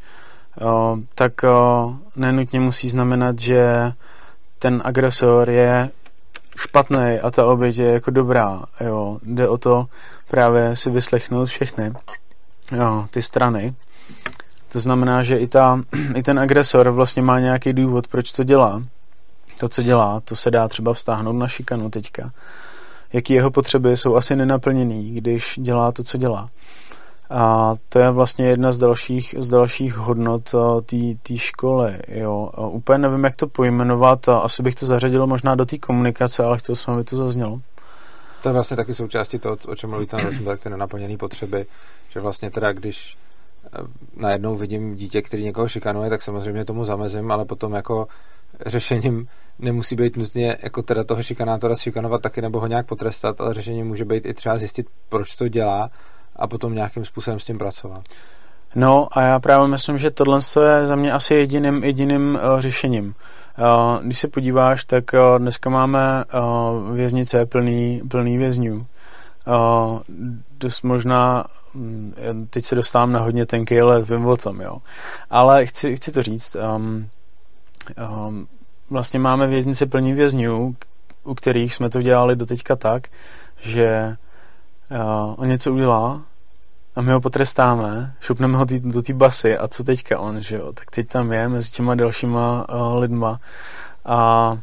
uh, 0.62 1.00
tak 1.16 1.34
uh, 1.44 1.96
nenutně 2.16 2.60
musí 2.60 2.90
znamenat, 2.90 3.40
že 3.40 3.94
ten 4.60 4.82
agresor 4.86 5.50
je 5.50 5.90
špatný 6.62 7.20
a 7.24 7.32
ta 7.32 7.46
oběť 7.46 7.78
je 7.78 7.92
jako 7.92 8.12
dobrá. 8.12 8.64
Jo. 8.80 9.20
Jde 9.24 9.48
o 9.48 9.58
to 9.58 9.86
právě 10.28 10.76
si 10.76 10.90
vyslechnout 10.90 11.46
všechny 11.46 11.94
jo, 12.72 13.08
ty 13.10 13.22
strany. 13.22 13.76
To 14.72 14.80
znamená, 14.80 15.24
že 15.24 15.38
i, 15.38 15.48
ta, 15.48 15.82
i 16.16 16.24
ten 16.24 16.40
agresor 16.40 16.90
vlastně 16.90 17.22
má 17.22 17.40
nějaký 17.40 17.74
důvod, 17.74 18.08
proč 18.08 18.32
to 18.32 18.44
dělá. 18.44 18.84
To, 19.60 19.70
co 19.70 19.84
dělá, 19.84 20.20
to 20.20 20.36
se 20.36 20.52
dá 20.52 20.68
třeba 20.68 20.94
vztáhnout 20.94 21.36
na 21.36 21.48
šikanu 21.48 21.90
teďka. 21.90 22.32
Jaký 23.14 23.34
jeho 23.34 23.52
potřeby 23.52 23.98
jsou 23.98 24.16
asi 24.16 24.36
nenaplněný, 24.36 25.12
když 25.12 25.60
dělá 25.62 25.92
to, 25.92 26.04
co 26.04 26.18
dělá. 26.18 26.50
A 27.32 27.76
to 27.90 28.00
je 28.00 28.12
vlastně 28.12 28.46
jedna 28.46 28.72
z 28.72 28.78
dalších, 28.78 29.36
z 29.40 29.50
dalších 29.50 29.96
hodnot 29.96 30.56
eh, 30.94 31.16
té 31.24 31.38
školy. 31.38 32.00
Jo. 32.08 32.52
Úplně 32.58 32.98
nevím, 32.98 33.24
jak 33.24 33.36
to 33.36 33.48
pojmenovat. 33.48 34.30
Asi 34.30 34.64
bych 34.64 34.76
to 34.76 34.86
zařadil 34.86 35.28
možná 35.28 35.56
do 35.56 35.66
té 35.66 35.78
komunikace, 35.78 36.44
ale 36.44 36.58
chtěl 36.58 36.76
jsem, 36.76 36.94
aby 36.94 37.04
to 37.04 37.18
zaznělo. 37.18 37.62
To 38.44 38.50
je 38.50 38.54
vlastně 38.54 38.78
taky 38.78 38.94
součástí 38.94 39.40
toho, 39.40 39.58
o 39.68 39.76
čem 39.76 39.90
mluvíte, 39.90 40.18
tak 40.46 40.60
ty 40.64 40.70
nenaplněné 40.70 41.18
potřeby, 41.18 41.66
že 42.14 42.20
vlastně 42.20 42.52
teda, 42.52 42.74
když 42.74 43.18
eh, 43.66 43.70
najednou 44.16 44.56
vidím 44.56 44.96
dítě, 44.96 45.22
který 45.22 45.44
někoho 45.44 45.68
šikanuje, 45.68 46.10
tak 46.10 46.22
samozřejmě 46.22 46.66
tomu 46.66 46.86
zamezím, 46.86 47.32
ale 47.32 47.46
potom 47.46 47.74
jako 47.74 48.08
řešením 48.66 49.28
nemusí 49.60 49.96
být 49.96 50.18
nutně 50.18 50.58
jako 50.64 50.82
teda 50.82 51.04
toho 51.04 51.24
šikanátora 51.24 51.76
šikanovat 51.76 52.22
taky 52.22 52.42
nebo 52.42 52.60
ho 52.60 52.68
nějak 52.68 52.86
potrestat, 52.86 53.42
ale 53.42 53.54
řešením 53.54 53.88
může 53.88 54.06
být 54.06 54.26
i 54.26 54.34
třeba 54.34 54.58
zjistit, 54.58 54.88
proč 55.10 55.36
to 55.36 55.48
dělá 55.48 55.90
a 56.36 56.48
potom 56.48 56.76
nějakým 56.76 57.06
způsobem 57.06 57.40
s 57.40 57.46
tím 57.46 57.58
pracovat. 57.58 58.02
No 58.76 59.08
a 59.12 59.22
já 59.22 59.40
právě 59.40 59.68
myslím, 59.68 59.98
že 59.98 60.12
tohle 60.12 60.40
je 60.64 60.88
za 60.88 60.96
mě 60.96 61.14
asi 61.14 61.34
jediným, 61.34 61.84
jediným 61.84 62.40
uh, 62.54 62.60
řešením. 62.60 63.06
Uh, 63.60 64.04
když 64.04 64.20
se 64.20 64.28
podíváš, 64.28 64.84
tak 64.84 65.04
uh, 65.14 65.40
dneska 65.40 65.70
máme 65.70 66.24
uh, 66.34 66.96
věznice 66.96 67.46
plný, 67.46 68.02
plný 68.10 68.38
vězňů. 68.38 68.76
Uh, 68.76 70.00
dost 70.60 70.82
možná, 70.82 71.46
um, 71.74 72.14
teď 72.50 72.66
se 72.66 72.76
dostávám 72.76 73.12
na 73.12 73.20
hodně 73.20 73.46
tenký 73.46 73.82
let, 73.82 74.10
vím 74.10 74.26
o 74.26 74.38
tom, 74.38 74.62
jo. 74.62 74.78
Ale 75.30 75.66
chci, 75.66 75.96
chci 75.96 76.12
to 76.12 76.24
říct, 76.24 76.56
um, 76.76 77.10
um, 78.28 78.48
vlastně 78.90 79.20
máme 79.20 79.48
věznice 79.48 79.86
plný 79.86 80.14
vězňů, 80.14 80.76
u 81.24 81.36
kterých 81.36 81.76
jsme 81.76 81.90
to 81.90 82.02
dělali 82.02 82.36
doteďka 82.36 82.76
tak, 82.76 83.08
že 83.62 84.16
uh, 84.92 85.34
on 85.38 85.48
něco 85.48 85.74
udělá 85.74 86.22
a 86.96 87.02
my 87.02 87.12
ho 87.12 87.22
potrestáme, 87.22 88.14
šupneme 88.20 88.58
ho 88.58 88.66
tý, 88.66 88.80
do 88.80 89.02
té 89.02 89.14
basy 89.14 89.58
a 89.58 89.68
co 89.68 89.84
teďka 89.84 90.20
on, 90.20 90.42
že 90.42 90.56
jo, 90.56 90.74
tak 90.74 90.92
teď 90.92 91.08
tam 91.08 91.32
je 91.32 91.50
mezi 91.50 91.72
těma 91.72 91.96
dalšíma 91.96 92.70
uh, 92.70 93.00
lidma 93.00 93.40
a 94.06 94.58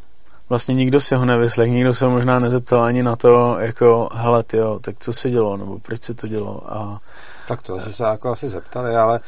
vlastně 0.49 0.75
nikdo 0.75 1.01
si 1.01 1.15
ho 1.15 1.25
nevyslech, 1.25 1.71
nikdo 1.71 1.95
se 1.95 2.05
ho 2.05 2.11
možná 2.11 2.39
nezeptal 2.39 2.83
ani 2.83 3.03
na 3.03 3.17
to, 3.17 3.57
jako, 3.59 4.09
hele, 4.15 4.45
jo, 4.53 4.79
tak 4.83 4.95
co 4.99 5.13
se 5.13 5.31
dělo, 5.31 5.57
nebo 5.57 5.79
proč 5.79 6.03
se 6.03 6.15
to 6.15 6.29
dělo? 6.29 6.73
A 6.73 7.01
tak 7.49 7.63
to 7.63 7.81
se 7.81 8.05
jako 8.05 8.31
asi 8.31 8.49
zeptali, 8.49 8.97
ale 8.97 9.21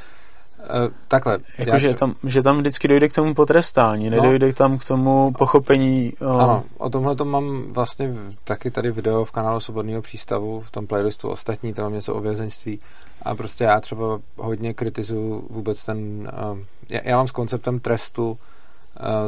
takhle. 1.08 1.38
Jako, 1.58 1.78
že, 1.78 1.94
tam, 1.94 2.14
že 2.26 2.42
tam 2.42 2.58
vždycky 2.58 2.88
dojde 2.88 3.08
k 3.08 3.14
tomu 3.14 3.34
potrestání, 3.34 4.10
no. 4.10 4.16
nedojde 4.16 4.52
tam 4.52 4.78
k 4.78 4.84
tomu 4.84 5.32
pochopení. 5.38 6.12
Uh... 6.20 6.42
Ano, 6.42 6.64
o 6.78 6.90
tomhle 6.90 7.16
to 7.16 7.24
mám 7.24 7.72
vlastně 7.72 8.14
taky 8.44 8.70
tady 8.70 8.92
video 8.92 9.24
v 9.24 9.30
kanálu 9.30 9.60
Svobodného 9.60 10.02
přístavu, 10.02 10.60
v 10.60 10.70
tom 10.70 10.86
playlistu 10.86 11.28
ostatní, 11.28 11.74
tam 11.74 11.84
mám 11.84 11.92
něco 11.92 12.14
o 12.14 12.20
vězeňství 12.20 12.78
a 13.22 13.34
prostě 13.34 13.64
já 13.64 13.80
třeba 13.80 14.20
hodně 14.36 14.74
kritizuju 14.74 15.46
vůbec 15.50 15.84
ten, 15.84 16.30
uh, 16.50 16.58
já, 16.88 17.00
já 17.04 17.16
mám 17.16 17.28
s 17.28 17.32
konceptem 17.32 17.80
trestu 17.80 18.38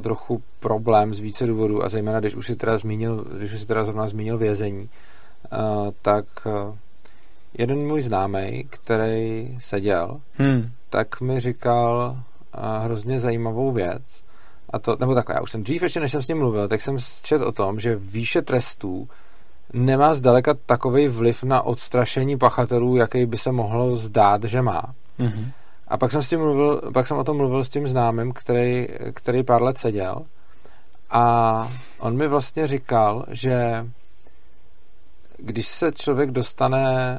trochu 0.02 0.42
problém 0.60 1.14
z 1.14 1.20
více 1.20 1.46
důvodů 1.46 1.84
a 1.84 1.88
zejména, 1.88 2.20
když 2.20 2.34
už 2.34 2.46
si 2.46 2.56
teda 2.56 2.78
zmínil, 2.78 3.24
když 3.38 3.52
už 3.52 3.60
si 3.60 3.66
teda 3.66 3.84
zrovna 3.84 4.06
zmínil 4.06 4.38
vězení, 4.38 4.88
tak 6.02 6.24
jeden 7.58 7.78
můj 7.78 8.02
známý, 8.02 8.66
který 8.70 9.56
seděl, 9.60 10.20
hmm 10.34 10.70
tak 10.92 11.20
mi 11.20 11.40
říkal 11.40 12.16
hrozně 12.82 13.20
zajímavou 13.20 13.72
věc. 13.72 14.02
A 14.70 14.78
to, 14.78 14.96
nebo 15.00 15.14
takhle, 15.14 15.34
já 15.34 15.40
už 15.40 15.50
jsem 15.50 15.62
dřív 15.62 15.82
ještě, 15.82 16.00
než 16.00 16.12
jsem 16.12 16.22
s 16.22 16.28
ním 16.28 16.38
mluvil, 16.38 16.68
tak 16.68 16.80
jsem 16.80 16.96
četl 17.22 17.44
o 17.44 17.52
tom, 17.52 17.80
že 17.80 17.96
výše 17.96 18.42
trestů 18.42 19.08
nemá 19.72 20.14
zdaleka 20.14 20.54
takový 20.66 21.08
vliv 21.08 21.44
na 21.44 21.62
odstrašení 21.62 22.38
pachatelů, 22.38 22.96
jaký 22.96 23.26
by 23.26 23.38
se 23.38 23.52
mohlo 23.52 23.96
zdát, 23.96 24.44
že 24.44 24.62
má. 24.62 24.82
Mm-hmm. 25.20 25.50
A 25.88 25.98
pak 25.98 26.12
jsem, 26.12 26.22
s 26.22 26.28
tím 26.28 26.40
mluvil, 26.40 26.80
pak 26.94 27.06
jsem 27.06 27.16
o 27.16 27.24
tom 27.24 27.36
mluvil 27.36 27.64
s 27.64 27.68
tím 27.68 27.88
známým, 27.88 28.32
který, 28.32 28.88
který 29.14 29.42
pár 29.42 29.62
let 29.62 29.78
seděl 29.78 30.24
a 31.10 31.68
on 31.98 32.16
mi 32.16 32.28
vlastně 32.28 32.66
říkal, 32.66 33.24
že 33.28 33.86
když 35.36 35.68
se 35.68 35.92
člověk 35.92 36.30
dostane 36.30 37.18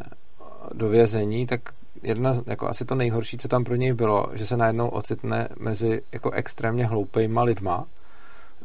do 0.73 0.89
vězení, 0.89 1.45
tak 1.45 1.61
jedna, 2.03 2.33
jako 2.45 2.67
asi 2.67 2.85
to 2.85 2.95
nejhorší, 2.95 3.37
co 3.37 3.47
tam 3.47 3.63
pro 3.63 3.75
něj 3.75 3.93
bylo, 3.93 4.27
že 4.33 4.47
se 4.47 4.57
najednou 4.57 4.87
ocitne 4.87 5.49
mezi 5.59 6.01
jako 6.11 6.31
extrémně 6.31 6.85
hloupejma 6.85 7.43
lidma, 7.43 7.85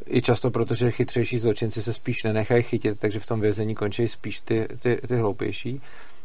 i 0.07 0.23
často 0.23 0.51
protože 0.51 0.91
chytřejší 0.91 1.39
zločinci 1.39 1.83
se 1.83 1.93
spíš 1.93 2.23
nenechají 2.23 2.63
chytit, 2.63 3.01
takže 3.01 3.21
v 3.21 3.27
tom 3.27 3.41
vězení 3.41 3.75
končí 3.75 4.09
spíš 4.09 4.41
ty, 4.41 4.69
ty, 4.83 5.01
ty 5.09 5.17
hloupější. 5.17 5.81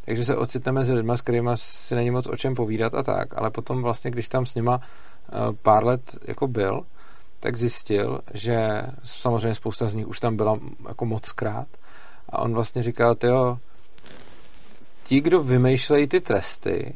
Takže 0.05 0.25
se 0.25 0.35
ocitne 0.35 0.71
mezi 0.71 0.93
lidma, 0.93 1.17
s 1.17 1.21
kterými 1.21 1.49
si 1.55 1.95
není 1.95 2.11
moc 2.11 2.27
o 2.27 2.37
čem 2.37 2.55
povídat 2.55 2.95
a 2.95 3.03
tak, 3.03 3.37
ale 3.37 3.49
potom 3.49 3.81
vlastně, 3.81 4.11
když 4.11 4.29
tam 4.29 4.45
s 4.45 4.55
nima 4.55 4.79
eh, 4.81 5.31
pár 5.61 5.85
let 5.85 6.17
jako 6.27 6.47
byl, 6.47 6.85
tak 7.39 7.55
zjistil, 7.55 8.19
že 8.33 8.83
samozřejmě 9.03 9.55
spousta 9.55 9.87
z 9.87 9.93
nich 9.93 10.07
už 10.07 10.19
tam 10.19 10.37
byla 10.37 10.59
jako 10.87 11.05
moc 11.05 11.31
krát. 11.31 11.67
A 12.29 12.39
on 12.39 12.53
vlastně 12.53 12.83
říkal, 12.83 13.15
jo, 13.23 13.57
ti, 15.03 15.21
kdo 15.21 15.43
vymýšlejí 15.43 16.07
ty 16.07 16.21
tresty, 16.21 16.95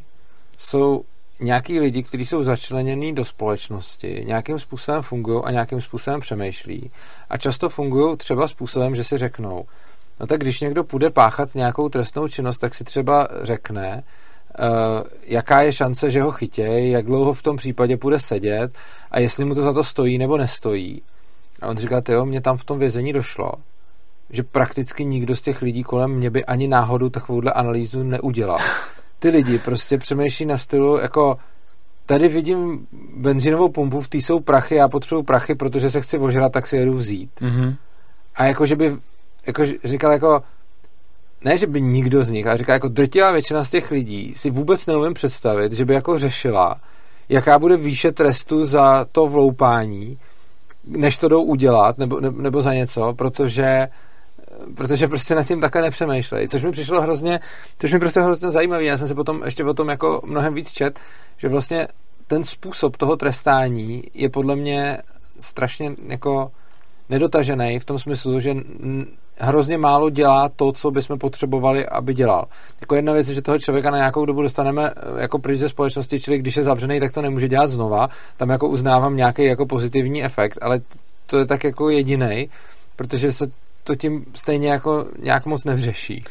jsou 0.58 1.04
nějaký 1.40 1.80
lidi, 1.80 2.04
kteří 2.04 2.26
jsou 2.26 2.44
začlenění 2.44 3.16
do 3.16 3.26
společnosti, 3.26 4.24
nějakým 4.28 4.60
způsobem 4.60 5.02
fungují 5.02 5.42
a 5.44 5.52
nějakým 5.52 5.82
způsobem 5.82 6.20
přemýšlí. 6.20 6.92
A 7.30 7.38
často 7.38 7.70
fungují 7.70 8.18
třeba 8.18 8.48
způsobem, 8.48 8.96
že 8.96 9.04
si 9.04 9.18
řeknou, 9.18 9.66
no 10.20 10.28
tak 10.28 10.40
když 10.40 10.60
někdo 10.60 10.84
půjde 10.84 11.10
páchat 11.10 11.56
nějakou 11.56 11.90
trestnou 11.90 12.28
činnost, 12.28 12.58
tak 12.58 12.76
si 12.76 12.84
třeba 12.84 13.28
řekne, 13.42 14.04
uh, 14.60 15.08
jaká 15.24 15.62
je 15.62 15.74
šance, 15.74 16.12
že 16.12 16.22
ho 16.22 16.32
chytějí, 16.32 16.92
jak 16.92 17.06
dlouho 17.06 17.34
v 17.34 17.42
tom 17.42 17.58
případě 17.58 17.98
půjde 17.98 18.20
sedět 18.20 18.72
a 19.12 19.20
jestli 19.20 19.46
mu 19.46 19.56
to 19.56 19.62
za 19.62 19.74
to 19.74 19.84
stojí 19.84 20.18
nebo 20.18 20.38
nestojí. 20.38 21.02
A 21.62 21.68
on 21.68 21.78
říká, 21.78 22.02
jo, 22.10 22.26
mě 22.26 22.42
tam 22.42 22.58
v 22.58 22.66
tom 22.66 22.80
vězení 22.80 23.14
došlo, 23.14 23.52
že 24.30 24.44
prakticky 24.44 25.06
nikdo 25.06 25.36
z 25.36 25.42
těch 25.42 25.62
lidí 25.62 25.84
kolem 25.84 26.12
mě 26.12 26.30
by 26.30 26.46
ani 26.46 26.68
náhodou 26.68 27.10
takovouhle 27.10 27.54
analýzu 27.54 28.04
neudělal. 28.04 28.58
Ty 29.20 29.30
lidi 29.30 29.60
prostě 29.60 29.98
přemýšlí 29.98 30.46
na 30.46 30.58
stylu 30.58 30.98
jako 30.98 31.38
tady 32.06 32.28
vidím 32.28 32.88
benzínovou 33.16 33.70
pumpu, 33.70 34.02
v 34.02 34.08
té 34.08 34.18
jsou 34.18 34.40
prachy, 34.40 34.76
já 34.76 34.88
potřebuji 34.88 35.24
prachy, 35.24 35.56
protože 35.56 35.92
se 35.92 36.02
chci 36.02 36.18
ožrat, 36.18 36.52
tak 36.52 36.68
si 36.68 36.78
jedu 36.78 36.94
vzít. 36.94 37.32
Mm-hmm. 37.42 37.76
A 38.36 38.46
jako, 38.46 38.66
že 38.66 38.76
by 38.76 38.96
jako 39.48 39.64
říkal 39.84 40.12
jako 40.12 40.44
ne, 41.44 41.58
že 41.58 41.68
by 41.68 41.82
nikdo 41.82 42.24
z 42.24 42.30
nich, 42.30 42.48
ale 42.48 42.58
říká 42.58 42.74
jako 42.74 42.88
drtivá 42.88 43.32
většina 43.32 43.64
z 43.64 43.70
těch 43.70 43.92
lidí 43.92 44.34
si 44.36 44.50
vůbec 44.50 44.86
neumím 44.86 45.14
představit, 45.14 45.74
že 45.74 45.86
by 45.86 45.94
jako 45.94 46.20
řešila, 46.20 46.82
jaká 47.30 47.60
bude 47.60 47.78
výše 47.78 48.12
trestu 48.12 48.68
za 48.68 49.06
to 49.12 49.28
vloupání, 49.28 50.18
než 50.84 51.18
to 51.18 51.28
jdou 51.28 51.44
udělat, 51.44 51.98
nebo, 51.98 52.20
nebo 52.20 52.62
za 52.62 52.74
něco, 52.74 53.14
protože 53.14 53.88
protože 54.76 55.08
prostě 55.08 55.36
nad 55.36 55.48
tím 55.48 55.62
takhle 55.62 55.82
nepřemýšlej, 55.82 56.48
což 56.48 56.64
mi 56.64 56.72
přišlo 56.72 57.02
hrozně, 57.02 57.40
což 57.80 57.94
mi 57.94 58.00
prostě 58.00 58.22
hrozně 58.22 58.50
zajímavý, 58.50 58.86
já 58.86 58.98
jsem 58.98 59.08
se 59.08 59.16
potom 59.16 59.42
ještě 59.46 59.64
o 59.64 59.74
tom 59.74 59.90
jako 59.90 60.22
mnohem 60.26 60.54
víc 60.54 60.72
čet, 60.72 61.00
že 61.38 61.50
vlastně 61.50 61.88
ten 62.28 62.44
způsob 62.44 62.98
toho 62.98 63.18
trestání 63.18 64.02
je 64.14 64.30
podle 64.30 64.56
mě 64.56 64.98
strašně 65.40 65.92
jako 66.08 66.52
nedotažený 67.10 67.80
v 67.80 67.86
tom 67.86 68.00
smyslu, 68.00 68.40
že 68.40 68.56
hrozně 69.40 69.78
málo 69.78 70.10
dělá 70.10 70.50
to, 70.50 70.72
co 70.72 70.92
bychom 70.92 71.20
potřebovali, 71.20 71.86
aby 71.86 72.14
dělal. 72.14 72.48
Jako 72.82 72.96
jedna 72.96 73.14
věc 73.14 73.30
je, 73.30 73.36
že 73.36 73.42
toho 73.42 73.60
člověka 73.60 73.92
na 73.92 73.98
nějakou 73.98 74.26
dobu 74.26 74.42
dostaneme 74.42 74.90
eh, 74.90 75.22
jako 75.22 75.40
pryč 75.40 75.60
ze 75.60 75.70
společnosti, 75.70 76.20
čili 76.20 76.38
když 76.38 76.58
je 76.58 76.64
zavřený, 76.64 77.00
tak 77.00 77.14
to 77.14 77.22
nemůže 77.22 77.48
dělat 77.48 77.70
znova. 77.70 78.10
Tam 78.38 78.50
jako 78.50 78.68
uznávám 78.68 79.16
nějaký 79.16 79.44
jako 79.44 79.66
pozitivní 79.66 80.24
efekt, 80.24 80.58
ale 80.62 80.82
to 81.26 81.38
je 81.38 81.46
tak 81.46 81.64
jako 81.64 81.90
jediný, 81.90 82.50
protože 82.96 83.32
se 83.32 83.52
to 83.88 83.96
tím 83.96 84.26
stejně 84.34 84.70
jako 84.72 85.06
nějak 85.20 85.46
moc 85.46 85.66
nevřeší. 85.66 86.24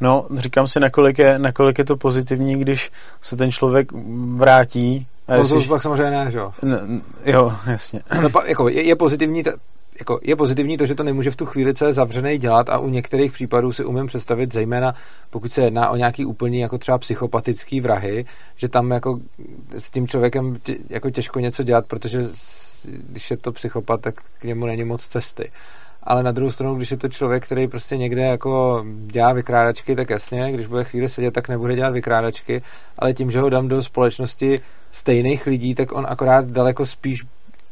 No, 0.00 0.26
říkám 0.36 0.66
si, 0.66 0.80
nakolik 0.80 1.18
je, 1.18 1.38
nakolik 1.38 1.78
je 1.78 1.84
to 1.84 1.96
pozitivní, 1.96 2.56
když 2.56 2.90
se 3.22 3.36
ten 3.36 3.52
člověk 3.52 3.92
vrátí. 4.36 5.06
A 5.28 5.32
no 5.32 5.38
jestli... 5.38 5.62
to 5.62 5.68
pak 5.68 5.82
samozřejmě 5.82 6.10
ne, 6.10 6.30
že 6.30 6.38
jo? 6.38 6.52
N- 6.62 7.02
jo, 7.24 7.52
jasně. 7.66 8.00
No, 8.22 8.28
jako, 8.46 8.68
je, 8.68 8.82
je 8.82 8.96
pozitivní, 8.96 9.42
t- 9.42 9.52
jako 9.98 10.20
je 10.22 10.36
pozitivní 10.36 10.76
to, 10.76 10.86
že 10.86 10.94
to 10.94 11.02
nemůže 11.02 11.30
v 11.30 11.36
tu 11.36 11.46
chvíli, 11.46 11.74
co 11.74 11.84
je 11.84 11.92
zavřený, 11.92 12.38
dělat 12.38 12.68
a 12.68 12.78
u 12.78 12.88
některých 12.88 13.32
případů 13.32 13.72
si 13.72 13.84
umím 13.84 14.06
představit, 14.06 14.52
zejména 14.52 14.94
pokud 15.30 15.52
se 15.52 15.62
jedná 15.62 15.90
o 15.90 15.96
nějaký 15.96 16.24
úplně 16.24 16.62
jako 16.62 16.78
třeba 16.78 16.98
psychopatický 16.98 17.80
vrahy, 17.80 18.24
že 18.56 18.68
tam 18.68 18.90
jako 18.90 19.20
s 19.76 19.90
tím 19.90 20.08
člověkem 20.08 20.56
tě, 20.62 20.76
jako 20.88 21.10
těžko 21.10 21.40
něco 21.40 21.62
dělat, 21.62 21.86
protože 21.86 22.22
když 23.08 23.30
je 23.30 23.36
to 23.36 23.52
psychopat, 23.52 24.00
tak 24.00 24.14
k 24.38 24.44
němu 24.44 24.66
není 24.66 24.84
moc 24.84 25.06
cesty 25.06 25.50
ale 26.04 26.22
na 26.22 26.32
druhou 26.32 26.50
stranu, 26.50 26.74
když 26.74 26.90
je 26.90 26.96
to 26.96 27.08
člověk, 27.08 27.46
který 27.46 27.68
prostě 27.68 27.96
někde 27.96 28.22
jako 28.22 28.84
dělá 29.06 29.32
vykrádačky, 29.32 29.96
tak 29.96 30.10
jasně, 30.10 30.52
když 30.52 30.66
bude 30.66 30.84
chvíli 30.84 31.08
sedět, 31.08 31.30
tak 31.30 31.48
nebude 31.48 31.76
dělat 31.76 31.90
vykrádačky, 31.90 32.62
ale 32.98 33.14
tím, 33.14 33.30
že 33.30 33.40
ho 33.40 33.50
dám 33.50 33.68
do 33.68 33.82
společnosti 33.82 34.60
stejných 34.92 35.46
lidí, 35.46 35.74
tak 35.74 35.92
on 35.92 36.06
akorát 36.08 36.46
daleko 36.46 36.86
spíš 36.86 37.22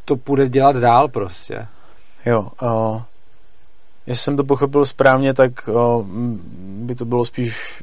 to 0.05 0.17
půjde 0.17 0.49
dělat 0.49 0.77
dál 0.77 1.09
prostě. 1.09 1.67
Jo, 2.27 2.49
uh, 2.63 3.03
jestli 4.07 4.25
jsem 4.25 4.37
to 4.37 4.45
pochopil 4.45 4.87
správně, 4.87 5.35
tak 5.35 5.69
uh, 5.69 6.07
by 6.87 6.95
to 6.95 7.05
bylo 7.05 7.25
spíš 7.25 7.83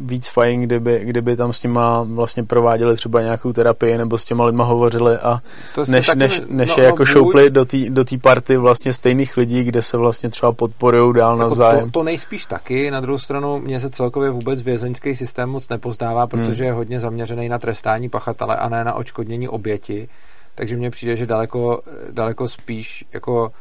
víc 0.00 0.28
fajn, 0.28 0.62
kdyby, 0.62 1.00
kdyby 1.04 1.36
tam 1.36 1.52
s 1.52 1.62
nima 1.62 2.02
vlastně 2.02 2.44
prováděli 2.44 2.96
třeba 2.96 3.22
nějakou 3.22 3.52
terapii 3.52 3.98
nebo 3.98 4.18
s 4.18 4.24
těma 4.24 4.44
lidma 4.44 4.64
hovořili 4.64 5.16
a 5.16 5.40
než, 5.88 6.06
taky, 6.06 6.18
než, 6.18 6.42
než 6.48 6.76
no, 6.76 6.82
je 6.82 6.86
jako 6.86 6.98
no, 6.98 7.04
šoupli 7.04 7.50
do 7.50 7.64
té 7.64 7.76
do 7.88 8.04
party 8.22 8.56
vlastně 8.56 8.92
stejných 8.92 9.36
lidí, 9.36 9.64
kde 9.64 9.82
se 9.82 9.96
vlastně 9.96 10.28
třeba 10.28 10.52
podporují 10.52 11.14
dál 11.14 11.36
jako 11.36 11.48
navzájem. 11.48 11.84
To, 11.84 11.90
to 11.90 12.02
nejspíš 12.02 12.46
taky, 12.46 12.90
na 12.90 13.00
druhou 13.00 13.18
stranu 13.18 13.58
mě 13.58 13.80
se 13.80 13.90
celkově 13.90 14.30
vůbec 14.30 14.62
vězeňský 14.62 15.16
systém 15.16 15.48
moc 15.48 15.68
nepozdává, 15.68 16.20
hmm. 16.20 16.28
protože 16.28 16.64
hmm. 16.64 16.66
je 16.66 16.72
hodně 16.72 17.00
zaměřený 17.00 17.48
na 17.48 17.58
trestání 17.58 18.08
pachatele 18.08 18.56
a 18.56 18.68
ne 18.68 18.84
na 18.84 18.94
očkodnění 18.94 19.48
oběti, 19.48 20.08
takže 20.54 20.76
mně 20.76 20.90
přijde, 20.90 21.16
že 21.16 21.26
daleko, 21.26 21.80
daleko 22.10 22.48
spíš 22.48 23.04
jako 23.12 23.52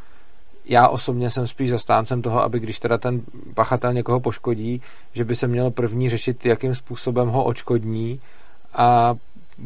já 0.66 0.88
osobně 0.88 1.30
jsem 1.30 1.48
spíš 1.48 1.70
zastáncem 1.70 2.22
toho, 2.22 2.42
aby 2.42 2.60
když 2.60 2.80
teda 2.80 2.98
ten 2.98 3.22
pachatel 3.54 3.94
někoho 3.94 4.20
poškodí, 4.20 4.82
že 5.14 5.24
by 5.24 5.36
se 5.36 5.48
měl 5.48 5.72
první 5.72 6.10
řešit, 6.10 6.46
jakým 6.46 6.76
způsobem 6.76 7.28
ho 7.28 7.44
očkodní 7.44 8.20
a 8.74 9.16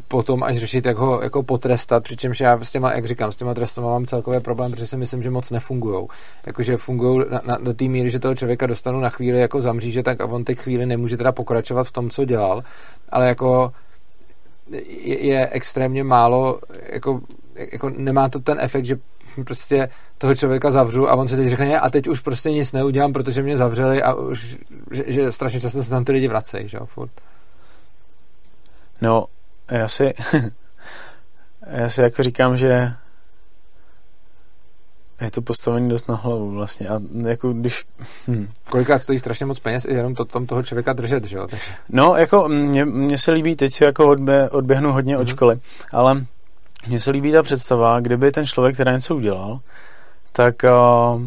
potom 0.07 0.43
až 0.43 0.57
řešit, 0.57 0.85
jak 0.85 0.97
ho 0.97 1.21
jako 1.21 1.43
potrestat, 1.43 2.03
přičemž 2.03 2.39
já 2.39 2.59
s 2.63 2.71
těma, 2.71 2.93
jak 2.93 3.05
říkám, 3.05 3.31
s 3.31 3.35
těma 3.35 3.53
trestama 3.53 3.87
mám 3.87 4.05
celkově 4.05 4.39
problém, 4.39 4.71
protože 4.71 4.87
si 4.87 4.97
myslím, 4.97 5.23
že 5.23 5.29
moc 5.29 5.51
nefungují. 5.51 6.07
Jakože 6.45 6.77
fungují 6.77 7.25
na, 7.29 7.41
na, 7.45 7.57
do 7.57 7.73
té 7.73 7.85
míry, 7.85 8.09
že 8.09 8.19
toho 8.19 8.35
člověka 8.35 8.67
dostanu 8.67 8.99
na 8.99 9.09
chvíli 9.09 9.39
jako 9.39 9.61
zamříže, 9.61 10.03
tak 10.03 10.21
a 10.21 10.25
on 10.25 10.43
teď 10.43 10.57
chvíli 10.57 10.85
nemůže 10.85 11.17
teda 11.17 11.31
pokračovat 11.31 11.83
v 11.83 11.91
tom, 11.91 12.09
co 12.09 12.25
dělal, 12.25 12.63
ale 13.09 13.27
jako 13.27 13.71
je, 15.03 15.25
je 15.25 15.49
extrémně 15.49 16.03
málo, 16.03 16.59
jako, 16.89 17.21
jako 17.55 17.89
nemá 17.89 18.29
to 18.29 18.39
ten 18.39 18.57
efekt, 18.59 18.85
že 18.85 18.99
prostě 19.45 19.89
toho 20.17 20.35
člověka 20.35 20.71
zavřu 20.71 21.09
a 21.09 21.15
on 21.15 21.27
si 21.27 21.35
teď 21.35 21.47
řekne, 21.47 21.79
a 21.79 21.89
teď 21.89 22.07
už 22.07 22.19
prostě 22.19 22.51
nic 22.51 22.71
neudělám, 22.71 23.13
protože 23.13 23.41
mě 23.41 23.57
zavřeli 23.57 24.03
a 24.03 24.13
už, 24.13 24.57
že, 24.91 25.03
že 25.07 25.31
strašně 25.31 25.59
často 25.61 25.83
se 25.83 25.89
tam 25.89 26.05
ty 26.05 26.11
lidi 26.11 26.27
vracejí, 26.27 26.67
že 26.67 26.77
jo, 26.77 26.85
furt. 26.85 27.11
No, 29.01 29.25
já 29.71 29.87
si, 29.87 30.13
já 31.67 31.89
si 31.89 32.01
jako 32.01 32.23
říkám, 32.23 32.57
že 32.57 32.93
je 35.21 35.31
to 35.31 35.41
postavení 35.41 35.89
dost 35.89 36.07
na 36.07 36.15
hlavu 36.15 36.51
vlastně 36.51 36.89
a 36.89 37.01
jako 37.27 37.53
když... 37.53 37.85
Hm. 38.27 38.47
Kolikrát 38.69 39.01
stojí 39.01 39.19
strašně 39.19 39.45
moc 39.45 39.59
peněz 39.59 39.85
i 39.85 39.93
jenom 39.93 40.15
to, 40.15 40.25
tam 40.25 40.45
toho 40.45 40.63
člověka 40.63 40.93
držet, 40.93 41.25
že 41.25 41.37
jo? 41.37 41.47
No, 41.89 42.15
jako 42.15 42.47
mně, 42.47 43.17
se 43.17 43.31
líbí, 43.31 43.55
teď 43.55 43.73
si 43.73 43.83
jako 43.83 44.07
odbě, 44.07 44.49
odběhnu 44.49 44.91
hodně 44.91 45.15
mm-hmm. 45.15 45.21
od 45.21 45.27
mhm. 45.27 45.35
školy, 45.35 45.59
ale 45.91 46.25
mně 46.87 46.99
se 46.99 47.11
líbí 47.11 47.31
ta 47.31 47.43
představa, 47.43 47.99
kdyby 47.99 48.31
ten 48.31 48.45
člověk, 48.45 48.73
který 48.73 48.91
něco 48.91 49.15
udělal, 49.15 49.59
tak 50.31 50.55
uh, 50.63 51.21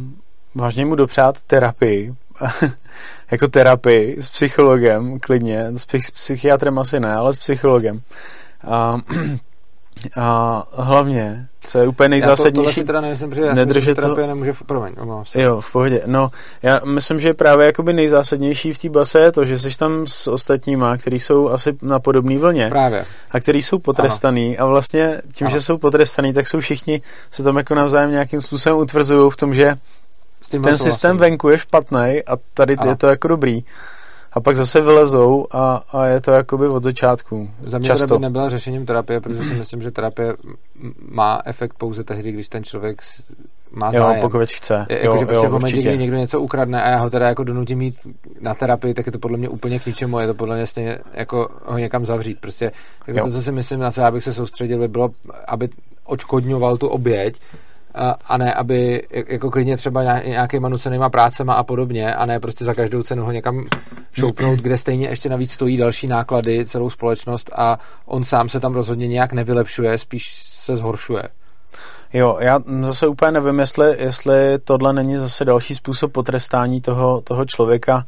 vážně 0.54 0.86
mu 0.86 0.94
dopřát 0.94 1.42
terapii, 1.42 2.14
jako 3.30 3.48
terapii 3.48 4.22
s 4.22 4.30
psychologem 4.30 5.20
klidně, 5.20 5.66
s, 5.72 5.84
psych, 5.84 6.06
s 6.06 6.10
psychiatrem 6.10 6.78
asi 6.78 7.00
ne, 7.00 7.14
ale 7.14 7.32
s 7.32 7.38
psychologem. 7.38 8.00
Uh, 8.66 9.00
a 10.16 10.62
hlavně, 10.76 11.46
co 11.66 11.78
je 11.78 11.88
úplně 11.88 12.08
nejzásadnější... 12.08 12.80
Já 12.80 12.86
to, 12.86 12.86
teda 12.86 13.02
protože 13.28 13.42
já 13.42 13.54
nedržet 13.54 13.94
to... 13.94 14.26
nemůže... 14.26 14.52
Promiň, 14.66 14.94
Jo, 15.34 15.60
v 15.60 15.72
pohodě. 15.72 16.02
No, 16.06 16.30
já 16.62 16.80
myslím, 16.84 17.20
že 17.20 17.34
právě 17.34 17.66
jakoby 17.66 17.92
nejzásadnější 17.92 18.72
v 18.72 18.78
té 18.78 18.88
base 18.88 19.20
je 19.20 19.32
to, 19.32 19.44
že 19.44 19.58
jsi 19.58 19.78
tam 19.78 20.06
s 20.06 20.28
ostatníma, 20.28 20.96
kteří 20.96 21.20
jsou 21.20 21.48
asi 21.48 21.76
na 21.82 21.98
podobné 21.98 22.38
vlně. 22.38 22.68
Právě. 22.68 23.06
A 23.30 23.40
kteří 23.40 23.62
jsou 23.62 23.78
potrestaný 23.78 24.58
ano. 24.58 24.66
a 24.66 24.70
vlastně 24.70 25.22
tím, 25.34 25.46
ano. 25.46 25.54
že 25.56 25.60
jsou 25.60 25.78
potrestaný, 25.78 26.32
tak 26.32 26.48
jsou 26.48 26.60
všichni 26.60 27.02
se 27.30 27.42
tam 27.42 27.56
jako 27.56 27.74
navzájem 27.74 28.10
nějakým 28.10 28.40
způsobem 28.40 28.78
utvrzují 28.78 29.30
v 29.30 29.36
tom, 29.36 29.54
že 29.54 29.74
ten 30.62 30.78
systém 30.78 31.16
venku 31.16 31.48
je 31.48 31.58
špatný 31.58 32.22
a 32.26 32.36
tady 32.54 32.76
ano. 32.76 32.90
je 32.90 32.96
to 32.96 33.06
jako 33.06 33.28
dobrý 33.28 33.64
a 34.32 34.40
pak 34.40 34.56
zase 34.56 34.80
vylezou 34.80 35.46
a, 35.50 35.82
a 35.92 36.06
je 36.06 36.20
to 36.20 36.30
jakoby 36.30 36.68
od 36.68 36.82
začátku. 36.82 37.50
Za 37.62 37.78
mě 37.78 37.86
Často. 37.86 38.18
by 38.18 38.22
nebyla 38.22 38.48
řešením 38.48 38.86
terapie, 38.86 39.20
protože 39.20 39.44
si 39.44 39.54
myslím, 39.54 39.82
že 39.82 39.90
terapie 39.90 40.34
má 41.08 41.42
efekt 41.44 41.74
pouze 41.78 42.04
tehdy, 42.04 42.32
když 42.32 42.48
ten 42.48 42.64
člověk 42.64 43.02
má 43.72 43.92
zájem. 43.92 44.16
Jo, 44.16 44.20
pokud 44.20 44.50
chce. 44.50 44.86
Je, 44.90 44.98
jako, 44.98 45.14
jo, 45.14 45.18
že 45.18 45.26
prostě 45.26 45.46
jo, 45.46 45.50
v 45.50 45.52
momentě, 45.52 45.80
kdy 45.80 45.98
někdo 45.98 46.16
něco 46.16 46.40
ukradne 46.40 46.82
a 46.82 46.90
já 46.90 46.96
ho 46.96 47.10
teda 47.10 47.28
jako 47.28 47.44
donutím 47.44 47.78
mít 47.78 47.94
na 48.40 48.54
terapii, 48.54 48.94
tak 48.94 49.06
je 49.06 49.12
to 49.12 49.18
podle 49.18 49.38
mě 49.38 49.48
úplně 49.48 49.78
k 49.78 49.86
ničemu, 49.86 50.18
je 50.18 50.26
to 50.26 50.34
podle 50.34 50.56
mě 50.56 50.66
stejně 50.66 50.98
jako 51.12 51.48
ho 51.64 51.78
někam 51.78 52.06
zavřít. 52.06 52.40
Prostě 52.40 52.72
jako 53.06 53.26
to, 53.26 53.32
co 53.32 53.42
si 53.42 53.52
myslím, 53.52 53.80
na 53.80 53.90
co 53.90 54.00
já 54.00 54.10
bych 54.10 54.24
se 54.24 54.34
soustředil, 54.34 54.78
by 54.78 54.88
bylo, 54.88 55.10
aby 55.46 55.68
očkodňoval 56.04 56.76
tu 56.76 56.88
oběť, 56.88 57.40
a 58.24 58.36
ne, 58.36 58.54
aby 58.54 59.02
jako 59.28 59.50
klidně 59.50 59.76
třeba 59.76 60.02
nějakýma 60.02 60.68
nucenýma 60.68 61.10
prácema 61.10 61.54
a 61.54 61.62
podobně, 61.62 62.14
a 62.14 62.26
ne 62.26 62.40
prostě 62.40 62.64
za 62.64 62.74
každou 62.74 63.02
cenu 63.02 63.24
ho 63.24 63.32
někam 63.32 63.66
šoupnout, 64.12 64.58
kde 64.58 64.78
stejně 64.78 65.08
ještě 65.08 65.28
navíc 65.28 65.52
stojí 65.52 65.76
další 65.76 66.06
náklady, 66.06 66.66
celou 66.66 66.90
společnost 66.90 67.50
a 67.56 67.78
on 68.06 68.24
sám 68.24 68.48
se 68.48 68.60
tam 68.60 68.74
rozhodně 68.74 69.08
nějak 69.08 69.32
nevylepšuje, 69.32 69.98
spíš 69.98 70.42
se 70.46 70.76
zhoršuje. 70.76 71.22
Jo, 72.12 72.36
já 72.40 72.60
zase 72.80 73.06
úplně 73.06 73.32
nevím, 73.32 73.58
jestli, 73.58 73.96
jestli 73.98 74.58
tohle 74.64 74.92
není 74.92 75.16
zase 75.16 75.44
další 75.44 75.74
způsob 75.74 76.12
potrestání 76.12 76.80
toho, 76.80 77.20
toho 77.20 77.44
člověka, 77.44 78.04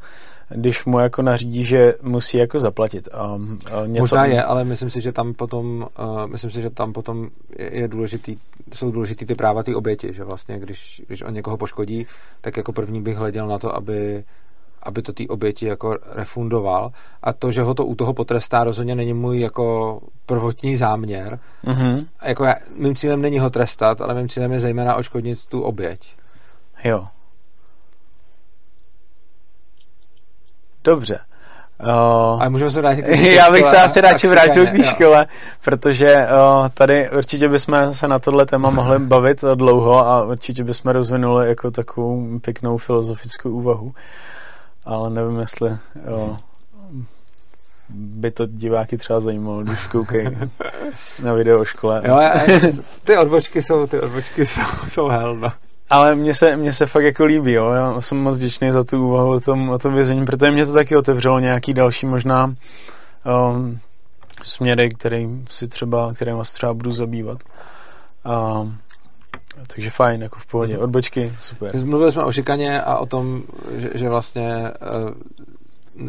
když 0.49 0.85
mu 0.85 0.99
jako 0.99 1.21
nařídí, 1.21 1.63
že 1.63 1.93
musí 2.01 2.37
jako 2.37 2.59
zaplatit. 2.59 3.07
Um, 3.35 3.59
něco... 3.85 4.01
Možná 4.01 4.25
je, 4.25 4.43
ale 4.43 4.63
myslím 4.63 4.89
si, 4.89 5.01
že 5.01 5.11
tam 5.11 5.33
potom, 5.33 5.87
uh, 5.99 6.27
myslím 6.27 6.51
si, 6.51 6.61
že 6.61 6.69
tam 6.69 6.93
potom 6.93 7.29
je, 7.59 7.79
je 7.79 7.87
důležitý, 7.87 8.37
jsou 8.73 8.91
důležitý 8.91 9.25
ty 9.25 9.35
práva 9.35 9.63
ty 9.63 9.75
oběti, 9.75 10.13
že 10.13 10.23
vlastně, 10.23 10.59
když, 10.59 11.01
když 11.07 11.21
on 11.21 11.33
někoho 11.33 11.57
poškodí, 11.57 12.07
tak 12.41 12.57
jako 12.57 12.73
první 12.73 13.01
bych 13.01 13.17
hleděl 13.17 13.47
na 13.47 13.59
to, 13.59 13.75
aby 13.75 14.23
aby 14.85 15.01
to 15.01 15.13
ty 15.13 15.27
oběti 15.27 15.65
jako 15.65 15.97
refundoval 16.11 16.91
a 17.23 17.33
to, 17.33 17.51
že 17.51 17.61
ho 17.61 17.73
to 17.73 17.85
u 17.85 17.95
toho 17.95 18.13
potrestá, 18.13 18.63
rozhodně 18.63 18.95
není 18.95 19.13
můj 19.13 19.39
jako 19.39 19.99
prvotní 20.25 20.77
záměr. 20.77 21.39
Mm-hmm. 21.65 22.05
Jako 22.23 22.43
já, 22.43 22.55
mým 22.75 22.95
cílem 22.95 23.21
není 23.21 23.39
ho 23.39 23.49
trestat, 23.49 24.01
ale 24.01 24.15
mým 24.15 24.29
cílem 24.29 24.51
je 24.51 24.59
zejména 24.59 24.95
oškodnit 24.95 25.45
tu 25.45 25.61
oběť. 25.61 26.13
Jo. 26.83 27.07
Dobře. 30.85 31.19
Uh, 31.83 32.41
Ale 32.41 32.49
můžeme 32.49 32.71
se 32.71 32.81
vrátit 32.81 33.05
Já 33.35 33.51
bych 33.51 33.65
se 33.65 33.77
asi 33.77 34.01
radši 34.01 34.27
vrátil 34.27 34.67
k 34.67 34.71
té 34.71 34.83
škole, 34.83 35.27
protože 35.63 36.15
uh, 36.15 36.69
tady 36.69 37.09
určitě 37.09 37.49
bychom 37.49 37.93
se 37.93 38.07
na 38.07 38.19
tohle 38.19 38.45
téma 38.45 38.69
mohli 38.69 38.99
bavit 38.99 39.43
dlouho 39.55 40.07
a 40.07 40.23
určitě 40.23 40.63
bychom 40.63 40.91
rozvinuli 40.91 41.47
jako 41.47 41.71
takovou 41.71 42.39
pěknou 42.39 42.77
filozofickou 42.77 43.49
úvahu. 43.49 43.93
Ale 44.85 45.09
nevím, 45.09 45.39
jestli 45.39 45.69
uh, 45.69 46.37
by 47.89 48.31
to 48.31 48.45
diváky 48.45 48.97
třeba 48.97 49.19
zajímalo, 49.19 49.63
když 49.63 49.87
koukají 49.87 50.27
na 51.23 51.33
video 51.33 51.59
o 51.59 51.65
škole. 51.65 52.01
Jo, 52.05 52.19
ty 53.03 53.17
odbočky 53.17 53.61
jsou, 53.61 53.87
ty 53.87 53.99
odbočky 53.99 54.45
jsou, 54.45 54.61
jsou 54.87 55.07
hell, 55.07 55.35
no. 55.35 55.51
Ale 55.89 56.15
mně 56.15 56.33
se, 56.33 56.57
mně 56.57 56.73
se 56.73 56.85
fakt 56.85 57.03
jako 57.03 57.25
líbí, 57.25 57.51
jo. 57.51 57.69
Já 57.69 58.01
jsem 58.01 58.17
moc 58.17 58.37
vděčný 58.37 58.71
za 58.71 58.83
tu 58.83 59.07
úvahu 59.07 59.31
o 59.31 59.39
tom, 59.39 59.69
o 59.69 59.79
tom 59.79 59.93
vězení, 59.93 60.25
protože 60.25 60.51
mě 60.51 60.65
to 60.65 60.73
taky 60.73 60.95
otevřelo 60.95 61.39
nějaký 61.39 61.73
další 61.73 62.05
možná 62.05 62.45
um, 62.45 63.79
směry, 64.43 64.89
který 64.89 65.29
si 65.49 65.67
třeba, 65.67 66.13
kterým 66.13 66.35
vás 66.35 66.53
třeba 66.53 66.73
budu 66.73 66.91
zabývat. 66.91 67.43
Um, 68.25 68.77
takže 69.67 69.89
fajn, 69.89 70.21
jako 70.21 70.39
v 70.39 70.45
pohodě. 70.45 70.77
Odbočky, 70.77 71.33
super. 71.39 71.85
Mluvili 71.85 72.11
jsme 72.11 72.23
o 72.23 72.31
šikaně 72.31 72.81
a 72.81 72.97
o 72.97 73.05
tom, 73.05 73.43
že, 73.77 73.89
že 73.95 74.09
vlastně 74.09 74.71
uh, 74.95 75.11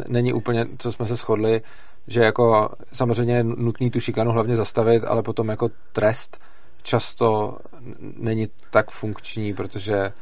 není 0.09 0.33
úplně, 0.33 0.65
co 0.77 0.91
jsme 0.91 1.07
se 1.07 1.15
shodli, 1.15 1.61
že 2.07 2.19
jako 2.19 2.69
samozřejmě 2.93 3.35
je 3.35 3.43
nutný 3.43 3.91
tu 3.91 3.99
šikanu 3.99 4.31
hlavně 4.31 4.55
zastavit, 4.55 5.03
ale 5.03 5.23
potom 5.23 5.49
jako 5.49 5.69
trest 5.93 6.39
často 6.87 7.57
není 8.17 8.47
tak 8.69 8.91
funkční, 8.91 9.53
protože 9.53 10.13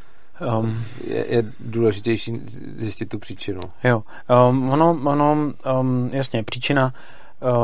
um, 0.58 0.84
je, 1.08 1.26
je 1.30 1.44
důležitější 1.60 2.42
zjistit 2.78 3.10
tu 3.10 3.20
příčinu. 3.20 3.62
Jo, 3.84 4.04
um, 4.50 4.70
ono, 4.70 4.90
ono 5.06 5.54
um, 5.80 6.10
jasně, 6.14 6.44
příčina 6.44 6.94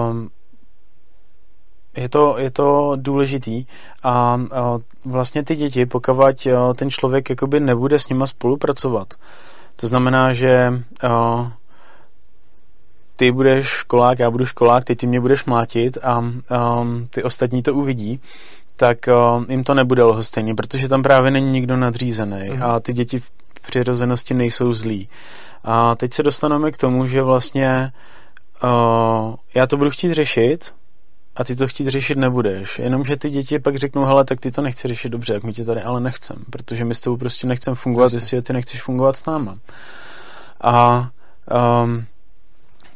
um, 0.10 0.30
je 1.98 2.10
to, 2.10 2.38
je 2.38 2.52
to 2.52 2.92
důležitý 2.96 3.66
a, 4.04 4.40
a 4.52 4.80
vlastně 5.06 5.44
ty 5.44 5.56
děti, 5.56 5.86
pokud 5.86 6.48
ten 6.76 6.92
člověk 6.92 7.30
jakoby 7.30 7.60
nebude 7.60 8.00
s 8.00 8.10
nima 8.10 8.28
spolupracovat, 8.28 9.14
to 9.76 9.88
znamená, 9.88 10.34
že 10.34 10.84
a, 11.08 11.52
ty 13.16 13.32
budeš 13.32 13.66
školák, 13.66 14.20
já 14.20 14.32
budu 14.32 14.46
školák, 14.46 14.84
ty 14.84 14.96
ty 14.96 15.08
mě 15.08 15.20
budeš 15.20 15.46
mlátit 15.46 15.98
a, 16.04 16.24
a 16.50 16.88
ty 17.10 17.24
ostatní 17.24 17.64
to 17.64 17.74
uvidí, 17.74 18.20
tak 18.82 19.08
a, 19.08 19.46
jim 19.50 19.64
to 19.64 19.74
nebude 19.74 20.04
lhostejný, 20.04 20.56
protože 20.56 20.88
tam 20.88 21.04
právě 21.04 21.32
není 21.32 21.52
nikdo 21.52 21.78
nadřízený 21.78 22.50
mm. 22.50 22.64
a 22.64 22.80
ty 22.80 22.94
děti 22.94 23.20
v 23.20 23.32
přirozenosti 23.68 24.34
nejsou 24.34 24.74
zlí. 24.74 25.10
A 25.64 25.96
teď 25.96 26.14
se 26.14 26.24
dostaneme 26.24 26.72
k 26.72 26.78
tomu, 26.78 27.08
že 27.08 27.22
vlastně 27.22 27.92
uh, 28.64 29.36
já 29.54 29.68
to 29.68 29.78
budu 29.78 29.90
chtít 29.90 30.14
řešit, 30.14 30.74
a 31.36 31.44
ty 31.44 31.56
to 31.56 31.68
chtít 31.68 31.88
řešit 31.88 32.18
nebudeš. 32.18 32.80
Jenomže 32.80 33.18
ty 33.18 33.30
děti 33.30 33.60
pak 33.60 33.76
řeknou, 33.76 34.06
hele, 34.06 34.26
tak 34.26 34.40
ty 34.40 34.52
to 34.52 34.62
nechci 34.62 34.88
řešit 34.88 35.10
dobře, 35.10 35.34
jak 35.34 35.44
my 35.44 35.54
tě 35.54 35.66
tady 35.66 35.82
ale 35.82 36.02
nechcem, 36.02 36.38
protože 36.50 36.86
my 36.86 36.96
s 36.96 37.00
tebou 37.00 37.18
prostě 37.18 37.48
nechcem 37.48 37.76
fungovat, 37.76 38.14
Jasně. 38.14 38.18
jestli 38.18 38.42
ty 38.42 38.54
nechceš 38.54 38.82
fungovat 38.82 39.18
s 39.18 39.26
náma. 39.26 39.58
A 40.62 41.10
um, 41.84 42.06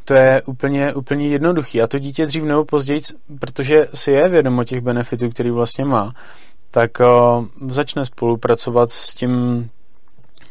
to 0.05 0.13
je 0.13 0.41
úplně, 0.41 0.93
úplně 0.93 1.27
jednoduchý. 1.27 1.81
A 1.81 1.87
to 1.87 1.99
dítě 1.99 2.25
dřív 2.25 2.43
nebo 2.43 2.65
později, 2.65 3.01
protože 3.39 3.87
si 3.93 4.11
je 4.11 4.27
vědomo 4.27 4.63
těch 4.63 4.81
benefitů, 4.81 5.29
který 5.29 5.51
vlastně 5.51 5.85
má, 5.85 6.13
tak 6.71 6.91
uh, 6.99 7.69
začne 7.69 8.05
spolupracovat 8.05 8.91
s 8.91 9.13
tím, 9.13 9.69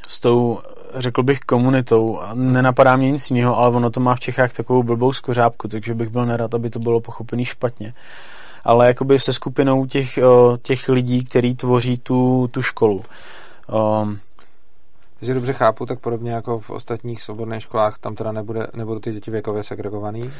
s 0.08 0.20
tou 0.20 0.58
řekl 0.94 1.22
bych, 1.22 1.40
komunitou. 1.40 2.20
Nenapadá 2.34 2.96
mě 2.96 3.12
nic 3.12 3.30
jiného, 3.30 3.58
ale 3.58 3.76
ono 3.76 3.90
to 3.90 4.00
má 4.00 4.14
v 4.14 4.20
Čechách 4.20 4.52
takovou 4.52 4.82
blbou 4.82 5.12
skořápku, 5.12 5.68
takže 5.68 5.94
bych 5.94 6.08
byl 6.08 6.26
nerad, 6.26 6.54
aby 6.54 6.70
to 6.70 6.78
bylo 6.78 7.00
pochopený 7.00 7.44
špatně. 7.44 7.94
Ale 8.64 8.86
jakoby 8.86 9.18
se 9.18 9.32
skupinou 9.32 9.86
těch, 9.86 10.18
těch 10.62 10.88
lidí, 10.88 11.24
který 11.24 11.54
tvoří 11.54 11.98
tu, 11.98 12.48
tu 12.50 12.62
školu. 12.62 13.04
Um, 14.02 14.18
Když 15.18 15.34
dobře 15.34 15.52
chápu, 15.52 15.86
tak 15.86 15.98
podobně 15.98 16.32
jako 16.32 16.58
v 16.58 16.70
ostatních 16.70 17.22
svobodných 17.22 17.62
školách, 17.62 17.98
tam 17.98 18.14
teda 18.14 18.32
nebude, 18.32 18.66
nebudou 18.74 19.00
ty 19.00 19.12
děti 19.12 19.30
věkově 19.30 19.62
segregovaný? 19.62 20.30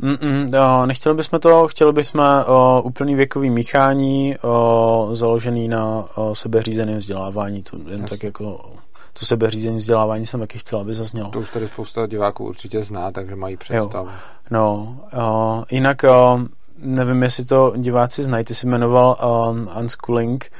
Mm-mm, 0.00 0.54
jo, 0.56 0.86
nechtěli 0.86 1.16
bychom 1.16 1.40
to, 1.40 1.68
chtěli 1.68 1.92
bychom 1.92 2.24
o, 2.46 2.82
úplný 2.82 3.14
věkový 3.14 3.50
míchání 3.50 4.36
o, 4.42 5.08
založený 5.12 5.68
na 5.68 6.04
o, 6.14 6.34
sebeřízeném 6.34 6.98
vzdělávání, 6.98 7.62
to 7.62 7.76
jen 7.76 8.00
Jasně. 8.00 8.08
tak 8.08 8.22
jako 8.22 8.70
to 9.12 9.26
sebeřízení 9.26 9.76
vzdělávání 9.76 10.26
jsem 10.26 10.40
taky 10.40 10.58
chtěl, 10.58 10.80
aby 10.80 10.94
zaznělo. 10.94 11.30
To 11.30 11.40
už 11.40 11.50
tady 11.50 11.68
spousta 11.68 12.06
diváků 12.06 12.44
určitě 12.44 12.82
zná, 12.82 13.12
takže 13.12 13.36
mají 13.36 13.56
představu. 13.56 14.08
Jo. 14.08 14.14
No, 14.50 14.96
uh, 15.16 15.64
jinak 15.70 16.02
uh, 16.04 16.42
nevím, 16.78 17.22
jestli 17.22 17.44
to 17.44 17.72
diváci 17.76 18.22
znají, 18.22 18.44
ty 18.44 18.54
jsi 18.54 18.66
jmenoval 18.66 19.16
um, 19.50 19.68
unschooling 19.80 20.50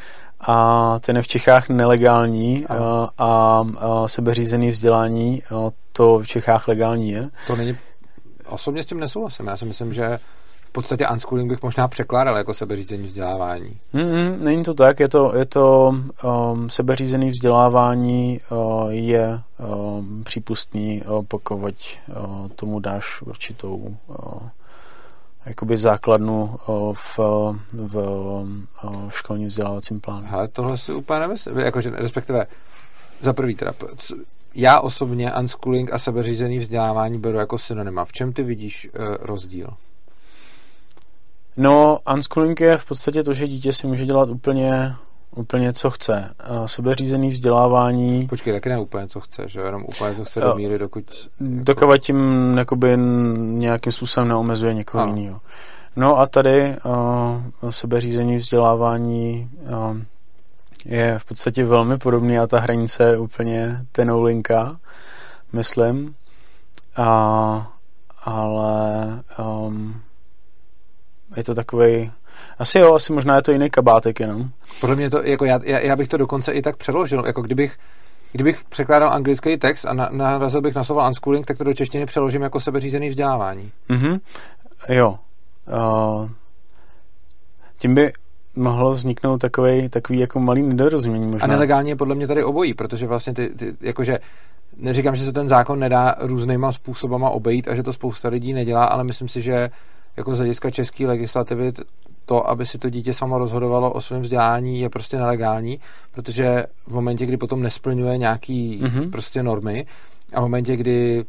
a 0.41 0.99
ten 1.01 1.17
je 1.17 1.23
v 1.23 1.29
Čechách 1.29 1.69
nelegální 1.69 2.67
uh, 2.71 2.77
a 3.19 3.61
uh, 3.61 4.07
sebeřízený 4.07 4.71
vzdělání, 4.71 5.43
uh, 5.53 5.71
to 5.93 6.19
v 6.19 6.27
Čechách 6.27 6.69
legální 6.69 7.11
je. 7.11 7.29
To 7.47 7.57
není, 7.57 7.77
osobně 8.47 8.83
s 8.83 8.87
tím 8.87 9.01
nesouhlasím, 9.01 9.47
já 9.47 9.57
si 9.57 9.65
myslím, 9.65 9.93
že 9.93 10.19
v 10.71 10.73
podstatě 10.73 11.09
unschooling 11.09 11.51
bych 11.51 11.63
možná 11.63 11.89
překládal 11.89 12.37
jako 12.37 12.55
sebeřízení 12.55 13.07
vzdělávání. 13.07 13.79
Mm-mm, 13.95 14.39
není 14.43 14.65
to 14.65 14.75
tak, 14.75 15.01
je 15.01 15.09
to, 15.09 15.33
je 15.37 15.45
to 15.45 15.95
um, 16.25 16.71
sebeřízený 16.71 17.31
vzdělávání 17.31 18.41
uh, 18.51 18.91
je 18.91 19.41
um, 19.59 20.25
přípustný, 20.25 21.03
uh, 21.03 21.25
pokud 21.29 21.75
uh, 22.09 22.49
tomu 22.49 22.81
dáš 22.81 23.23
určitou 23.23 23.97
uh, 24.07 24.17
jakoby 25.47 25.77
základnu 25.77 26.57
v, 26.93 27.19
v 27.73 27.97
uh, 27.97 29.09
školním 29.09 29.49
vzdělávacím 29.49 30.01
plánu. 30.01 30.29
Ale 30.31 30.49
tohle 30.49 30.79
si 30.79 30.93
úplně 30.93 31.21
nemyslím, 31.21 31.59
jakože 31.59 31.91
respektive 31.91 32.47
za 33.21 33.33
prvý 33.33 33.55
teda, 33.55 33.73
já 34.55 34.81
osobně 34.81 35.33
unschooling 35.35 35.93
a 35.93 35.99
sebeřízený 35.99 36.59
vzdělávání 36.59 37.19
beru 37.19 37.39
jako 37.39 37.59
synonyma. 37.59 38.05
V 38.05 38.13
čem 38.13 38.33
ty 38.33 38.43
vidíš 38.43 38.89
uh, 38.99 39.17
rozdíl? 39.21 39.69
No, 41.57 41.99
unschooling 42.13 42.61
je 42.61 42.79
v 42.79 42.87
podstatě 42.87 43.23
to, 43.23 43.33
že 43.33 43.49
dítě 43.49 43.73
si 43.73 43.87
může 43.87 44.07
dělat 44.07 44.31
úplně 44.31 44.95
úplně 45.37 45.73
co 45.73 45.91
chce. 45.91 46.35
Sebeřízený 46.67 47.29
vzdělávání... 47.29 48.27
Počkej, 48.27 48.53
taky 48.53 48.69
ne 48.69 48.79
úplně 48.79 49.09
co 49.09 49.21
chce, 49.21 49.43
že 49.47 49.61
jenom 49.61 49.85
úplně 49.89 50.15
co 50.15 50.25
chce 50.25 50.41
do 50.41 50.55
míry, 50.55 50.79
dokud... 50.79 51.05
Dokud 51.41 51.83
jako... 51.83 51.99
tím 51.99 52.19
jakoby 52.59 52.97
nějakým 53.37 53.93
způsobem 53.93 54.29
neomezuje 54.29 54.75
někoho 54.75 55.07
jiného. 55.07 55.41
No 55.97 56.19
a 56.19 56.27
tady 56.27 56.77
uh, 57.63 57.71
sebeřízení 57.71 58.37
vzdělávání 58.37 59.51
uh, 59.61 59.99
je 60.85 61.19
v 61.19 61.25
podstatě 61.25 61.65
velmi 61.65 61.99
podobný 61.99 62.39
a 62.39 62.47
ta 62.47 62.61
hranice 62.61 63.03
je 63.03 63.19
úplně 63.19 63.87
tenoulinka, 63.93 64.77
myslím. 65.53 66.15
A, 66.97 67.73
ale 68.25 69.23
um, 69.39 70.01
je 71.37 71.45
to 71.45 71.55
takový 71.55 72.13
asi 72.59 72.79
jo, 72.79 72.95
asi 72.95 73.13
možná 73.13 73.37
je 73.37 73.43
to 73.43 73.53
jiný 73.53 73.71
kabátek 73.71 74.21
jenom. 74.21 74.51
Podle 74.81 74.97
mě 74.97 75.11
to, 75.11 75.23
jako 75.23 75.45
já, 75.45 75.59
já, 75.65 75.97
bych 75.97 76.09
to 76.09 76.17
dokonce 76.17 76.53
i 76.53 76.63
tak 76.63 76.77
přeložil, 76.77 77.25
jako 77.27 77.43
kdybych 77.43 77.77
Kdybych 78.33 78.65
překládal 78.65 79.13
anglický 79.13 79.57
text 79.57 79.85
a 79.85 79.93
na, 79.93 80.09
narazil 80.13 80.61
bych 80.61 80.75
na 80.75 80.85
slovo 80.85 81.07
unschooling, 81.07 81.47
tak 81.47 81.59
to 81.59 81.65
do 81.65 81.75
češtiny 81.75 82.07
přeložím 82.07 82.43
jako 82.43 82.61
sebeřízený 82.61 83.09
vzdělávání. 83.09 83.73
Mhm, 83.89 84.19
jo. 84.89 85.19
Uh, 85.69 86.31
tím 87.79 87.95
by 87.95 88.13
mohlo 88.57 88.93
vzniknout 88.93 89.39
takový, 89.39 89.89
takový 89.89 90.19
jako 90.19 90.41
malý 90.41 90.63
nedorozumění 90.63 91.27
možná. 91.27 91.45
A 91.45 91.47
nelegálně 91.47 91.91
je 91.91 91.97
podle 91.97 92.15
mě 92.15 92.27
tady 92.27 92.45
obojí, 92.45 92.75
protože 92.75 93.07
vlastně 93.07 93.35
ty, 93.35 93.49
ty 93.49 93.75
jakože 93.81 94.19
neříkám, 94.77 95.17
že 95.17 95.25
se 95.25 95.33
ten 95.33 95.49
zákon 95.49 95.79
nedá 95.79 96.15
různýma 96.19 96.73
způsobama 96.73 97.31
obejít 97.31 97.69
a 97.69 97.75
že 97.75 97.83
to 97.83 97.93
spousta 97.93 98.29
lidí 98.29 98.53
nedělá, 98.53 98.85
ale 98.85 99.05
myslím 99.05 99.29
si, 99.29 99.43
že 99.43 99.71
jako 100.17 100.35
z 100.35 100.39
hlediska 100.39 100.71
české 100.71 101.07
legislativy 101.07 101.73
to, 102.27 102.51
aby 102.51 102.67
si 102.67 102.79
to 102.79 102.91
dítě 102.91 103.15
samo 103.15 103.39
rozhodovalo 103.39 103.93
o 103.93 104.01
svém 104.01 104.23
vzdělání, 104.23 104.81
je 104.81 104.89
prostě 104.89 105.17
nelegální, 105.17 105.81
protože 106.11 106.67
v 106.87 106.93
momentě, 106.93 107.27
kdy 107.27 107.37
potom 107.37 107.63
nesplňuje 107.63 108.19
nějaký 108.19 108.81
mm-hmm. 108.83 109.11
prostě 109.11 109.43
normy 109.43 109.87
a 110.33 110.41
v 110.41 110.43
momentě, 110.43 110.77
kdy 110.77 111.25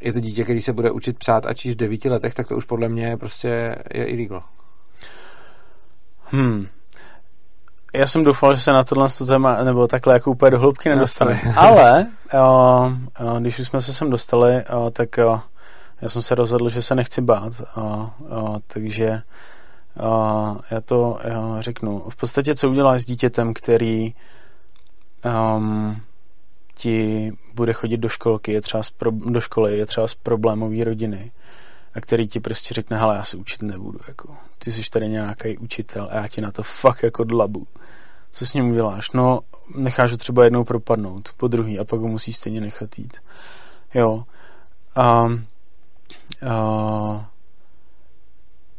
je 0.00 0.12
to 0.12 0.20
dítě, 0.20 0.44
který 0.44 0.62
se 0.62 0.72
bude 0.72 0.90
učit 0.90 1.18
psát 1.18 1.46
a 1.46 1.54
číst 1.54 1.74
v 1.74 1.76
devíti 1.76 2.08
letech, 2.08 2.34
tak 2.34 2.48
to 2.48 2.56
už 2.56 2.64
podle 2.64 2.88
mě 2.88 3.16
prostě 3.16 3.76
je 3.94 4.04
illegal. 4.04 4.42
Hmm. 6.24 6.66
Já 7.94 8.06
jsem 8.06 8.24
doufal, 8.24 8.54
že 8.54 8.60
se 8.60 8.72
na 8.72 8.84
tohle 8.84 9.08
téma 9.26 9.64
nebo 9.64 9.86
takhle 9.86 10.14
jako 10.14 10.30
úplně 10.30 10.50
do 10.50 10.58
hloubky 10.58 10.88
nedostali. 10.88 11.40
Ale 11.56 12.06
o, 12.34 12.38
o, 12.38 13.40
když 13.40 13.58
už 13.58 13.66
jsme 13.66 13.80
se 13.80 13.92
sem 13.92 14.10
dostali, 14.10 14.64
o, 14.64 14.90
tak 14.90 15.18
o, 15.18 15.40
já 16.02 16.08
jsem 16.08 16.22
se 16.22 16.34
rozhodl, 16.34 16.68
že 16.68 16.82
se 16.82 16.94
nechci 16.94 17.20
bát, 17.20 17.52
a, 17.76 17.80
a, 17.80 18.10
takže 18.66 19.22
a, 20.00 20.56
já 20.70 20.80
to 20.80 21.18
já 21.24 21.60
řeknu. 21.60 22.04
V 22.08 22.16
podstatě, 22.16 22.54
co 22.54 22.70
uděláš 22.70 23.02
s 23.02 23.04
dítětem, 23.04 23.54
který 23.54 24.14
um, 25.56 26.02
ti 26.74 27.32
bude 27.54 27.72
chodit 27.72 27.96
do 27.96 28.08
školky, 28.08 28.52
je 28.52 28.60
třeba 28.60 28.82
z 28.82 28.90
pro, 28.90 29.10
do 29.10 29.40
školy, 29.40 29.78
je 29.78 29.86
třeba 29.86 30.06
z 30.06 30.14
problémové 30.14 30.84
rodiny 30.84 31.32
a 31.94 32.00
který 32.00 32.28
ti 32.28 32.40
prostě 32.40 32.74
řekne, 32.74 32.98
hele, 32.98 33.16
já 33.16 33.24
se 33.24 33.36
učit 33.36 33.62
nebudu, 33.62 34.00
jako, 34.08 34.36
ty 34.58 34.72
jsi 34.72 34.90
tady 34.90 35.08
nějaký 35.08 35.58
učitel 35.58 36.08
a 36.10 36.16
já 36.16 36.28
ti 36.28 36.40
na 36.40 36.52
to 36.52 36.62
fakt 36.62 37.02
jako 37.02 37.24
dlabu. 37.24 37.66
Co 38.30 38.46
s 38.46 38.54
ním 38.54 38.70
uděláš? 38.70 39.10
No, 39.10 39.40
necháš 39.76 40.10
ho 40.10 40.16
třeba 40.16 40.44
jednou 40.44 40.64
propadnout, 40.64 41.32
po 41.36 41.48
druhý 41.48 41.78
a 41.78 41.84
pak 41.84 42.00
ho 42.00 42.08
musí 42.08 42.32
stejně 42.32 42.60
nechat 42.60 42.98
jít. 42.98 43.16
Jo. 43.94 44.24
Um, 45.24 45.46
uh, 46.42 47.22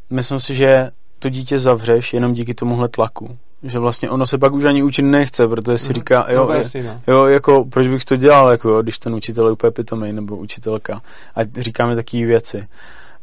myslím 0.09 0.39
si, 0.39 0.55
že 0.55 0.91
to 1.25 1.29
dítě 1.29 1.59
zavřeš 1.59 2.13
jenom 2.13 2.33
díky 2.33 2.53
tomuhle 2.53 2.89
tlaku. 2.89 3.37
Že 3.63 3.79
vlastně 3.79 4.09
ono 4.09 4.25
se 4.25 4.37
pak 4.37 4.53
už 4.53 4.63
ani 4.63 4.83
učit 4.83 5.01
nechce, 5.01 5.47
protože 5.47 5.77
si 5.77 5.89
mhm. 5.89 5.93
říká, 5.93 6.25
jo, 6.29 6.47
no, 6.47 6.53
je, 6.53 6.83
no. 6.83 7.01
jo, 7.07 7.25
jako, 7.25 7.65
proč 7.65 7.87
bych 7.87 8.05
to 8.05 8.15
dělal, 8.15 8.49
jako, 8.49 8.69
jo, 8.69 8.81
když 8.81 8.99
ten 8.99 9.15
učitel 9.15 9.45
je 9.45 9.51
úplně 9.51 9.71
pitomej, 9.71 10.13
nebo 10.13 10.37
učitelka. 10.37 11.01
A 11.35 11.39
říkáme 11.61 11.95
takové 11.95 12.25
věci. 12.25 12.67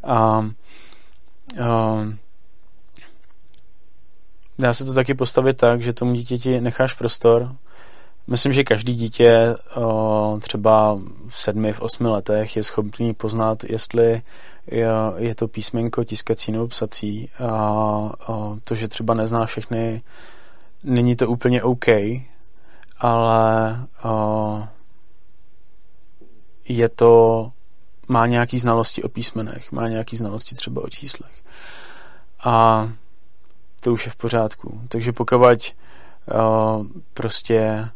A, 0.05 0.14
a 1.64 2.07
dá 4.59 4.72
se 4.74 4.84
to 4.84 4.94
taky 4.94 5.14
postavit 5.14 5.57
tak, 5.57 5.82
že 5.82 5.92
tomu 5.92 6.12
dítěti 6.14 6.61
necháš 6.61 6.94
prostor, 6.94 7.53
Myslím, 8.26 8.53
že 8.53 8.64
každý 8.64 8.94
dítě 8.94 9.57
o, 9.76 10.38
třeba 10.42 10.98
v 11.28 11.38
sedmi, 11.38 11.72
v 11.72 11.80
osmi 11.80 12.09
letech 12.09 12.57
je 12.57 12.62
schopný 12.62 13.14
poznat, 13.14 13.64
jestli 13.64 14.22
je, 14.66 14.88
je 15.16 15.34
to 15.34 15.48
písmenko 15.48 16.04
tiskací 16.04 16.52
nebo 16.52 16.68
psací. 16.68 17.28
A, 17.38 17.46
a 18.26 18.58
to, 18.64 18.74
že 18.74 18.88
třeba 18.88 19.14
nezná 19.14 19.46
všechny, 19.46 20.02
není 20.84 21.16
to 21.16 21.28
úplně 21.28 21.62
OK, 21.62 21.86
ale 22.98 23.86
uh, 24.04 24.64
je 26.68 26.88
to, 26.88 27.52
má 28.08 28.26
nějaký 28.26 28.58
znalosti 28.58 29.02
o 29.02 29.08
písmenech, 29.08 29.72
má 29.72 29.88
nějaký 29.88 30.16
znalosti 30.16 30.54
třeba 30.54 30.82
o 30.82 30.88
číslech. 30.88 31.32
A 32.44 32.88
to 33.80 33.92
už 33.92 34.06
je 34.06 34.12
v 34.12 34.16
pořádku. 34.16 34.80
Takže 34.88 35.12
pokud 35.12 35.36
uh, 35.36 36.86
prostě 37.14 37.88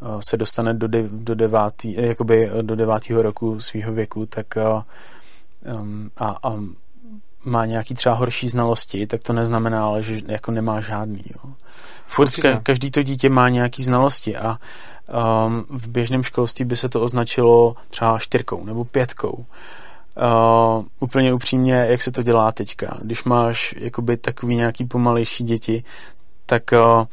uh, 0.00 0.20
se 0.28 0.36
dostane 0.36 0.74
do, 0.74 0.88
de, 0.88 1.08
do, 1.08 1.34
devátý, 1.34 1.94
jakoby 1.98 2.50
do 2.62 2.76
devátého 2.76 3.22
roku 3.22 3.60
svého 3.60 3.92
věku, 3.92 4.26
tak 4.26 4.46
uh, 4.56 4.82
um, 5.74 6.10
a, 6.16 6.36
a 6.42 6.52
má 7.44 7.66
nějaký 7.66 7.94
třeba 7.94 8.14
horší 8.14 8.48
znalosti, 8.48 9.06
tak 9.06 9.22
to 9.22 9.32
neznamená, 9.32 9.84
ale 9.84 10.02
že 10.02 10.20
jako 10.26 10.50
nemá 10.50 10.80
žádný. 10.80 11.22
Jo. 11.34 11.52
Furt 12.06 12.28
ka- 12.28 12.60
každý 12.62 12.90
to 12.90 13.02
dítě 13.02 13.28
má 13.28 13.48
nějaký 13.48 13.82
znalosti 13.82 14.36
a 14.36 14.58
um, 15.46 15.64
v 15.70 15.88
běžném 15.88 16.22
školství 16.22 16.64
by 16.64 16.76
se 16.76 16.88
to 16.88 17.02
označilo 17.02 17.76
třeba 17.88 18.18
čtyřkou 18.18 18.64
nebo 18.64 18.84
pětkou. 18.84 19.32
Uh, 19.36 20.84
úplně 21.00 21.32
upřímně, 21.32 21.74
jak 21.74 22.02
se 22.02 22.12
to 22.12 22.22
dělá 22.22 22.52
teďka. 22.52 22.98
Když 23.02 23.24
máš 23.24 23.74
jakoby 23.78 24.16
takový 24.16 24.56
nějaký 24.56 24.84
pomalejší 24.84 25.44
děti, 25.44 25.84
tak 26.46 26.62
uh, 26.72 27.04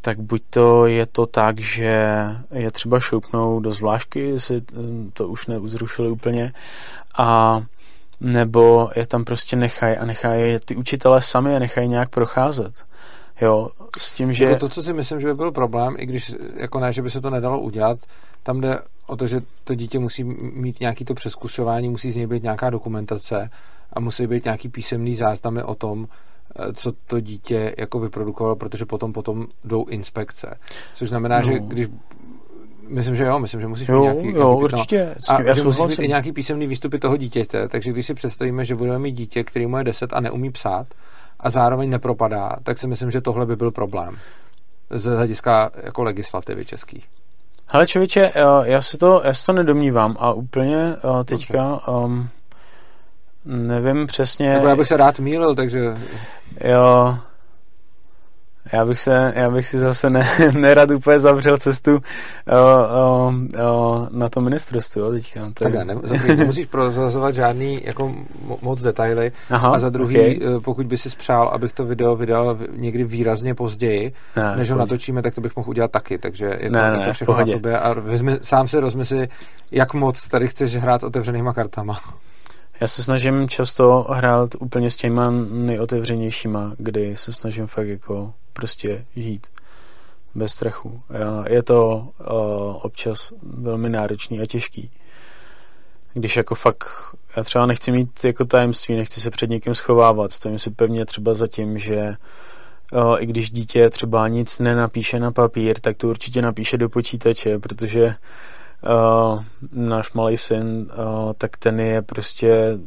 tak 0.00 0.20
buď 0.20 0.42
to 0.50 0.86
je 0.86 1.06
to 1.06 1.26
tak, 1.26 1.60
že 1.60 2.26
je 2.50 2.70
třeba 2.70 3.00
šoupnou 3.00 3.60
do 3.60 3.72
zvlášky, 3.72 4.32
um, 4.32 5.10
to 5.14 5.28
už 5.28 5.46
neuzrušili 5.46 6.08
úplně, 6.08 6.52
a 7.18 7.60
nebo 8.24 8.90
je 8.96 9.06
tam 9.06 9.24
prostě 9.24 9.56
nechají 9.56 9.96
a 9.96 10.04
nechají 10.04 10.58
ty 10.64 10.76
učitelé 10.76 11.22
sami 11.22 11.52
je 11.52 11.60
nechají 11.60 11.88
nějak 11.88 12.08
procházet. 12.08 12.86
Jo, 13.40 13.70
s 13.98 14.12
tím, 14.12 14.32
že... 14.32 14.44
Jako 14.44 14.58
to, 14.58 14.68
co 14.68 14.82
si 14.82 14.92
myslím, 14.92 15.20
že 15.20 15.26
by 15.26 15.34
byl 15.34 15.52
problém, 15.52 15.94
i 15.98 16.06
když 16.06 16.34
jako 16.56 16.80
ne, 16.80 16.92
že 16.92 17.02
by 17.02 17.10
se 17.10 17.20
to 17.20 17.30
nedalo 17.30 17.60
udělat, 17.60 17.98
tam 18.42 18.60
jde 18.60 18.78
o 19.06 19.16
to, 19.16 19.26
že 19.26 19.42
to 19.64 19.74
dítě 19.74 19.98
musí 19.98 20.24
mít 20.24 20.80
nějaký 20.80 21.04
to 21.04 21.14
přeskušování, 21.14 21.88
musí 21.88 22.12
z 22.12 22.16
něj 22.16 22.26
být 22.26 22.42
nějaká 22.42 22.70
dokumentace 22.70 23.50
a 23.92 24.00
musí 24.00 24.26
být 24.26 24.44
nějaký 24.44 24.68
písemný 24.68 25.16
záznamy 25.16 25.62
o 25.62 25.74
tom, 25.74 26.08
eh, 26.56 26.72
co 26.72 26.92
to 27.06 27.20
dítě 27.20 27.74
jako 27.78 28.00
vyprodukovalo, 28.00 28.56
protože 28.56 28.86
potom 28.86 29.12
potom 29.12 29.46
jdou 29.64 29.86
inspekce. 29.86 30.58
Což 30.94 31.08
znamená, 31.08 31.40
no. 31.40 31.44
že 31.44 31.58
když 31.58 31.88
Myslím, 32.88 33.16
že 33.16 33.24
jo, 33.24 33.38
myslím, 33.38 33.60
že 33.60 33.66
musíš 33.66 33.88
jo, 33.88 34.00
mít 34.00 34.02
nějaký... 34.02 34.26
Jo, 34.26 34.48
nějaký 34.48 34.62
určitě. 34.62 35.14
A 35.28 35.42
já 35.42 35.54
že 35.54 35.62
musíš 35.62 35.98
mít 35.98 36.04
i 36.04 36.08
nějaký 36.08 36.32
písemný 36.32 36.66
výstupy 36.66 36.98
toho 36.98 37.16
dítěte, 37.16 37.68
takže 37.68 37.92
když 37.92 38.06
si 38.06 38.14
představíme, 38.14 38.64
že 38.64 38.74
budeme 38.74 38.98
mít 38.98 39.12
dítě, 39.12 39.44
který 39.44 39.66
mu 39.66 39.78
je 39.78 39.84
10 39.84 40.12
a 40.12 40.20
neumí 40.20 40.50
psát 40.50 40.86
a 41.40 41.50
zároveň 41.50 41.90
nepropadá, 41.90 42.50
tak 42.62 42.78
si 42.78 42.86
myslím, 42.86 43.10
že 43.10 43.20
tohle 43.20 43.46
by 43.46 43.56
byl 43.56 43.70
problém 43.70 44.16
z 44.90 45.04
hlediska 45.04 45.70
jako 45.82 46.02
legislativy 46.02 46.64
český. 46.64 47.02
Hele 47.68 47.86
člověče, 47.86 48.32
já 48.62 48.82
si 48.82 48.96
to, 48.96 49.22
já 49.24 49.34
si 49.34 49.46
to 49.46 49.52
nedomnívám 49.52 50.16
a 50.18 50.32
úplně 50.32 50.96
teďka 51.24 51.88
um, 51.88 52.28
nevím 53.44 54.06
přesně... 54.06 54.48
Jako 54.48 54.66
já 54.66 54.76
bych 54.76 54.88
se 54.88 54.96
rád 54.96 55.18
mýlil, 55.18 55.54
takže... 55.54 55.94
Jo, 56.64 57.18
já 58.72 58.84
bych, 58.84 59.00
se, 59.00 59.32
já 59.36 59.50
bych 59.50 59.66
si 59.66 59.78
zase 59.78 60.10
ne, 60.10 60.28
nerad 60.52 60.90
úplně 60.90 61.18
zavřel 61.18 61.56
cestu 61.56 61.94
o, 61.96 62.56
o, 63.00 63.32
o, 63.64 64.06
na 64.10 64.28
to 64.28 64.40
ministerstvu, 64.40 65.00
jo, 65.00 65.10
teďka. 65.10 65.40
To 65.54 65.64
tak 65.64 65.74
ne, 65.74 65.96
nemusíš 66.36 66.66
prozrazovat 66.66 67.34
žádný 67.34 67.80
jako 67.84 68.14
moc 68.62 68.82
detaily 68.82 69.32
Aha, 69.50 69.74
a 69.74 69.78
za 69.78 69.90
druhý, 69.90 70.16
okay. 70.16 70.38
Eh, 70.56 70.60
pokud 70.60 70.86
by 70.86 70.98
si 70.98 71.10
spřál, 71.10 71.48
abych 71.48 71.72
to 71.72 71.84
video 71.84 72.16
vydal 72.16 72.58
někdy 72.76 73.04
výrazně 73.04 73.54
později, 73.54 74.12
ne, 74.36 74.56
než 74.56 74.70
ho 74.70 74.76
natočíme, 74.76 75.22
tak 75.22 75.34
to 75.34 75.40
bych 75.40 75.56
mohl 75.56 75.70
udělat 75.70 75.90
taky, 75.90 76.18
takže 76.18 76.58
je 76.60 76.70
to, 76.70 76.76
ne, 76.76 76.90
ne, 76.90 76.98
je 76.98 77.04
to 77.04 77.12
všechno 77.12 77.36
na 77.36 77.46
tobě 77.46 77.78
a 77.78 77.92
vezmi, 77.92 78.38
sám 78.42 78.68
si 78.68 78.80
rozmysli, 78.80 79.28
jak 79.70 79.94
moc 79.94 80.28
tady 80.28 80.48
chceš 80.48 80.76
hrát 80.76 81.00
s 81.00 81.04
otevřenýma 81.04 81.52
kartama. 81.52 81.98
Já 82.84 82.88
se 82.88 83.02
snažím 83.02 83.48
často 83.48 84.06
hrát 84.10 84.50
úplně 84.58 84.90
s 84.90 84.96
těma 84.96 85.30
nejotevřenějšíma, 85.50 86.72
kdy 86.78 87.16
se 87.16 87.32
snažím 87.32 87.66
fakt 87.66 87.88
jako 87.88 88.32
prostě 88.52 89.04
žít 89.16 89.46
bez 90.34 90.52
strachu. 90.52 91.02
Je 91.46 91.62
to 91.62 91.96
uh, 91.96 92.26
občas 92.82 93.32
velmi 93.42 93.88
náročný 93.88 94.40
a 94.40 94.46
těžký. 94.46 94.90
Když 96.14 96.36
jako 96.36 96.54
fakt, 96.54 96.84
já 97.36 97.44
třeba 97.44 97.66
nechci 97.66 97.92
mít 97.92 98.24
jako 98.24 98.44
tajemství, 98.44 98.96
nechci 98.96 99.20
se 99.20 99.30
před 99.30 99.50
někým 99.50 99.74
schovávat, 99.74 100.32
stojím 100.32 100.58
si 100.58 100.70
pevně 100.70 101.04
třeba 101.04 101.34
za 101.34 101.46
tím, 101.46 101.78
že 101.78 102.16
uh, 102.92 103.16
i 103.18 103.26
když 103.26 103.50
dítě 103.50 103.90
třeba 103.90 104.28
nic 104.28 104.58
nenapíše 104.58 105.20
na 105.20 105.32
papír, 105.32 105.80
tak 105.80 105.96
to 105.96 106.08
určitě 106.08 106.42
napíše 106.42 106.78
do 106.78 106.88
počítače, 106.88 107.58
protože 107.58 108.14
uh, 108.86 109.44
náš 109.72 110.12
malý 110.12 110.36
syn, 110.36 110.86
uh, 110.98 111.32
tak 111.38 111.56
ten 111.56 111.80
je 111.80 112.02
prostě 112.02 112.78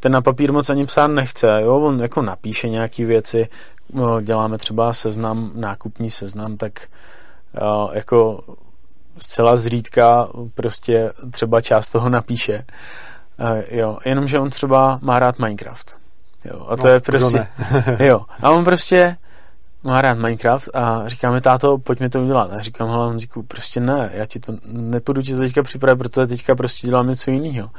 ten 0.00 0.12
na 0.12 0.22
papír 0.22 0.52
moc 0.52 0.70
ani 0.70 0.86
psát 0.86 1.06
nechce, 1.06 1.62
jo, 1.62 1.76
on 1.76 2.00
jako 2.00 2.22
napíše 2.22 2.68
nějaký 2.68 3.04
věci, 3.04 3.48
no, 3.92 4.20
děláme 4.20 4.58
třeba 4.58 4.92
seznam, 4.92 5.50
nákupní 5.54 6.10
seznam, 6.10 6.56
tak 6.56 6.88
uh, 7.62 7.94
jako 7.94 8.44
zcela 9.18 9.56
zřídka 9.56 10.28
prostě 10.54 11.12
třeba 11.30 11.60
část 11.60 11.88
toho 11.88 12.08
napíše. 12.08 12.64
Uh, 13.40 13.62
jo, 13.70 13.98
jenomže 14.04 14.38
on 14.38 14.50
třeba 14.50 14.98
má 15.02 15.18
rád 15.18 15.38
Minecraft. 15.38 15.98
Jo, 16.44 16.66
a 16.68 16.76
to 16.76 16.86
no, 16.86 16.92
je 16.92 17.00
prostě, 17.00 17.46
jo, 17.98 18.20
a 18.42 18.50
on 18.50 18.64
prostě 18.64 19.16
má 19.84 20.02
rád 20.02 20.18
Minecraft 20.18 20.68
a 20.74 21.02
říkáme, 21.06 21.40
táto, 21.40 21.78
pojďme 21.78 22.10
to 22.10 22.20
udělat. 22.20 22.52
A 22.52 22.60
říkám, 22.60 22.88
hele, 22.88 23.06
on 23.06 23.18
říkám, 23.18 23.42
prostě 23.42 23.80
ne, 23.80 24.10
já 24.14 24.26
ti 24.26 24.40
to, 24.40 24.52
nepůjdu 24.72 25.22
ti 25.22 25.32
to 25.32 25.38
teďka 25.38 25.62
připravit, 25.62 25.98
protože 25.98 26.26
teďka 26.26 26.54
prostě 26.54 26.86
dělám 26.86 27.08
něco 27.08 27.30
jiného. 27.30 27.70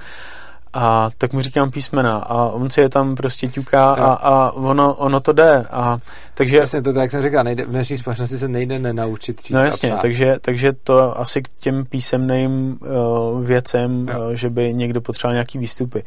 A 0.74 1.10
tak 1.18 1.34
mu 1.34 1.42
říkám 1.42 1.72
písmena 1.72 2.18
a 2.18 2.36
on 2.46 2.70
si 2.70 2.82
je 2.82 2.90
tam 2.90 3.16
prostě 3.16 3.48
ťuká 3.48 3.90
a, 3.90 4.14
a 4.14 4.52
ono, 4.52 4.94
ono 4.94 5.20
to 5.20 5.34
jde. 5.34 5.66
A, 5.72 6.00
takže, 6.34 6.58
jasně, 6.58 6.82
to 6.82 6.94
tak 6.94 7.02
jak 7.02 7.12
jsem 7.12 7.24
říkal, 7.24 7.44
nejde, 7.44 7.66
v 7.66 7.70
dnešní 7.70 7.98
společnosti 7.98 8.38
se 8.38 8.48
nejde 8.48 8.80
nenaučit 8.80 9.42
číst 9.42 9.56
No 9.56 9.64
jasně, 9.64 9.94
takže, 10.02 10.36
takže 10.42 10.74
to 10.74 11.20
asi 11.20 11.42
k 11.42 11.50
těm 11.60 11.86
písemným 11.86 12.80
uh, 12.82 13.46
věcem, 13.46 14.02
uh, 14.02 14.34
že 14.34 14.50
by 14.50 14.74
někdo 14.74 15.02
potřeboval 15.02 15.34
nějaký 15.34 15.58
výstupy. 15.58 16.04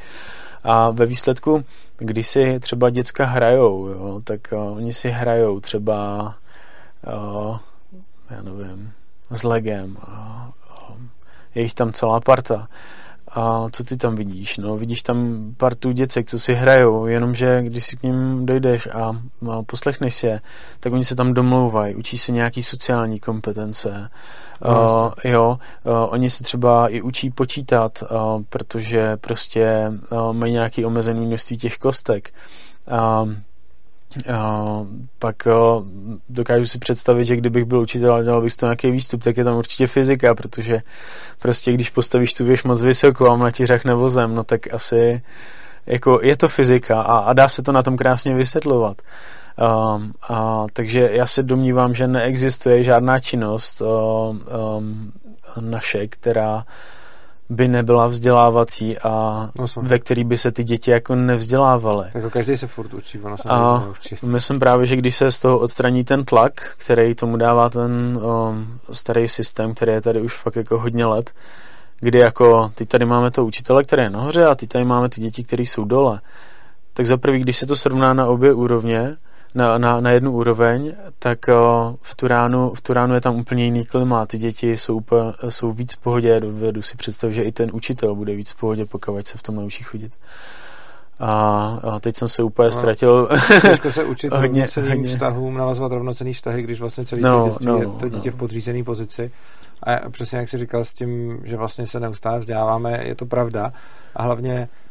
A 0.64 0.90
ve 0.90 1.06
výsledku, 1.06 1.64
když 1.96 2.28
si 2.28 2.60
třeba 2.60 2.90
děcka 2.90 3.24
hrajou, 3.24 3.86
jo, 3.86 4.20
tak 4.24 4.40
uh, 4.52 4.76
oni 4.76 4.92
si 4.92 5.10
hrajou 5.10 5.60
třeba 5.60 6.26
uh, 7.06 7.58
já 8.30 8.42
nevím, 8.42 8.92
s 9.30 9.42
legem, 9.42 9.96
uh, 10.08 10.48
uh, 10.90 10.96
je 11.54 11.62
jich 11.62 11.74
tam 11.74 11.92
celá 11.92 12.20
parta 12.20 12.68
a 13.34 13.64
co 13.72 13.84
ty 13.84 13.96
tam 13.96 14.14
vidíš? 14.14 14.56
No, 14.56 14.76
vidíš 14.76 15.02
tam 15.02 15.48
partu 15.56 15.92
děcek, 15.92 16.26
co 16.26 16.38
si 16.38 16.54
hrajou, 16.54 17.06
jenomže 17.06 17.62
když 17.62 17.86
si 17.86 17.96
k 17.96 18.02
ním 18.02 18.46
dojdeš 18.46 18.86
a, 18.86 19.20
poslechneš 19.66 20.14
se, 20.14 20.40
tak 20.80 20.92
oni 20.92 21.04
se 21.04 21.14
tam 21.14 21.34
domlouvají, 21.34 21.94
učí 21.94 22.18
se 22.18 22.32
nějaký 22.32 22.62
sociální 22.62 23.20
kompetence. 23.20 24.10
No, 24.64 25.12
uh, 25.24 25.30
jo, 25.32 25.58
uh, 25.84 25.92
oni 26.08 26.30
se 26.30 26.44
třeba 26.44 26.88
i 26.88 27.02
učí 27.02 27.30
počítat, 27.30 28.02
uh, 28.02 28.42
protože 28.48 29.16
prostě 29.16 29.92
uh, 30.10 30.32
mají 30.32 30.52
nějaký 30.52 30.84
omezený 30.84 31.26
množství 31.26 31.58
těch 31.58 31.78
kostek. 31.78 32.34
Uh, 32.92 33.32
pak 35.18 35.36
uh, 35.46 35.86
dokážu 36.28 36.66
si 36.66 36.78
představit, 36.78 37.24
že 37.24 37.36
kdybych 37.36 37.64
byl 37.64 37.80
učitel 37.80 38.14
a 38.14 38.22
dělal 38.22 38.42
bych 38.42 38.56
to 38.56 38.66
nějaký 38.66 38.90
výstup, 38.90 39.22
tak 39.22 39.36
je 39.36 39.44
tam 39.44 39.56
určitě 39.56 39.86
fyzika, 39.86 40.34
protože 40.34 40.82
prostě 41.38 41.72
když 41.72 41.90
postavíš 41.90 42.34
tu 42.34 42.44
věž 42.44 42.64
moc 42.64 42.82
vysoko 42.82 43.30
a 43.30 43.32
ona 43.32 43.50
ti 43.50 43.66
řekne 43.66 43.94
vozem, 43.94 44.34
no 44.34 44.44
tak 44.44 44.74
asi 44.74 45.22
jako 45.86 46.20
je 46.22 46.36
to 46.36 46.48
fyzika 46.48 47.02
a, 47.02 47.18
a 47.18 47.32
dá 47.32 47.48
se 47.48 47.62
to 47.62 47.72
na 47.72 47.82
tom 47.82 47.96
krásně 47.96 48.34
vysvětlovat. 48.34 49.02
Um, 49.96 50.12
a, 50.28 50.66
takže 50.72 51.10
já 51.12 51.26
se 51.26 51.42
domnívám, 51.42 51.94
že 51.94 52.08
neexistuje 52.08 52.84
žádná 52.84 53.20
činnost 53.20 53.80
um, 53.80 53.88
um, 54.76 55.12
naše, 55.60 56.06
která 56.06 56.64
by 57.48 57.68
nebyla 57.68 58.06
vzdělávací 58.06 58.98
a 58.98 59.10
no, 59.58 59.66
ve 59.82 59.98
který 59.98 60.24
by 60.24 60.38
se 60.38 60.52
ty 60.52 60.64
děti 60.64 60.90
jako 60.90 61.14
nevzdělávaly. 61.14 62.06
Jako 62.14 62.30
každý 62.30 62.56
se 62.56 62.66
furt 62.66 62.94
učí, 62.94 63.20
ono 63.20 63.38
se 63.38 63.48
a 63.48 63.84
myslím 64.22 64.58
právě, 64.58 64.86
že 64.86 64.96
když 64.96 65.16
se 65.16 65.32
z 65.32 65.40
toho 65.40 65.58
odstraní 65.58 66.04
ten 66.04 66.24
tlak, 66.24 66.76
který 66.76 67.14
tomu 67.14 67.36
dává 67.36 67.70
ten 67.70 68.20
um, 68.22 68.78
starý 68.92 69.28
systém, 69.28 69.74
který 69.74 69.92
je 69.92 70.00
tady 70.00 70.20
už 70.20 70.36
fakt 70.36 70.56
jako 70.56 70.78
hodně 70.78 71.06
let, 71.06 71.32
kdy 72.00 72.18
jako 72.18 72.72
teď 72.74 72.88
tady 72.88 73.04
máme 73.04 73.30
to 73.30 73.44
učitele, 73.44 73.82
který 73.82 74.02
je 74.02 74.10
nahoře 74.10 74.44
a 74.44 74.54
teď 74.54 74.68
tady 74.68 74.84
máme 74.84 75.08
ty 75.08 75.20
děti, 75.20 75.44
které 75.44 75.62
jsou 75.62 75.84
dole. 75.84 76.20
Tak 76.92 77.06
za 77.06 77.16
prvý, 77.16 77.40
když 77.40 77.56
se 77.56 77.66
to 77.66 77.76
srovná 77.76 78.14
na 78.14 78.26
obě 78.26 78.52
úrovně, 78.52 79.16
na, 79.54 79.78
na, 79.78 80.00
na 80.00 80.10
jednu 80.10 80.32
úroveň, 80.32 80.92
tak 81.18 81.48
o, 81.48 81.96
v, 82.02 82.16
tu 82.16 82.28
ránu, 82.28 82.72
v 82.74 82.80
tu 82.80 82.92
ránu 82.92 83.14
je 83.14 83.20
tam 83.20 83.36
úplně 83.36 83.64
jiný 83.64 83.84
klima. 83.84 84.26
Ty 84.26 84.38
děti 84.38 84.76
jsou, 84.76 84.96
úplně, 84.96 85.32
jsou 85.48 85.72
víc 85.72 85.94
v 85.94 85.98
pohodě. 85.98 86.40
Dovedu 86.40 86.82
si 86.82 86.96
představit, 86.96 87.32
že 87.32 87.42
i 87.42 87.52
ten 87.52 87.70
učitel 87.72 88.14
bude 88.14 88.34
víc 88.34 88.50
v 88.50 88.56
pohodě, 88.56 88.86
pokud 88.86 89.26
se 89.26 89.38
v 89.38 89.42
tom 89.42 89.54
naučí 89.54 89.84
chodit. 89.84 90.12
a, 91.20 91.30
a 91.82 92.00
teď 92.00 92.16
jsem 92.16 92.28
se 92.28 92.42
úplně 92.42 92.66
no, 92.66 92.72
ztratil. 92.72 93.28
Těžko 93.60 93.92
se 93.92 94.04
učit 94.04 94.32
hodně, 94.32 94.60
rovnoceným 94.60 94.90
hodně. 94.90 95.08
vztahům, 95.08 95.54
navazovat 95.54 95.92
rovnocený 95.92 96.32
vztahy, 96.32 96.62
když 96.62 96.80
vlastně 96.80 97.04
celý 97.04 97.22
no, 97.22 97.44
dětství 97.44 97.66
no, 97.66 97.78
je 97.78 97.86
to 97.86 98.08
dítě 98.08 98.30
no. 98.30 98.36
v 98.36 98.38
podřízené 98.38 98.84
pozici. 98.84 99.30
A 99.82 100.10
přesně 100.10 100.38
jak 100.38 100.48
jsi 100.48 100.58
říkal 100.58 100.84
s 100.84 100.92
tím, 100.92 101.40
že 101.44 101.56
vlastně 101.56 101.86
se 101.86 102.00
neustále 102.00 102.38
vzděláváme, 102.38 103.00
je 103.04 103.14
to 103.14 103.26
pravda. 103.26 103.72
A 104.16 104.22
hlavně 104.22 104.68
Eh, 104.68 104.83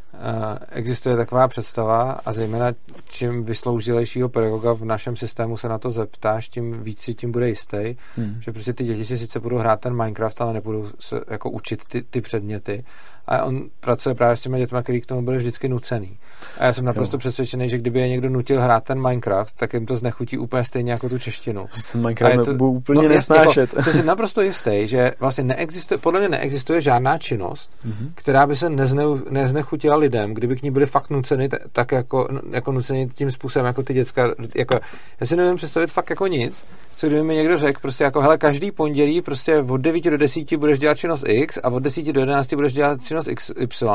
existuje 0.71 1.15
taková 1.15 1.47
představa 1.47 2.11
a 2.11 2.31
zejména 2.31 2.65
čím 3.09 3.43
vysloužilejšího 3.43 4.29
pedagoga 4.29 4.73
v 4.73 4.85
našem 4.85 5.15
systému 5.15 5.57
se 5.57 5.69
na 5.69 5.77
to 5.77 5.91
zeptáš, 5.91 6.49
tím 6.49 6.83
víc 6.83 7.01
si 7.01 7.13
tím 7.13 7.31
bude 7.31 7.49
jistý, 7.49 7.95
hmm. 8.15 8.41
že 8.41 8.51
prostě 8.51 8.73
ty 8.73 8.83
děti 8.83 9.05
si 9.05 9.17
sice 9.17 9.39
budou 9.39 9.57
hrát 9.57 9.79
ten 9.79 9.97
Minecraft, 9.97 10.41
ale 10.41 10.53
nebudou 10.53 10.87
se 10.99 11.21
jako 11.29 11.49
učit 11.49 11.85
ty, 11.85 12.01
ty 12.01 12.21
předměty 12.21 12.83
a 13.27 13.43
on 13.43 13.69
pracuje 13.79 14.15
právě 14.15 14.37
s 14.37 14.41
těmi 14.41 14.59
dětmi, 14.59 14.77
kteří 14.83 15.01
k 15.01 15.05
tomu 15.05 15.21
byli 15.21 15.37
vždycky 15.37 15.69
nucený. 15.69 16.17
A 16.57 16.65
já 16.65 16.73
jsem 16.73 16.85
naprosto 16.85 17.15
jo. 17.15 17.19
přesvědčený, 17.19 17.69
že 17.69 17.77
kdyby 17.77 17.99
je 17.99 18.09
někdo 18.09 18.29
nutil 18.29 18.61
hrát 18.61 18.83
ten 18.83 19.01
Minecraft, 19.01 19.55
tak 19.57 19.73
jim 19.73 19.85
to 19.85 19.95
znechutí 19.95 20.37
úplně 20.37 20.63
stejně 20.63 20.91
jako 20.91 21.09
tu 21.09 21.19
češtinu. 21.19 21.67
Že 21.75 21.83
ten 21.91 22.01
Minecraft 22.01 22.45
to, 22.45 22.53
úplně 22.65 23.01
no, 23.01 23.09
nesnášet. 23.09 23.73
Jako, 23.73 23.91
jsem 23.91 24.05
naprosto 24.05 24.41
jistý, 24.41 24.87
že 24.87 25.11
vlastně 25.19 25.43
neexistuje, 25.43 25.97
podle 25.97 26.19
mě 26.19 26.29
neexistuje 26.29 26.81
žádná 26.81 27.17
činnost, 27.17 27.71
mm-hmm. 27.85 28.11
která 28.15 28.47
by 28.47 28.55
se 28.55 28.69
nezne, 28.69 29.03
neznechutila 29.29 29.95
lidem, 29.95 30.33
kdyby 30.33 30.55
k 30.55 30.61
ní 30.61 30.71
byli 30.71 30.85
fakt 30.85 31.09
nuceni 31.09 31.49
tak 31.71 31.91
jako, 31.91 32.27
jako 32.51 32.71
nuceni 32.71 33.07
tím 33.07 33.31
způsobem, 33.31 33.65
jako 33.65 33.83
ty 33.83 33.93
děcka. 33.93 34.33
Jako, 34.55 34.79
já 35.19 35.27
si 35.27 35.35
nevím 35.35 35.55
představit 35.55 35.91
fakt 35.91 36.09
jako 36.09 36.27
nic, 36.27 36.65
co 36.95 37.07
kdyby 37.07 37.23
mi 37.23 37.35
někdo 37.35 37.57
řekl, 37.57 37.81
prostě 37.81 38.03
jako, 38.03 38.21
hele, 38.21 38.37
každý 38.37 38.71
pondělí 38.71 39.21
prostě 39.21 39.59
od 39.59 39.77
9 39.77 40.03
do 40.03 40.17
10 40.17 40.53
budeš 40.53 40.79
dělat 40.79 40.97
činnost 40.97 41.23
X 41.27 41.59
a 41.63 41.69
od 41.69 41.79
10 41.79 42.05
do 42.05 42.19
11 42.19 42.53
budeš 42.53 42.73
dělat 42.73 43.03
činnost 43.03 43.29
XY. 43.35 43.85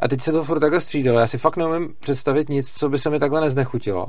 A 0.00 0.08
teď 0.08 0.20
se 0.20 0.32
to 0.32 0.42
furt 0.42 0.60
takhle 0.60 0.80
střídalo. 0.80 1.18
Já 1.18 1.26
si 1.26 1.38
fakt 1.38 1.56
neumím 1.56 1.94
představit 2.00 2.48
nic, 2.48 2.72
co 2.72 2.88
by 2.88 2.98
se 2.98 3.10
mi 3.10 3.18
takhle 3.18 3.40
neznechutilo. 3.40 4.06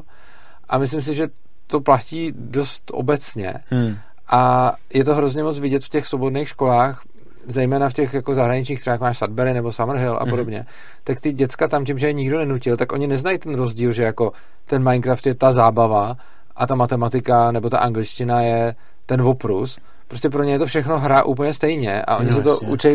A 0.70 0.78
myslím 0.78 1.02
si, 1.02 1.16
že 1.16 1.28
to 1.68 1.82
platí 1.82 2.34
dost 2.36 2.92
obecně. 2.94 3.54
Hmm. 3.70 3.98
A 4.28 4.74
je 4.94 5.04
to 5.04 5.16
hrozně 5.16 5.44
moc 5.44 5.60
vidět 5.60 5.84
v 5.84 5.90
těch 5.90 6.08
svobodných 6.08 6.50
školách, 6.50 7.02
zejména 7.48 7.90
v 7.90 7.94
těch 7.94 8.14
jako 8.14 8.36
zahraničních, 8.36 8.80
třeba 8.80 8.92
jako 8.92 9.04
máš 9.04 9.18
Sudbury 9.18 9.54
nebo 9.54 9.72
Summerhill 9.72 10.18
a 10.18 10.24
hmm. 10.24 10.30
podobně, 10.30 10.60
mm. 10.60 10.66
tak 11.04 11.20
ty 11.22 11.34
děcka 11.34 11.68
tam 11.68 11.86
tím, 11.86 11.98
že 11.98 12.08
je 12.08 12.14
nikdo 12.14 12.38
nenutil, 12.38 12.78
tak 12.78 12.92
oni 12.92 13.08
neznají 13.08 13.38
ten 13.38 13.56
rozdíl, 13.56 13.92
že 13.92 14.04
jako 14.04 14.32
ten 14.66 14.84
Minecraft 14.84 15.26
je 15.26 15.36
ta 15.36 15.52
zábava 15.52 16.18
a 16.56 16.68
ta 16.68 16.76
matematika 16.76 17.52
nebo 17.52 17.70
ta 17.70 17.78
angličtina 17.78 18.42
je 18.42 18.76
ten 19.06 19.22
oprus. 19.22 19.80
Prostě 20.08 20.30
pro 20.30 20.44
ně 20.44 20.52
je 20.52 20.60
to 20.60 20.66
všechno 20.66 21.00
hra 21.00 21.24
úplně 21.24 21.54
stejně 21.54 22.02
a 22.02 22.18
oni 22.18 22.30
no, 22.30 22.36
se 22.36 22.42
to 22.42 22.60
učí 22.60 22.88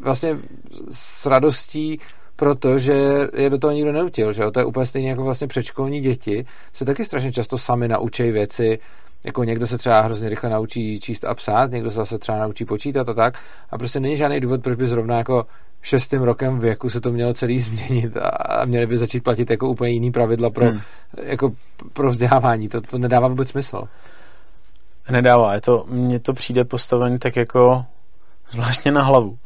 vlastně 0.00 0.38
s 0.90 1.26
radostí 1.26 2.00
protože 2.36 3.28
je 3.36 3.50
do 3.50 3.58
toho 3.58 3.72
nikdo 3.72 3.92
neutil, 3.92 4.32
že 4.32 4.42
jo? 4.42 4.50
To 4.50 4.60
je 4.60 4.64
úplně 4.64 4.86
stejně 4.86 5.10
jako 5.10 5.24
vlastně 5.24 5.46
předškolní 5.46 6.00
děti, 6.00 6.44
se 6.72 6.84
taky 6.84 7.04
strašně 7.04 7.32
často 7.32 7.58
sami 7.58 7.88
naučí 7.88 8.30
věci, 8.30 8.78
jako 9.26 9.44
někdo 9.44 9.66
se 9.66 9.78
třeba 9.78 10.00
hrozně 10.00 10.28
rychle 10.28 10.50
naučí 10.50 11.00
číst 11.00 11.24
a 11.24 11.34
psát, 11.34 11.70
někdo 11.70 11.90
se 11.90 11.96
zase 11.96 12.18
třeba 12.18 12.38
naučí 12.38 12.64
počítat 12.64 13.08
a 13.08 13.14
tak 13.14 13.38
a 13.70 13.78
prostě 13.78 14.00
není 14.00 14.16
žádný 14.16 14.40
důvod, 14.40 14.62
proč 14.62 14.76
by 14.78 14.86
zrovna 14.86 15.18
jako 15.18 15.46
šestým 15.86 16.22
rokem 16.22 16.58
věku 16.58 16.90
se 16.90 17.00
to 17.00 17.12
mělo 17.12 17.34
celý 17.34 17.60
změnit 17.60 18.16
a 18.16 18.64
měli 18.64 18.86
by 18.86 18.98
začít 18.98 19.24
platit 19.24 19.50
jako 19.50 19.68
úplně 19.68 19.90
jiný 19.90 20.12
pravidla 20.12 20.50
pro, 20.50 20.64
hmm. 20.64 20.80
jako 21.22 21.52
pro 21.92 22.10
vzdělávání. 22.10 22.68
To, 22.68 22.80
to 22.80 22.98
nedává 22.98 23.28
vůbec 23.28 23.50
smysl. 23.50 23.88
Nedává. 25.10 25.54
Je 25.54 25.60
to, 25.60 25.84
mně 25.88 26.20
to 26.20 26.32
přijde 26.32 26.64
postavený 26.64 27.18
tak 27.18 27.36
jako 27.36 27.84
zvláštně 28.50 28.92
na 28.92 29.02
hlavu. 29.02 29.38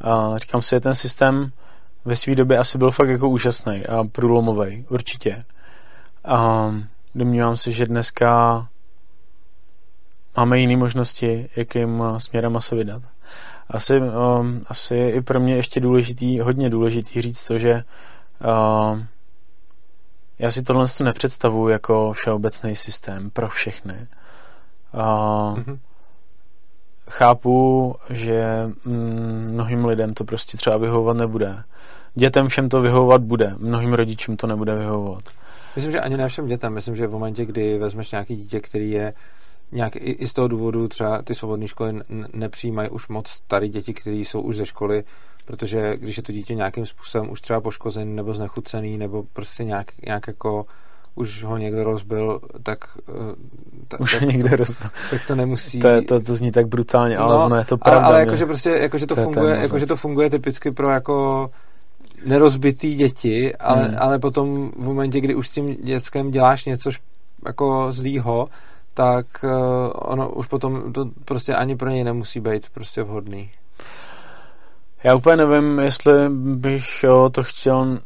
A 0.00 0.38
říkám 0.38 0.62
si, 0.62 0.70
že 0.76 0.80
ten 0.80 0.94
systém 0.94 1.52
ve 2.04 2.16
své 2.16 2.34
době 2.34 2.58
asi 2.58 2.78
byl 2.78 2.90
fakt 2.90 3.08
jako 3.08 3.28
úžasný 3.28 3.86
a 3.86 4.04
průlomový, 4.04 4.84
určitě. 4.88 5.44
A 6.24 6.70
domnívám 7.14 7.56
se, 7.56 7.72
že 7.72 7.86
dneska 7.86 8.66
máme 10.36 10.58
jiné 10.58 10.76
možnosti, 10.76 11.48
jakým 11.56 12.02
směrem 12.18 12.60
se 12.60 12.74
vydat. 12.74 13.02
Asi, 13.70 14.00
um, 14.00 14.62
asi 14.68 14.94
i 14.94 15.20
pro 15.20 15.40
mě 15.40 15.56
ještě 15.56 15.80
důležitý, 15.80 16.40
hodně 16.40 16.70
důležitý 16.70 17.22
říct 17.22 17.46
to, 17.46 17.58
že 17.58 17.84
uh, 18.44 19.00
já 20.38 20.50
si 20.50 20.62
tohle 20.62 20.86
nepředstavuji 21.02 21.68
jako 21.68 22.12
všeobecný 22.12 22.76
systém 22.76 23.30
pro 23.30 23.48
všechny. 23.48 24.06
Uh, 24.94 25.00
mm-hmm. 25.58 25.78
Chápu, 27.10 27.94
že 28.10 28.70
mnohým 29.50 29.84
lidem 29.84 30.14
to 30.14 30.24
prostě 30.24 30.56
třeba 30.56 30.76
vyhovovat 30.76 31.16
nebude. 31.16 31.62
Dětem 32.14 32.48
všem 32.48 32.68
to 32.68 32.80
vyhovovat 32.80 33.22
bude, 33.22 33.54
mnohým 33.58 33.94
rodičům 33.94 34.36
to 34.36 34.46
nebude 34.46 34.74
vyhovovat. 34.74 35.24
Myslím, 35.76 35.92
že 35.92 36.00
ani 36.00 36.16
ne 36.16 36.28
všem 36.28 36.46
dětem. 36.46 36.74
Myslím, 36.74 36.96
že 36.96 37.06
v 37.06 37.10
momentě, 37.10 37.44
kdy 37.44 37.78
vezmeš 37.78 38.10
nějaký 38.10 38.36
dítě, 38.36 38.60
který 38.60 38.90
je 38.90 39.14
nějak 39.72 39.96
i, 39.96 39.98
i 39.98 40.26
z 40.26 40.32
toho 40.32 40.48
důvodu 40.48 40.88
třeba 40.88 41.22
ty 41.22 41.34
svobodné 41.34 41.68
školy 41.68 42.00
nepřijímají 42.32 42.88
už 42.88 43.08
moc 43.08 43.28
starý 43.28 43.68
děti, 43.68 43.94
které 43.94 44.16
jsou 44.16 44.40
už 44.40 44.56
ze 44.56 44.66
školy, 44.66 45.04
protože 45.44 45.96
když 45.96 46.16
je 46.16 46.22
to 46.22 46.32
dítě 46.32 46.54
nějakým 46.54 46.86
způsobem 46.86 47.30
už 47.30 47.40
třeba 47.40 47.60
poškozený 47.60 48.16
nebo 48.16 48.34
znechucený 48.34 48.98
nebo 48.98 49.24
prostě 49.32 49.64
nějak, 49.64 49.86
nějak 50.06 50.26
jako 50.26 50.66
už 51.14 51.44
ho 51.44 51.56
někdo 51.56 51.84
rozbil, 51.84 52.40
tak... 52.62 52.78
Eh, 53.08 53.34
ta, 53.88 54.00
už 54.00 54.12
tak, 54.12 54.22
někdo 54.22 54.56
rozbil. 54.56 54.90
Tak 55.10 55.22
se 55.22 55.36
nemusí... 55.36 55.78
To, 55.78 55.88
to, 56.08 56.20
to 56.20 56.34
zní 56.34 56.52
tak 56.52 56.66
brutálně, 56.66 57.16
ale 57.16 57.34
no, 57.34 57.44
ono 57.44 57.56
je 57.56 57.64
to 57.64 57.76
pravda. 57.76 58.06
Ale, 58.06 58.14
ale 58.14 58.20
jakože 58.20 58.46
prostě, 58.46 58.70
jakože 58.70 59.06
to, 59.06 59.14
to 59.14 59.22
funguje, 59.22 59.56
jakože 59.56 59.86
to 59.86 59.96
funguje 59.96 60.30
typicky 60.30 60.70
pro 60.70 60.90
jako 60.90 61.50
nerozbitý 62.26 62.94
děti, 62.94 63.56
ale, 63.56 63.82
hmm. 63.82 63.96
ale 63.98 64.18
potom 64.18 64.70
v 64.76 64.84
momentě, 64.84 65.20
kdy 65.20 65.34
už 65.34 65.48
s 65.48 65.52
tím 65.52 65.76
dětskem 65.82 66.30
děláš 66.30 66.64
něco 66.64 66.90
jako 67.46 67.92
zlýho, 67.92 68.48
tak 68.98 69.26
uh, 69.42 69.50
ono 69.94 70.30
už 70.30 70.46
potom 70.46 70.92
to 70.92 71.06
prostě 71.24 71.54
ani 71.54 71.76
pro 71.76 71.88
něj 71.88 72.04
nemusí 72.04 72.40
být 72.40 72.68
prostě 72.74 73.02
vhodný. 73.02 73.50
Já 75.04 75.14
úplně 75.14 75.36
nevím, 75.36 75.78
jestli 75.78 76.12
bych 76.30 77.02
jo, 77.02 77.30
to 77.30 77.44
chtěl 77.44 77.98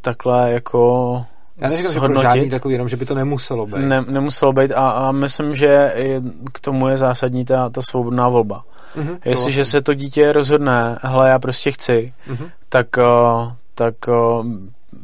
takhle 0.00 0.52
jako 0.52 1.24
já 1.60 1.68
neříkám, 1.68 1.92
že 1.92 2.00
pro 2.00 2.22
žádný 2.22 2.50
takový, 2.50 2.74
jenom, 2.74 2.88
že 2.88 2.96
by 2.96 3.06
to 3.06 3.14
nemuselo 3.14 3.66
být. 3.66 3.76
Ne, 3.76 4.04
nemuselo 4.08 4.52
být 4.52 4.72
a, 4.72 4.90
a 4.90 5.12
myslím, 5.12 5.54
že 5.54 5.92
je, 5.96 6.22
k 6.52 6.60
tomu 6.60 6.88
je 6.88 6.96
zásadní 6.96 7.44
ta, 7.44 7.68
ta 7.68 7.80
svobodná 7.90 8.28
volba. 8.28 8.64
Mm-hmm, 8.96 9.18
Jestliže 9.24 9.60
vlastně. 9.60 9.78
se 9.78 9.82
to 9.82 9.94
dítě 9.94 10.32
rozhodne, 10.32 10.98
hele, 11.02 11.28
já 11.28 11.38
prostě 11.38 11.70
chci, 11.72 12.14
mm-hmm. 12.28 12.50
tak, 12.68 12.86
uh, 12.96 13.52
tak 13.74 13.94
uh, 14.08 14.46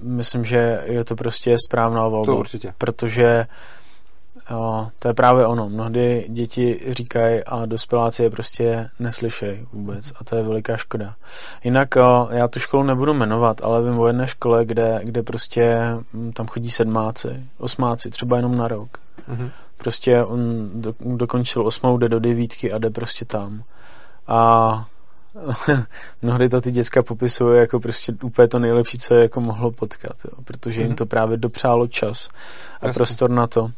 myslím, 0.02 0.44
že 0.44 0.82
je 0.84 1.04
to 1.04 1.16
prostě 1.16 1.56
správná 1.68 2.08
volba. 2.08 2.26
To 2.26 2.36
určitě. 2.36 2.74
Protože 2.78 3.46
to 4.98 5.08
je 5.08 5.14
právě 5.14 5.46
ono. 5.46 5.68
Mnohdy 5.68 6.26
děti 6.28 6.80
říkají 6.88 7.44
a 7.44 7.66
dospěláci 7.66 8.22
je 8.22 8.30
prostě 8.30 8.88
neslyšejí 8.98 9.66
vůbec 9.72 10.12
a 10.20 10.24
to 10.24 10.36
je 10.36 10.42
veliká 10.42 10.76
škoda. 10.76 11.14
Jinak 11.64 11.96
uh, 11.96 12.32
já 12.32 12.48
tu 12.48 12.60
školu 12.60 12.82
nebudu 12.82 13.14
jmenovat, 13.14 13.60
ale 13.64 13.82
vím 13.82 13.98
o 13.98 14.06
jedné 14.06 14.26
škole, 14.26 14.64
kde, 14.64 15.00
kde 15.02 15.22
prostě 15.22 15.78
hm, 16.12 16.32
tam 16.32 16.46
chodí 16.46 16.70
sedmáci, 16.70 17.44
osmáci, 17.58 18.10
třeba 18.10 18.36
jenom 18.36 18.56
na 18.56 18.68
rok. 18.68 18.98
Mm-hmm. 19.30 19.50
Prostě 19.76 20.24
on 20.24 20.70
do, 20.74 20.94
dokončil 21.00 21.66
osmou, 21.66 21.96
jde 21.96 22.08
do 22.08 22.20
devítky 22.20 22.72
a 22.72 22.78
jde 22.78 22.90
prostě 22.90 23.24
tam 23.24 23.62
a 24.26 24.84
mnohdy 26.22 26.48
to 26.48 26.60
ty 26.60 26.70
děcka 26.70 27.02
popisují 27.02 27.58
jako 27.58 27.80
prostě 27.80 28.14
úplně 28.22 28.48
to 28.48 28.58
nejlepší, 28.58 28.98
co 28.98 29.14
je 29.14 29.22
jako 29.22 29.40
mohlo 29.40 29.70
potkat, 29.70 30.16
jo, 30.24 30.42
protože 30.44 30.80
jim 30.80 30.88
mhm. 30.88 30.96
to 30.96 31.06
právě 31.06 31.36
dopřálo 31.36 31.86
čas 31.86 32.28
a 32.80 32.86
Jasně. 32.86 32.94
prostor 32.94 33.30
na 33.30 33.46
to 33.46 33.70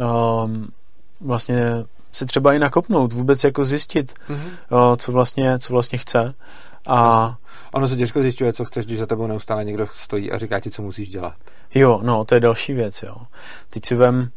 um, 0.00 0.68
vlastně 1.20 1.62
si 2.12 2.26
třeba 2.26 2.54
i 2.54 2.58
nakopnout, 2.58 3.12
vůbec 3.12 3.44
jako 3.44 3.64
zjistit, 3.64 4.14
mm-hmm. 4.28 4.88
uh, 4.90 4.96
co, 4.96 5.12
vlastně, 5.12 5.58
co 5.58 5.72
vlastně 5.72 5.98
chce. 5.98 6.34
A 6.86 7.34
ono 7.72 7.88
se 7.88 7.96
těžko 7.96 8.22
zjišťuje, 8.22 8.52
co 8.52 8.64
chceš, 8.64 8.86
když 8.86 8.98
za 8.98 9.06
tebou 9.06 9.26
neustále 9.26 9.64
někdo 9.64 9.86
stojí 9.92 10.32
a 10.32 10.38
říká 10.38 10.60
ti, 10.60 10.70
co 10.70 10.82
musíš 10.82 11.10
dělat. 11.10 11.34
Jo, 11.74 12.00
no, 12.02 12.24
to 12.24 12.34
je 12.34 12.40
další 12.40 12.72
věc, 12.72 13.02
jo. 13.02 13.16
Teď 13.70 13.84
si 13.84 13.94
vem, 13.94 14.30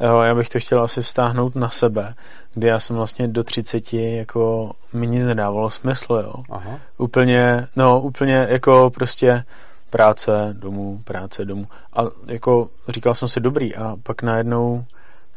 Jo, 0.00 0.20
já 0.20 0.34
bych 0.34 0.48
to 0.48 0.60
chtěl 0.60 0.82
asi 0.82 1.02
vztáhnout 1.02 1.54
na 1.54 1.70
sebe, 1.70 2.14
kdy 2.54 2.68
já 2.68 2.80
jsem 2.80 2.96
vlastně 2.96 3.28
do 3.28 3.44
30 3.44 3.92
jako 3.92 4.72
mi 4.92 5.06
nic 5.06 5.26
nedávalo 5.26 5.70
smysl, 5.70 6.22
jo. 6.26 6.34
Aha. 6.50 6.78
Úplně, 6.98 7.66
no 7.76 8.00
úplně 8.00 8.46
jako 8.50 8.90
prostě 8.90 9.44
práce 9.90 10.54
domů, 10.58 11.00
práce 11.04 11.44
domů. 11.44 11.66
A 11.92 12.02
jako 12.26 12.68
říkal 12.88 13.14
jsem 13.14 13.28
si 13.28 13.40
dobrý 13.40 13.76
a 13.76 13.96
pak 14.02 14.22
najednou 14.22 14.84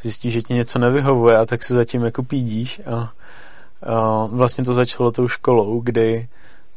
zjistíš, 0.02 0.34
že 0.34 0.42
ti 0.42 0.54
něco 0.54 0.80
nevyhovuje 0.80 1.38
a 1.38 1.46
tak 1.46 1.64
se 1.64 1.74
zatím 1.74 2.04
jako 2.04 2.24
pídíš 2.24 2.82
a, 2.86 3.14
a 3.92 4.26
vlastně 4.26 4.64
to 4.64 4.74
začalo 4.74 5.12
tou 5.12 5.28
školou, 5.28 5.80
kdy 5.80 6.28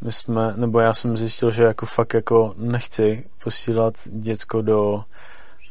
my 0.01 0.13
jsme, 0.13 0.53
nebo 0.57 0.81
já 0.81 0.95
jsem 0.95 1.17
zjistil, 1.17 1.51
že 1.51 1.65
jako 1.65 1.87
fakt 1.87 2.15
jako 2.15 2.55
nechci 2.57 3.25
posílat 3.45 3.95
děcko 4.09 4.63
do 4.63 5.05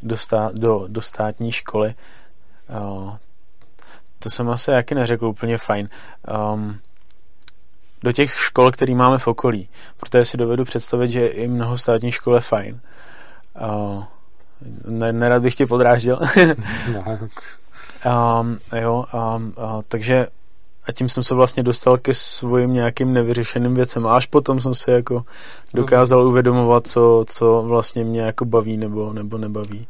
do, 0.03 0.17
stá, 0.17 0.49
do, 0.53 0.85
do 0.87 1.01
státní 1.01 1.51
školy. 1.51 1.95
Uh, 2.69 3.15
to 4.19 4.29
jsem 4.29 4.49
asi 4.49 4.71
jaký 4.71 4.95
neřekl 4.95 5.25
úplně 5.25 5.57
fajn. 5.57 5.89
Um, 6.53 6.79
do 8.03 8.11
těch 8.11 8.39
škol, 8.39 8.71
které 8.71 8.95
máme 8.95 9.17
v 9.17 9.27
okolí. 9.27 9.69
Protože 9.97 10.25
si 10.25 10.37
dovedu 10.37 10.63
představit, 10.63 11.07
že 11.11 11.27
i 11.27 11.47
mnoho 11.47 11.77
státních 11.77 12.15
škol 12.15 12.35
je 12.35 12.41
fajn. 12.41 12.79
Uh, 13.95 14.03
ne, 14.85 15.13
nerad 15.13 15.41
bych 15.41 15.55
tě 15.55 15.67
podrážděl. 15.67 16.19
um, 18.05 18.59
jo, 18.81 19.05
um, 19.13 19.53
uh, 19.57 19.81
takže 19.87 20.27
a 20.87 20.91
tím 20.91 21.09
jsem 21.09 21.23
se 21.23 21.35
vlastně 21.35 21.63
dostal 21.63 21.97
ke 21.97 22.13
svým 22.13 22.73
nějakým 22.73 23.13
nevyřešeným 23.13 23.75
věcem. 23.75 24.07
A 24.07 24.15
až 24.15 24.25
potom 24.25 24.61
jsem 24.61 24.75
se 24.75 24.91
jako 24.91 25.25
dokázal 25.73 26.27
uvědomovat, 26.27 26.87
co, 26.87 27.25
co 27.27 27.63
vlastně 27.67 28.03
mě 28.03 28.21
jako 28.21 28.45
baví 28.45 28.77
nebo, 28.77 29.13
nebo 29.13 29.37
nebaví. 29.37 29.87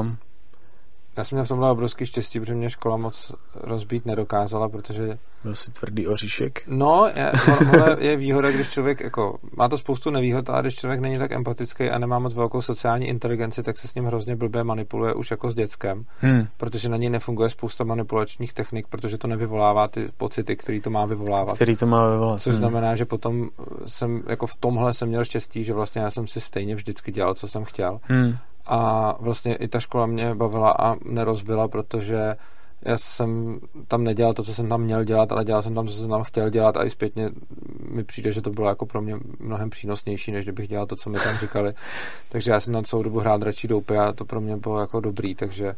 Um, 0.00 0.16
já 1.16 1.24
jsem 1.24 1.36
měl 1.36 1.44
v 1.44 1.48
tomhle 1.48 1.70
obrovský 1.70 2.06
štěstí, 2.06 2.40
protože 2.40 2.54
mě 2.54 2.70
škola 2.70 2.96
moc 2.96 3.32
rozbít 3.54 4.06
nedokázala, 4.06 4.68
protože... 4.68 5.18
Byl 5.44 5.54
jsi 5.54 5.70
tvrdý 5.70 6.06
oříšek? 6.06 6.62
No, 6.66 7.10
je, 7.14 7.32
je 7.98 8.16
výhoda, 8.16 8.50
když 8.50 8.68
člověk, 8.68 9.00
jako, 9.00 9.38
má 9.56 9.68
to 9.68 9.78
spoustu 9.78 10.10
nevýhod, 10.10 10.50
ale 10.50 10.62
když 10.62 10.74
člověk 10.74 11.00
není 11.00 11.18
tak 11.18 11.32
empatický 11.32 11.90
a 11.90 11.98
nemá 11.98 12.18
moc 12.18 12.34
velkou 12.34 12.62
sociální 12.62 13.06
inteligenci, 13.06 13.62
tak 13.62 13.78
se 13.78 13.88
s 13.88 13.94
ním 13.94 14.04
hrozně 14.04 14.36
blbě 14.36 14.64
manipuluje 14.64 15.14
už 15.14 15.30
jako 15.30 15.50
s 15.50 15.54
dětskem, 15.54 16.04
hmm. 16.18 16.46
protože 16.56 16.88
na 16.88 16.96
něj 16.96 17.10
nefunguje 17.10 17.48
spousta 17.48 17.84
manipulačních 17.84 18.52
technik, 18.52 18.86
protože 18.86 19.18
to 19.18 19.28
nevyvolává 19.28 19.88
ty 19.88 20.08
pocity, 20.16 20.56
který 20.56 20.80
to 20.80 20.90
má 20.90 21.06
vyvolávat. 21.06 21.54
Který 21.54 21.76
to 21.76 21.86
má 21.86 22.10
vyvolávat. 22.10 22.40
Což 22.40 22.52
hmm. 22.52 22.58
znamená, 22.58 22.96
že 22.96 23.04
potom 23.04 23.48
jsem, 23.86 24.22
jako 24.26 24.46
v 24.46 24.56
tomhle 24.56 24.94
jsem 24.94 25.08
měl 25.08 25.24
štěstí, 25.24 25.64
že 25.64 25.74
vlastně 25.74 26.02
já 26.02 26.10
jsem 26.10 26.26
si 26.26 26.40
stejně 26.40 26.74
vždycky 26.74 27.12
dělal, 27.12 27.34
co 27.34 27.48
jsem 27.48 27.64
chtěl. 27.64 28.00
Hmm 28.02 28.36
a 28.66 29.14
vlastně 29.20 29.56
i 29.56 29.68
ta 29.68 29.80
škola 29.80 30.06
mě 30.06 30.34
bavila 30.34 30.70
a 30.78 30.96
nerozbila, 31.04 31.68
protože 31.68 32.36
já 32.82 32.98
jsem 32.98 33.60
tam 33.88 34.04
nedělal 34.04 34.34
to, 34.34 34.42
co 34.42 34.54
jsem 34.54 34.68
tam 34.68 34.82
měl 34.82 35.04
dělat, 35.04 35.32
ale 35.32 35.44
dělal 35.44 35.62
jsem 35.62 35.74
tam, 35.74 35.88
co 35.88 35.94
jsem 35.94 36.10
tam 36.10 36.22
chtěl 36.22 36.50
dělat 36.50 36.76
a 36.76 36.84
i 36.84 36.90
zpětně 36.90 37.30
mi 37.90 38.04
přijde, 38.04 38.32
že 38.32 38.42
to 38.42 38.50
bylo 38.50 38.68
jako 38.68 38.86
pro 38.86 39.02
mě 39.02 39.16
mnohem 39.40 39.70
přínosnější, 39.70 40.32
než 40.32 40.44
kdybych 40.44 40.68
dělal 40.68 40.86
to, 40.86 40.96
co 40.96 41.10
mi 41.10 41.18
tam 41.18 41.38
říkali. 41.38 41.74
Takže 42.28 42.50
já 42.50 42.60
jsem 42.60 42.72
tam 42.72 42.84
celou 42.84 43.02
dobu 43.02 43.18
hrál 43.18 43.38
dračí 43.38 43.68
doupy 43.68 43.96
a 43.98 44.12
to 44.12 44.24
pro 44.24 44.40
mě 44.40 44.56
bylo 44.56 44.80
jako 44.80 45.00
dobrý, 45.00 45.34
takže 45.34 45.76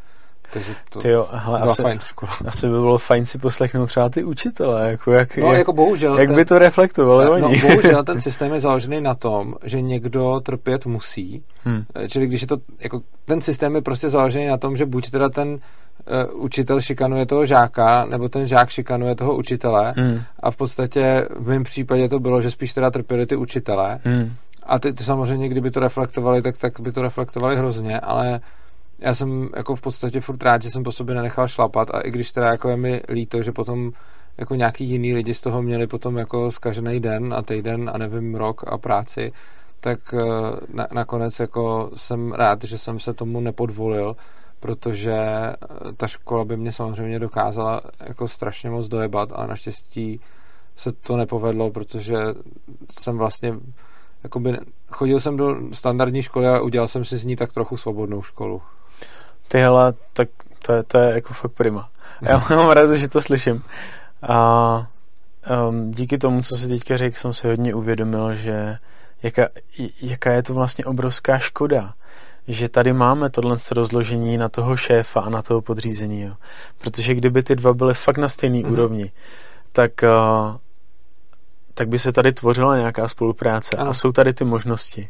takže 0.52 0.74
to 0.90 0.98
ty 0.98 1.08
jo, 1.08 1.28
hele, 1.32 1.58
byla 1.58 1.72
asi, 1.72 1.82
fajn 1.82 1.98
škola. 1.98 2.32
Asi 2.46 2.66
by 2.66 2.72
bylo 2.72 2.98
fajn 2.98 3.26
si 3.26 3.38
poslechnout 3.38 3.86
třeba 3.86 4.08
ty 4.08 4.24
učitele, 4.24 4.90
jako 4.90 5.12
jak, 5.12 5.36
no, 5.36 5.46
jak, 5.46 5.58
jako 5.58 5.72
bohužel, 5.72 6.18
jak 6.18 6.28
ten, 6.28 6.36
by 6.36 6.44
to 6.44 6.58
reflektovali 6.58 7.24
no, 7.24 7.32
oni. 7.32 7.42
No, 7.62 7.68
bohužel 7.68 8.04
ten 8.04 8.20
systém 8.28 8.54
je 8.54 8.60
založený 8.60 9.00
na 9.00 9.14
tom, 9.14 9.54
že 9.64 9.80
někdo 9.80 10.40
trpět 10.40 10.86
musí. 10.86 11.42
Hmm. 11.64 11.84
Čili 12.08 12.26
když 12.26 12.40
je 12.40 12.46
to, 12.46 12.56
jako 12.80 13.00
ten 13.24 13.40
systém 13.40 13.74
je 13.74 13.82
prostě 13.82 14.08
založený 14.08 14.46
na 14.46 14.56
tom, 14.56 14.76
že 14.76 14.86
buď 14.86 15.10
teda 15.10 15.28
ten 15.28 15.48
uh, 15.48 16.44
učitel 16.44 16.80
šikanuje 16.80 17.26
toho 17.26 17.46
žáka, 17.46 18.04
nebo 18.04 18.28
ten 18.28 18.46
žák 18.46 18.70
šikanuje 18.70 19.14
toho 19.14 19.36
učitele 19.36 19.94
hmm. 19.96 20.20
a 20.40 20.50
v 20.50 20.56
podstatě 20.56 21.28
v 21.36 21.48
mém 21.48 21.64
případě 21.64 22.08
to 22.08 22.20
bylo, 22.20 22.40
že 22.40 22.50
spíš 22.50 22.72
teda 22.72 22.90
trpěli 22.90 23.26
ty 23.26 23.36
učitele. 23.36 23.98
Hmm. 24.04 24.32
A 24.62 24.78
ty, 24.78 24.92
ty 24.92 25.04
samozřejmě, 25.04 25.48
kdyby 25.48 25.70
to 25.70 25.80
reflektovali, 25.80 26.42
tak, 26.42 26.56
tak 26.56 26.80
by 26.80 26.92
to 26.92 27.02
reflektovali 27.02 27.56
hrozně, 27.56 28.00
ale 28.00 28.40
já 28.98 29.14
jsem 29.14 29.48
jako 29.56 29.76
v 29.76 29.80
podstatě 29.80 30.20
furt 30.20 30.42
rád, 30.42 30.62
že 30.62 30.70
jsem 30.70 30.82
po 30.82 30.92
sobě 30.92 31.14
nenechal 31.14 31.48
šlapat 31.48 31.90
a 31.94 32.00
i 32.00 32.10
když 32.10 32.32
teda 32.32 32.50
jako 32.50 32.68
je 32.68 32.76
mi 32.76 33.00
líto, 33.08 33.42
že 33.42 33.52
potom 33.52 33.92
jako 34.38 34.54
nějaký 34.54 34.84
jiný 34.84 35.14
lidi 35.14 35.34
z 35.34 35.40
toho 35.40 35.62
měli 35.62 35.86
potom 35.86 36.16
jako 36.16 36.50
zkažený 36.50 37.00
den 37.00 37.34
a 37.34 37.42
týden 37.42 37.90
a 37.94 37.98
nevím 37.98 38.34
rok 38.34 38.64
a 38.66 38.78
práci, 38.78 39.32
tak 39.80 40.14
eh, 40.14 40.22
na, 40.68 40.86
nakonec 40.92 41.40
jako 41.40 41.90
jsem 41.94 42.32
rád, 42.32 42.64
že 42.64 42.78
jsem 42.78 43.00
se 43.00 43.14
tomu 43.14 43.40
nepodvolil, 43.40 44.16
protože 44.60 45.12
eh, 45.12 45.56
ta 45.96 46.06
škola 46.06 46.44
by 46.44 46.56
mě 46.56 46.72
samozřejmě 46.72 47.18
dokázala 47.18 47.82
jako 48.00 48.28
strašně 48.28 48.70
moc 48.70 48.88
dojebat, 48.88 49.32
ale 49.32 49.48
naštěstí 49.48 50.20
se 50.76 50.92
to 50.92 51.16
nepovedlo, 51.16 51.70
protože 51.70 52.16
jsem 53.00 53.18
vlastně 53.18 53.54
jakoby, 54.24 54.58
chodil 54.90 55.20
jsem 55.20 55.36
do 55.36 55.56
standardní 55.72 56.22
školy 56.22 56.46
a 56.46 56.60
udělal 56.60 56.88
jsem 56.88 57.04
si 57.04 57.18
z 57.18 57.24
ní 57.24 57.36
tak 57.36 57.52
trochu 57.52 57.76
svobodnou 57.76 58.22
školu. 58.22 58.62
Ty 59.48 59.58
hele, 59.58 59.94
tak 60.12 60.28
to 60.66 60.72
je, 60.72 60.82
to 60.82 60.98
je 60.98 61.14
jako 61.14 61.34
fakt 61.34 61.52
prima. 61.52 61.88
Já 62.22 62.42
mám 62.50 62.70
rád, 62.70 62.92
že 62.92 63.08
to 63.08 63.20
slyším. 63.20 63.62
A 64.22 64.86
um, 65.68 65.90
díky 65.90 66.18
tomu, 66.18 66.42
co 66.42 66.56
si 66.56 66.68
teďka 66.68 66.96
řekl, 66.96 67.16
jsem 67.16 67.32
se 67.32 67.48
hodně 67.48 67.74
uvědomil, 67.74 68.34
že 68.34 68.78
jaká, 69.22 69.48
jaká 70.02 70.32
je 70.32 70.42
to 70.42 70.54
vlastně 70.54 70.84
obrovská 70.84 71.38
škoda, 71.38 71.94
že 72.48 72.68
tady 72.68 72.92
máme 72.92 73.30
tohle 73.30 73.56
rozložení 73.72 74.38
na 74.38 74.48
toho 74.48 74.76
šéfa 74.76 75.20
a 75.20 75.30
na 75.30 75.42
toho 75.42 75.62
podřízení. 75.62 76.22
Jo. 76.22 76.34
Protože 76.78 77.14
kdyby 77.14 77.42
ty 77.42 77.56
dva 77.56 77.72
byly 77.72 77.94
fakt 77.94 78.18
na 78.18 78.28
stejné 78.28 78.58
mm-hmm. 78.58 78.72
úrovni, 78.72 79.12
tak, 79.72 79.92
uh, 80.02 80.56
tak 81.74 81.88
by 81.88 81.98
se 81.98 82.12
tady 82.12 82.32
tvořila 82.32 82.78
nějaká 82.78 83.08
spolupráce 83.08 83.76
ano. 83.76 83.90
a 83.90 83.94
jsou 83.94 84.12
tady 84.12 84.34
ty 84.34 84.44
možnosti. 84.44 85.08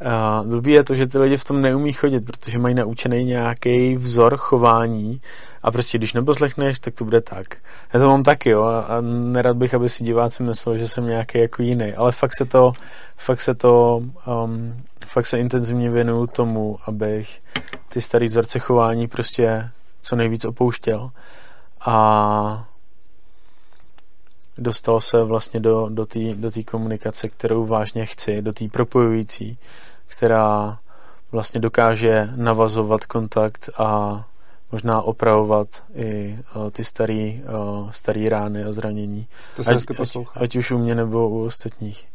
Uh, 0.00 0.48
blbý 0.48 0.72
je 0.72 0.84
to, 0.84 0.94
že 0.94 1.06
ty 1.06 1.18
lidi 1.18 1.36
v 1.36 1.44
tom 1.44 1.62
neumí 1.62 1.92
chodit, 1.92 2.20
protože 2.20 2.58
mají 2.58 2.74
naučený 2.74 3.24
nějaký 3.24 3.96
vzor 3.96 4.36
chování 4.36 5.20
a 5.62 5.70
prostě 5.70 5.98
když 5.98 6.12
neposlechneš, 6.12 6.78
tak 6.78 6.94
to 6.94 7.04
bude 7.04 7.20
tak. 7.20 7.46
Já 7.94 8.00
to 8.00 8.08
mám 8.08 8.22
taky, 8.22 8.50
jo, 8.50 8.62
a 8.62 9.00
nerad 9.00 9.56
bych, 9.56 9.74
aby 9.74 9.88
si 9.88 10.04
diváci 10.04 10.42
mysleli, 10.42 10.78
že 10.78 10.88
jsem 10.88 11.06
nějaký 11.06 11.38
jako 11.38 11.62
jiný, 11.62 11.92
ale 11.92 12.12
fakt 12.12 12.36
se 12.36 12.44
to, 12.44 12.72
fakt 13.16 13.40
se 13.40 13.54
to, 13.54 14.02
um, 14.44 14.82
fakt 15.06 15.26
se 15.26 15.38
intenzivně 15.38 15.90
věnuju 15.90 16.26
tomu, 16.26 16.78
abych 16.86 17.40
ty 17.88 18.00
starý 18.00 18.26
vzorce 18.26 18.58
chování 18.58 19.08
prostě 19.08 19.70
co 20.02 20.16
nejvíc 20.16 20.44
opouštěl 20.44 21.10
a 21.86 22.68
dostal 24.58 25.00
se 25.00 25.22
vlastně 25.22 25.60
do, 25.60 25.88
do 25.88 26.06
té 26.06 26.34
do 26.34 26.50
komunikace, 26.64 27.28
kterou 27.28 27.66
vážně 27.66 28.06
chci, 28.06 28.42
do 28.42 28.52
té 28.52 28.68
propojující, 28.68 29.58
která 30.06 30.78
vlastně 31.32 31.60
dokáže 31.60 32.28
navazovat 32.36 33.06
kontakt 33.06 33.70
a 33.78 34.24
možná 34.72 35.02
opravovat 35.02 35.68
i 35.94 36.38
uh, 36.56 36.70
ty 36.70 36.84
starý, 36.84 37.42
uh, 37.42 37.90
starý 37.90 38.28
rány 38.28 38.64
a 38.64 38.72
zranění. 38.72 39.26
To 39.56 39.64
se 39.64 39.74
ať, 39.74 39.84
ať, 40.00 40.16
ať 40.34 40.56
už 40.56 40.70
u 40.70 40.78
mě 40.78 40.94
nebo 40.94 41.28
u 41.28 41.44
ostatních. 41.44 42.06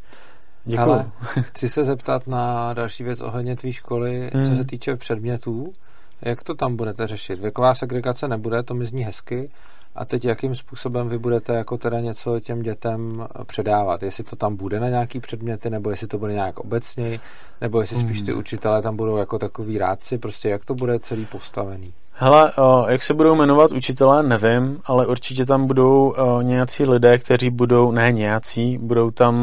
Děkuji. 0.65 0.83
Ale 0.83 1.11
chci 1.41 1.69
se 1.69 1.85
zeptat 1.85 2.27
na 2.27 2.73
další 2.73 3.03
věc 3.03 3.21
ohledně 3.21 3.55
tvý 3.55 3.73
školy, 3.73 4.29
hmm. 4.33 4.49
co 4.49 4.55
se 4.55 4.65
týče 4.65 4.95
předmětů. 4.95 5.73
Jak 6.21 6.43
to 6.43 6.55
tam 6.55 6.75
budete 6.75 7.07
řešit? 7.07 7.39
Věková 7.39 7.75
segregace 7.75 8.27
nebude, 8.27 8.63
to 8.63 8.73
mi 8.73 8.85
zní 8.85 9.03
hezky, 9.03 9.49
a 9.95 10.05
teď 10.05 10.25
jakým 10.25 10.55
způsobem 10.55 11.09
vy 11.09 11.19
budete 11.19 11.53
jako 11.53 11.77
teda 11.77 11.99
něco 11.99 12.39
těm 12.39 12.61
dětem 12.61 13.27
předávat? 13.45 14.03
Jestli 14.03 14.23
to 14.23 14.35
tam 14.35 14.55
bude 14.55 14.79
na 14.79 14.89
nějaký 14.89 15.19
předměty, 15.19 15.69
nebo 15.69 15.89
jestli 15.89 16.07
to 16.07 16.17
bude 16.17 16.33
nějak 16.33 16.59
obecněji, 16.59 17.19
nebo 17.61 17.81
jestli 17.81 17.97
spíš 17.97 18.21
ty 18.21 18.31
hmm. 18.31 18.39
učitelé 18.39 18.81
tam 18.81 18.95
budou 18.95 19.17
jako 19.17 19.39
takový 19.39 19.77
rádci, 19.77 20.17
prostě 20.17 20.49
jak 20.49 20.65
to 20.65 20.75
bude 20.75 20.99
celý 20.99 21.25
postavený? 21.25 21.93
Hele, 22.13 22.53
o, 22.53 22.85
jak 22.89 23.03
se 23.03 23.13
budou 23.13 23.35
jmenovat 23.35 23.71
učitelé, 23.71 24.23
nevím, 24.23 24.81
ale 24.85 25.07
určitě 25.07 25.45
tam 25.45 25.67
budou 25.67 26.09
o, 26.09 26.41
nějací 26.41 26.85
lidé, 26.85 27.17
kteří 27.17 27.49
budou, 27.49 27.91
ne 27.91 28.11
nějací, 28.11 28.77
budou 28.77 29.11
tam 29.11 29.35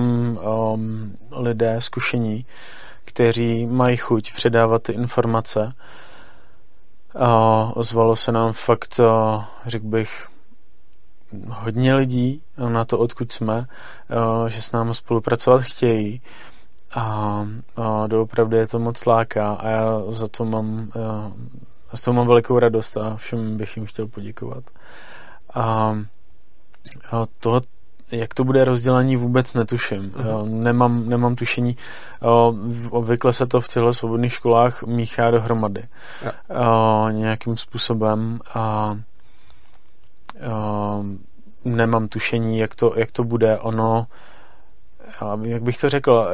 o, 0.43 0.79
lidé 1.33 1.77
zkušení, 1.79 2.47
kteří 3.05 3.67
mají 3.67 3.97
chuť 3.97 4.33
předávat 4.35 4.83
ty 4.83 4.93
informace. 4.93 5.73
O, 7.15 7.73
ozvalo 7.75 8.17
se 8.17 8.33
nám 8.33 8.53
fakt, 8.53 9.01
o, 9.01 9.45
řekl 9.67 9.87
bych, 9.87 10.29
hodně 11.49 11.95
lidí 11.95 12.43
na 12.69 12.85
to, 12.85 12.99
odkud 12.99 13.33
jsme, 13.33 13.67
eh, 13.67 14.51
že 14.51 14.63
s 14.63 14.73
námi 14.73 14.95
spolupracovat 14.95 15.63
chtějí 15.63 16.23
a, 16.95 17.47
a 17.77 18.07
doopravdy 18.07 18.57
je 18.57 18.67
to 18.67 18.79
moc 18.79 19.07
láká 19.07 19.53
a 19.53 19.69
já 19.69 20.03
za 20.09 20.29
to 20.29 20.45
mám 20.45 20.91
já 20.95 21.31
eh, 21.37 21.97
z 21.97 22.01
toho 22.01 22.15
mám 22.15 22.27
velikou 22.27 22.59
radost 22.59 22.97
a 22.97 23.17
všem 23.17 23.57
bych 23.57 23.77
jim 23.77 23.87
chtěl 23.87 24.07
poděkovat. 24.07 24.65
A, 25.55 25.97
a 27.11 27.27
toho, 27.41 27.61
jak 28.13 28.35
to 28.35 28.45
bude 28.45 28.65
rozdělení, 28.65 29.17
vůbec 29.17 29.55
netuším. 29.55 30.11
Uh-huh. 30.11 30.49
Nemám, 30.49 31.09
nemám 31.09 31.35
tušení. 31.35 31.77
Obvykle 32.91 33.33
se 33.33 33.47
to 33.47 33.61
v 33.61 33.69
těchto 33.69 33.93
svobodných 33.93 34.33
školách 34.33 34.83
míchá 34.83 35.31
dohromady. 35.31 35.85
Yeah. 36.23 37.13
Nějakým 37.13 37.57
způsobem 37.57 38.41
a 38.55 38.95
nemám 41.65 42.09
tušení, 42.09 42.59
jak 42.59 42.75
to, 42.75 42.93
jak 42.97 43.11
to 43.13 43.25
bude. 43.25 43.59
Ono, 43.59 44.07
jak 45.43 45.63
bych 45.63 45.79
to 45.79 45.89
řekl, 45.89 46.29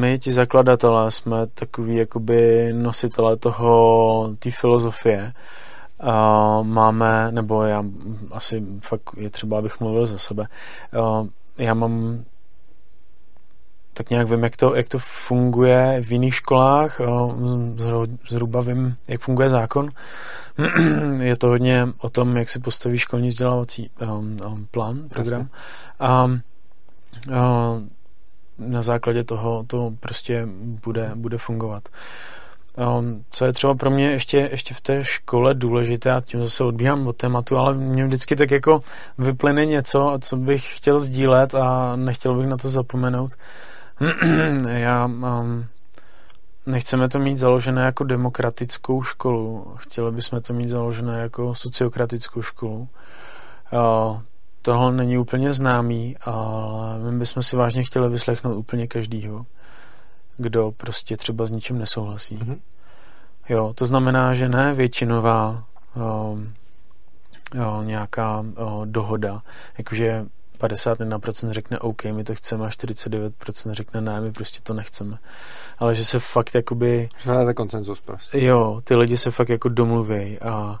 my, 0.00 0.18
ti 0.18 0.32
zakladatelé, 0.32 1.10
jsme 1.10 1.46
takový 1.46 1.96
jakoby 1.96 2.72
nositelé 2.72 3.36
toho, 3.36 4.34
té 4.38 4.50
filozofie. 4.50 5.32
Uh, 6.02 6.66
máme, 6.66 7.32
nebo 7.32 7.62
já 7.62 7.84
asi 8.32 8.62
fakt 8.80 9.02
je 9.16 9.30
třeba, 9.30 9.58
abych 9.58 9.80
mluvil 9.80 10.06
za 10.06 10.18
sebe. 10.18 10.46
Uh, 10.98 11.28
já 11.58 11.74
mám 11.74 12.24
tak 13.96 14.10
nějak 14.10 14.30
vím, 14.30 14.42
jak 14.42 14.56
to, 14.56 14.74
jak 14.74 14.88
to 14.88 14.98
funguje 14.98 16.02
v 16.02 16.12
jiných 16.12 16.34
školách, 16.34 17.00
zhruba 18.28 18.60
vím, 18.60 18.96
jak 19.08 19.20
funguje 19.20 19.48
zákon. 19.48 19.90
Je 21.22 21.36
to 21.36 21.48
hodně 21.48 21.88
o 22.00 22.08
tom, 22.08 22.36
jak 22.36 22.50
si 22.50 22.58
postaví 22.58 22.98
školní 22.98 23.28
vzdělávací 23.28 23.90
um, 24.00 24.36
um, 24.46 24.66
plán, 24.70 25.08
program. 25.08 25.48
A, 26.00 26.06
a 26.08 26.30
na 28.58 28.82
základě 28.82 29.24
toho 29.24 29.64
to 29.66 29.92
prostě 30.00 30.48
bude, 30.84 31.10
bude 31.14 31.38
fungovat. 31.38 31.88
Um, 32.98 33.24
co 33.30 33.44
je 33.44 33.52
třeba 33.52 33.74
pro 33.74 33.90
mě 33.90 34.10
ještě, 34.10 34.48
ještě 34.50 34.74
v 34.74 34.80
té 34.80 35.04
škole 35.04 35.54
důležité, 35.54 36.12
a 36.12 36.20
tím 36.20 36.40
zase 36.40 36.64
odbíhám 36.64 37.06
od 37.06 37.16
tématu, 37.16 37.56
ale 37.56 37.74
mě 37.74 38.04
vždycky 38.04 38.36
tak 38.36 38.50
jako 38.50 38.80
vyplyne 39.18 39.66
něco, 39.66 40.18
co 40.20 40.36
bych 40.36 40.76
chtěl 40.76 40.98
sdílet 40.98 41.54
a 41.54 41.96
nechtěl 41.96 42.34
bych 42.34 42.46
na 42.46 42.56
to 42.56 42.68
zapomenout. 42.68 43.32
Já 44.68 45.06
um, 45.06 45.66
nechceme 46.66 47.08
to 47.08 47.18
mít 47.18 47.36
založené 47.36 47.84
jako 47.84 48.04
demokratickou 48.04 49.02
školu, 49.02 49.74
chtěli 49.76 50.12
bychom 50.12 50.40
to 50.40 50.52
mít 50.52 50.68
založené 50.68 51.20
jako 51.20 51.54
sociokratickou 51.54 52.42
školu. 52.42 52.88
Uh, 53.72 54.20
tohle 54.62 54.92
není 54.92 55.18
úplně 55.18 55.52
známý, 55.52 56.16
ale 56.20 56.98
my 57.10 57.18
bychom 57.18 57.42
si 57.42 57.56
vážně 57.56 57.84
chtěli 57.84 58.08
vyslechnout 58.08 58.56
úplně 58.56 58.86
každýho, 58.86 59.46
kdo 60.36 60.72
prostě 60.76 61.16
třeba 61.16 61.46
s 61.46 61.50
ničím 61.50 61.78
nesouhlasí. 61.78 62.36
Mm-hmm. 62.36 62.58
Jo, 63.48 63.72
to 63.74 63.84
znamená, 63.84 64.34
že 64.34 64.48
ne 64.48 64.74
většinová 64.74 65.64
o, 65.96 66.38
o, 67.66 67.82
nějaká 67.82 68.44
o, 68.56 68.82
dohoda, 68.84 69.42
jakože 69.78 70.26
51% 70.56 71.50
řekne 71.50 71.78
OK, 71.78 72.04
my 72.04 72.24
to 72.24 72.34
chceme 72.34 72.66
a 72.66 72.68
49% 72.68 73.72
řekne 73.72 74.00
ne, 74.00 74.20
my 74.20 74.32
prostě 74.32 74.60
to 74.62 74.74
nechceme. 74.74 75.18
Ale 75.78 75.94
že 75.94 76.04
se 76.04 76.18
fakt 76.18 76.54
jakoby... 76.54 77.08
Hledáte 77.24 77.54
koncenzus 77.54 78.00
prostě. 78.00 78.44
Jo, 78.44 78.80
ty 78.84 78.96
lidi 78.96 79.16
se 79.16 79.30
fakt 79.30 79.48
jako 79.48 79.68
domluví 79.68 80.38
a 80.38 80.80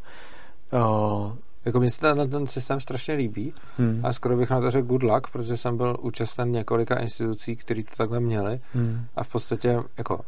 o, 0.72 1.36
jako 1.64 1.80
mně 1.80 1.90
se 1.90 2.00
ten, 2.00 2.30
ten 2.30 2.46
systém 2.46 2.80
strašně 2.80 3.14
líbí 3.14 3.52
hmm. 3.78 4.00
a 4.04 4.12
skoro 4.12 4.36
bych 4.36 4.50
na 4.50 4.60
to 4.60 4.70
řekl 4.70 4.86
good 4.86 5.02
luck, 5.02 5.30
protože 5.32 5.56
jsem 5.56 5.76
byl 5.76 5.96
účasten 6.00 6.52
několika 6.52 6.94
institucí, 6.94 7.56
které 7.56 7.82
to 7.82 7.96
takhle 7.96 8.20
měly 8.20 8.60
hmm. 8.74 9.06
a 9.16 9.24
v 9.24 9.28
podstatě 9.28 9.78
jako 9.98 10.20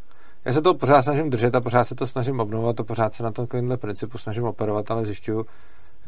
já 0.44 0.52
se 0.52 0.62
to 0.62 0.74
pořád 0.74 1.02
snažím 1.02 1.30
držet 1.30 1.54
a 1.54 1.60
pořád 1.60 1.84
se 1.84 1.94
to 1.94 2.06
snažím 2.06 2.40
obnovovat 2.40 2.80
a 2.80 2.84
pořád 2.84 3.14
se 3.14 3.22
na 3.22 3.30
tomhle 3.30 3.76
principu 3.76 4.18
snažím 4.18 4.44
operovat, 4.44 4.90
ale 4.90 5.06
zjišťuju 5.06 5.46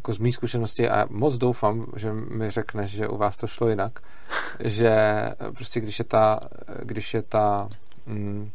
jako 0.00 0.12
z 0.12 0.18
mý 0.18 0.32
zkušenosti 0.32 0.88
a 0.88 1.06
moc 1.10 1.38
doufám, 1.38 1.86
že 1.96 2.12
mi 2.12 2.50
řekneš, 2.50 2.90
že 2.90 3.08
u 3.08 3.16
vás 3.16 3.36
to 3.36 3.46
šlo 3.46 3.68
jinak, 3.68 4.00
že 4.64 4.92
prostě 5.54 5.80
když 5.80 5.98
je 5.98 6.04
ta, 6.04 6.40
když 6.82 7.14
je 7.14 7.22
ta 7.22 7.68
mm, 8.06 8.50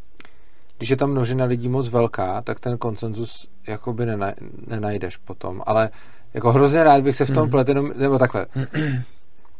když 0.77 0.89
je 0.89 0.95
tam 0.97 1.11
množina 1.11 1.45
lidí 1.45 1.69
moc 1.69 1.89
velká, 1.89 2.41
tak 2.41 2.59
ten 2.59 2.77
konsenzus 2.77 3.49
jakoby 3.67 4.05
nenajdeš 4.67 5.17
potom, 5.17 5.63
ale 5.65 5.89
jako 6.33 6.51
hrozně 6.51 6.83
rád 6.83 7.03
bych 7.03 7.15
se 7.15 7.25
v 7.25 7.31
tom 7.31 7.43
mm. 7.43 7.51
plet, 7.51 7.67
jenom, 7.67 7.91
nebo 7.95 8.19
takhle. 8.19 8.45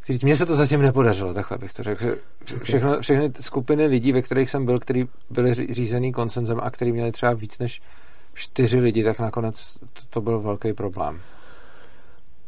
Mně 0.24 0.38
se 0.38 0.46
to 0.46 0.56
zatím 0.56 0.82
nepodařilo, 0.82 1.34
takhle 1.34 1.58
bych 1.58 1.74
to 1.74 1.84
řekl. 1.84 2.18
Všechno, 2.62 3.02
všechny 3.02 3.32
skupiny 3.40 3.86
lidí, 3.86 4.12
ve 4.12 4.22
kterých 4.22 4.50
jsem 4.50 4.66
byl, 4.66 4.80
který 4.80 5.06
byli 5.30 5.74
řízený 5.74 6.12
konsenzem 6.12 6.60
a 6.64 6.70
který 6.70 6.92
měli 6.92 7.12
třeba 7.12 7.34
víc 7.34 7.60
než 7.60 7.82
čtyři 8.34 8.80
lidi, 8.80 9.04
tak 9.04 9.20
nakonec 9.20 9.78
to, 9.80 10.02
to 10.10 10.22
byl 10.22 10.40
velký 10.40 10.74
problém. 10.74 11.22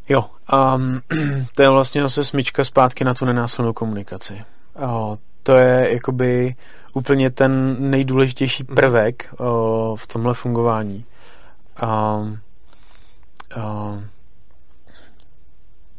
Jo, 0.09 0.25
um, 0.53 1.01
to 1.55 1.61
je 1.61 1.69
vlastně 1.69 2.01
zase 2.01 2.23
smyčka 2.23 2.63
zpátky 2.63 3.03
na 3.03 3.13
tu 3.13 3.25
nenásilnou 3.25 3.73
komunikaci. 3.73 4.43
O, 4.75 5.17
to 5.43 5.55
je 5.55 5.93
jakoby 5.93 6.55
úplně 6.93 7.29
ten 7.29 7.75
nejdůležitější 7.79 8.63
mhm. 8.63 8.75
prvek 8.75 9.33
o, 9.37 9.95
v 9.95 10.07
tomhle 10.07 10.33
fungování. 10.33 11.05
Um, 11.83 12.39
um, 13.57 14.07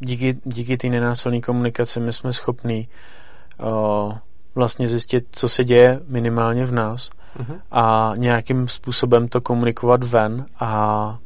díky, 0.01 0.37
díky 0.45 0.77
té 0.77 0.89
nenásilné 0.89 1.41
komunikaci 1.41 2.01
my 2.01 2.13
jsme 2.13 2.33
schopní 2.33 2.89
uh, 3.59 4.13
vlastně 4.55 4.89
zjistit, 4.89 5.27
co 5.33 5.49
se 5.49 5.65
děje 5.65 6.01
minimálně 6.09 6.67
v 6.67 6.73
nás 6.73 7.11
uh-huh. 7.41 7.61
a 7.71 8.13
nějakým 8.19 8.69
způsobem 8.69 9.29
to 9.29 9.41
komunikovat 9.41 10.05
ven 10.05 10.47
a 10.61 11.19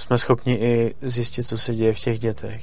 jsme 0.00 0.18
schopni 0.18 0.54
i 0.54 0.94
zjistit, 1.02 1.44
co 1.44 1.58
se 1.58 1.74
děje 1.74 1.92
v 1.92 1.98
těch 1.98 2.18
dětech. 2.18 2.62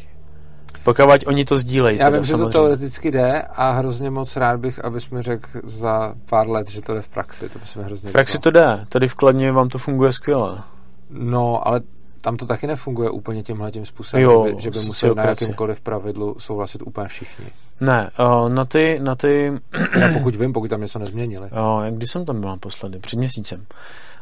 Pokud 0.84 1.04
oni 1.28 1.46
to 1.46 1.58
sdílejí. 1.58 1.98
Já 1.98 2.10
vím, 2.10 2.24
že 2.24 2.34
to 2.34 2.50
teoreticky 2.50 3.12
jde 3.12 3.42
a 3.42 3.72
hrozně 3.72 4.10
moc 4.10 4.36
rád 4.36 4.60
bych, 4.60 4.86
abys 4.86 5.10
mi 5.10 5.22
řekl 5.22 5.50
za 5.64 6.14
pár 6.26 6.50
let, 6.50 6.70
že 6.70 6.82
to 6.82 6.94
jde 6.94 7.02
v 7.02 7.08
praxi. 7.08 7.50
To 7.50 7.60
bychom 7.60 7.84
hrozně 7.84 8.10
v 8.10 8.12
praxi 8.12 8.40
to 8.40 8.52
jde. 8.52 8.86
Tady 8.90 9.08
v 9.08 9.16
Kladně 9.16 9.52
vám 9.52 9.70
to 9.70 9.78
funguje 9.78 10.12
skvěle. 10.12 10.62
No, 11.10 11.68
ale 11.68 11.82
tam 12.22 12.38
to 12.38 12.46
taky 12.46 12.68
nefunguje 12.68 13.10
úplně 13.10 13.44
tímhle 13.44 13.72
tím 13.72 13.86
způsobem, 13.86 14.24
jo, 14.24 14.48
že 14.48 14.56
by, 14.56 14.62
že 14.62 14.70
by 14.70 14.80
museli 14.80 15.16
na 15.16 15.24
jakýmkoliv 15.24 15.82
pravidlu 15.82 16.36
souhlasit 16.40 16.82
úplně 16.86 17.08
všichni. 17.08 17.46
Ne, 17.82 18.10
uh, 18.20 18.50
na 18.50 18.66
ty... 18.66 19.00
Na 19.02 19.16
ty... 19.16 19.54
Já 20.00 20.14
pokud 20.14 20.36
vím, 20.36 20.54
pokud 20.54 20.70
tam 20.70 20.82
něco 20.82 21.00
nezměnili. 21.00 21.50
Jo, 21.56 21.82
uh, 21.88 21.98
kdy 21.98 22.08
jsem 22.08 22.26
tam 22.26 22.40
byl 22.40 22.50
naposledy? 22.50 23.00
Před 23.00 23.20
měsícem. 23.20 23.66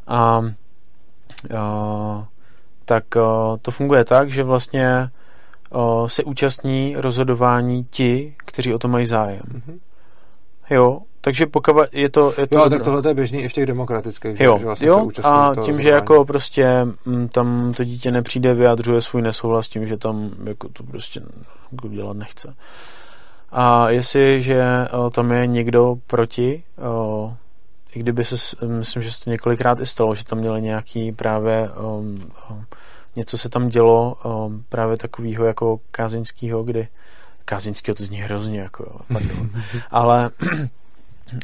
A 0.07 0.39
uh, 0.39 0.45
uh, 1.53 2.23
tak 2.85 3.03
uh, 3.15 3.21
to 3.61 3.71
funguje 3.71 4.05
tak, 4.05 4.31
že 4.31 4.43
vlastně 4.43 5.09
uh, 5.69 6.07
se 6.07 6.23
účastní 6.23 6.95
rozhodování 6.97 7.85
ti, 7.89 8.35
kteří 8.37 8.73
o 8.73 8.79
to 8.79 8.87
mají 8.87 9.05
zájem. 9.05 9.41
Mm-hmm. 9.41 9.79
Jo, 10.69 10.99
takže 11.21 11.45
pokud 11.45 11.75
je 11.91 12.09
to... 12.09 12.33
Je 12.37 12.47
to 12.47 12.59
jo, 12.59 12.69
tak 12.69 12.83
tohle 12.83 13.01
je 13.07 13.13
běžný 13.13 13.41
i 13.41 13.49
v 13.49 13.53
těch 13.53 13.65
demokratických. 13.65 14.39
Jo, 14.39 14.57
že 14.59 14.65
vlastně 14.65 14.87
jo 14.87 15.09
a 15.23 15.53
tím, 15.61 15.81
že 15.81 15.89
jako 15.89 16.25
prostě 16.25 16.65
m, 16.65 16.95
mm, 17.05 17.27
tam 17.27 17.73
to 17.77 17.83
dítě 17.83 18.11
nepřijde, 18.11 18.53
vyjadřuje 18.53 19.01
svůj 19.01 19.21
nesouhlas 19.21 19.67
tím, 19.67 19.85
že 19.85 19.97
tam 19.97 20.31
jako 20.43 20.69
to 20.69 20.83
prostě 20.83 21.21
jako 21.71 21.87
dělat 21.87 22.17
nechce. 22.17 22.55
A 23.51 23.89
jestliže 23.89 24.63
o, 24.91 25.09
tam 25.09 25.31
je 25.31 25.47
někdo 25.47 25.95
proti, 26.07 26.63
o, 26.81 27.33
i 27.95 27.99
kdyby 27.99 28.25
se, 28.25 28.65
myslím, 28.65 29.01
že 29.01 29.11
se 29.11 29.23
to 29.23 29.29
několikrát 29.29 29.79
i 29.79 29.85
stalo, 29.85 30.15
že 30.15 30.25
tam 30.25 30.39
měli 30.39 30.61
nějaký 30.61 31.11
právě 31.11 31.69
o, 31.69 32.03
o, 32.49 32.57
něco 33.15 33.37
se 33.37 33.49
tam 33.49 33.69
dělo 33.69 34.17
o, 34.23 34.51
právě 34.69 34.97
takového 34.97 35.45
jako 35.45 35.79
kázeňského, 35.91 36.63
kdy 36.63 36.87
kázeňského 37.45 37.95
to 37.95 38.03
zní 38.03 38.17
hrozně, 38.17 38.59
jako, 38.59 39.01
pardon, 39.13 39.49
ale 39.91 40.29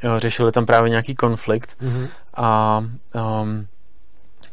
jo, 0.04 0.20
řešili 0.20 0.52
tam 0.52 0.66
právě 0.66 0.90
nějaký 0.90 1.16
konflikt 1.16 1.78
mm-hmm. 1.82 2.08
a 2.34 2.78
um, 3.42 3.68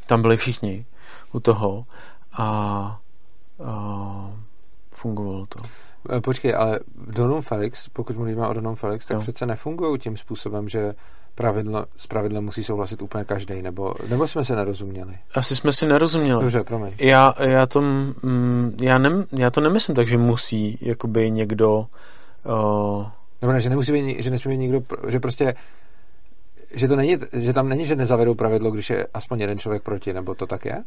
tam 0.07 0.23
byli 0.23 0.37
všichni 0.37 0.87
u 1.33 1.41
toho 1.41 1.87
a 2.33 3.01
uh, 3.59 4.31
fungovalo 4.93 5.47
to. 5.47 5.61
E, 6.17 6.21
počkej, 6.21 6.55
ale 6.55 6.81
Donum 6.95 7.43
Felix, 7.43 7.89
pokud 7.89 8.17
mluvíme 8.17 8.49
o 8.49 8.53
Donum 8.53 8.77
Felix, 8.77 9.07
tak 9.07 9.15
jo. 9.15 9.21
přece 9.21 9.47
nefungují 9.47 9.99
tím 9.99 10.17
způsobem, 10.17 10.69
že 10.69 10.95
pravidlo, 11.39 11.87
s 11.97 12.07
pravidlem 12.07 12.45
musí 12.45 12.65
souhlasit 12.65 13.03
úplně 13.03 13.25
každý, 13.25 13.63
nebo, 13.63 13.95
nebo 14.09 14.27
jsme 14.27 14.45
se 14.45 14.57
nerozuměli? 14.57 15.15
Asi 15.35 15.57
jsme 15.57 15.73
si 15.73 15.87
nerozuměli. 15.87 16.41
Dobře, 16.41 16.65
promiň. 16.65 16.93
Já, 17.01 17.35
já, 17.39 17.67
to, 17.67 17.81
mm, 17.81 18.77
já, 18.81 18.99
ne, 18.99 19.11
já 19.33 19.51
to 19.51 19.61
nemyslím 19.61 19.97
tak, 19.97 20.09
že 20.09 20.19
musí 20.19 20.79
jakoby 20.81 21.31
někdo 21.31 21.87
uh, 22.45 23.07
nebo 23.43 23.53
ne, 23.53 23.61
že 23.61 23.71
nemusí 23.71 23.93
být, 23.93 24.23
že 24.23 24.31
nesmí 24.31 24.53
být 24.53 24.59
nikdo, 24.59 24.83
že 25.09 25.21
prostě 25.21 25.55
že 26.75 26.89
to 26.89 26.97
není, 26.97 27.17
že 27.33 27.53
tam 27.53 27.69
není, 27.69 27.87
že 27.87 27.97
nezavedou 27.97 28.35
pravidlo, 28.35 28.71
když 28.71 28.91
je 28.91 29.07
aspoň 29.15 29.41
jeden 29.41 29.59
člověk 29.59 29.83
proti, 29.83 30.13
nebo 30.13 30.35
to 30.35 30.47
tak 30.47 30.65
je? 30.65 30.85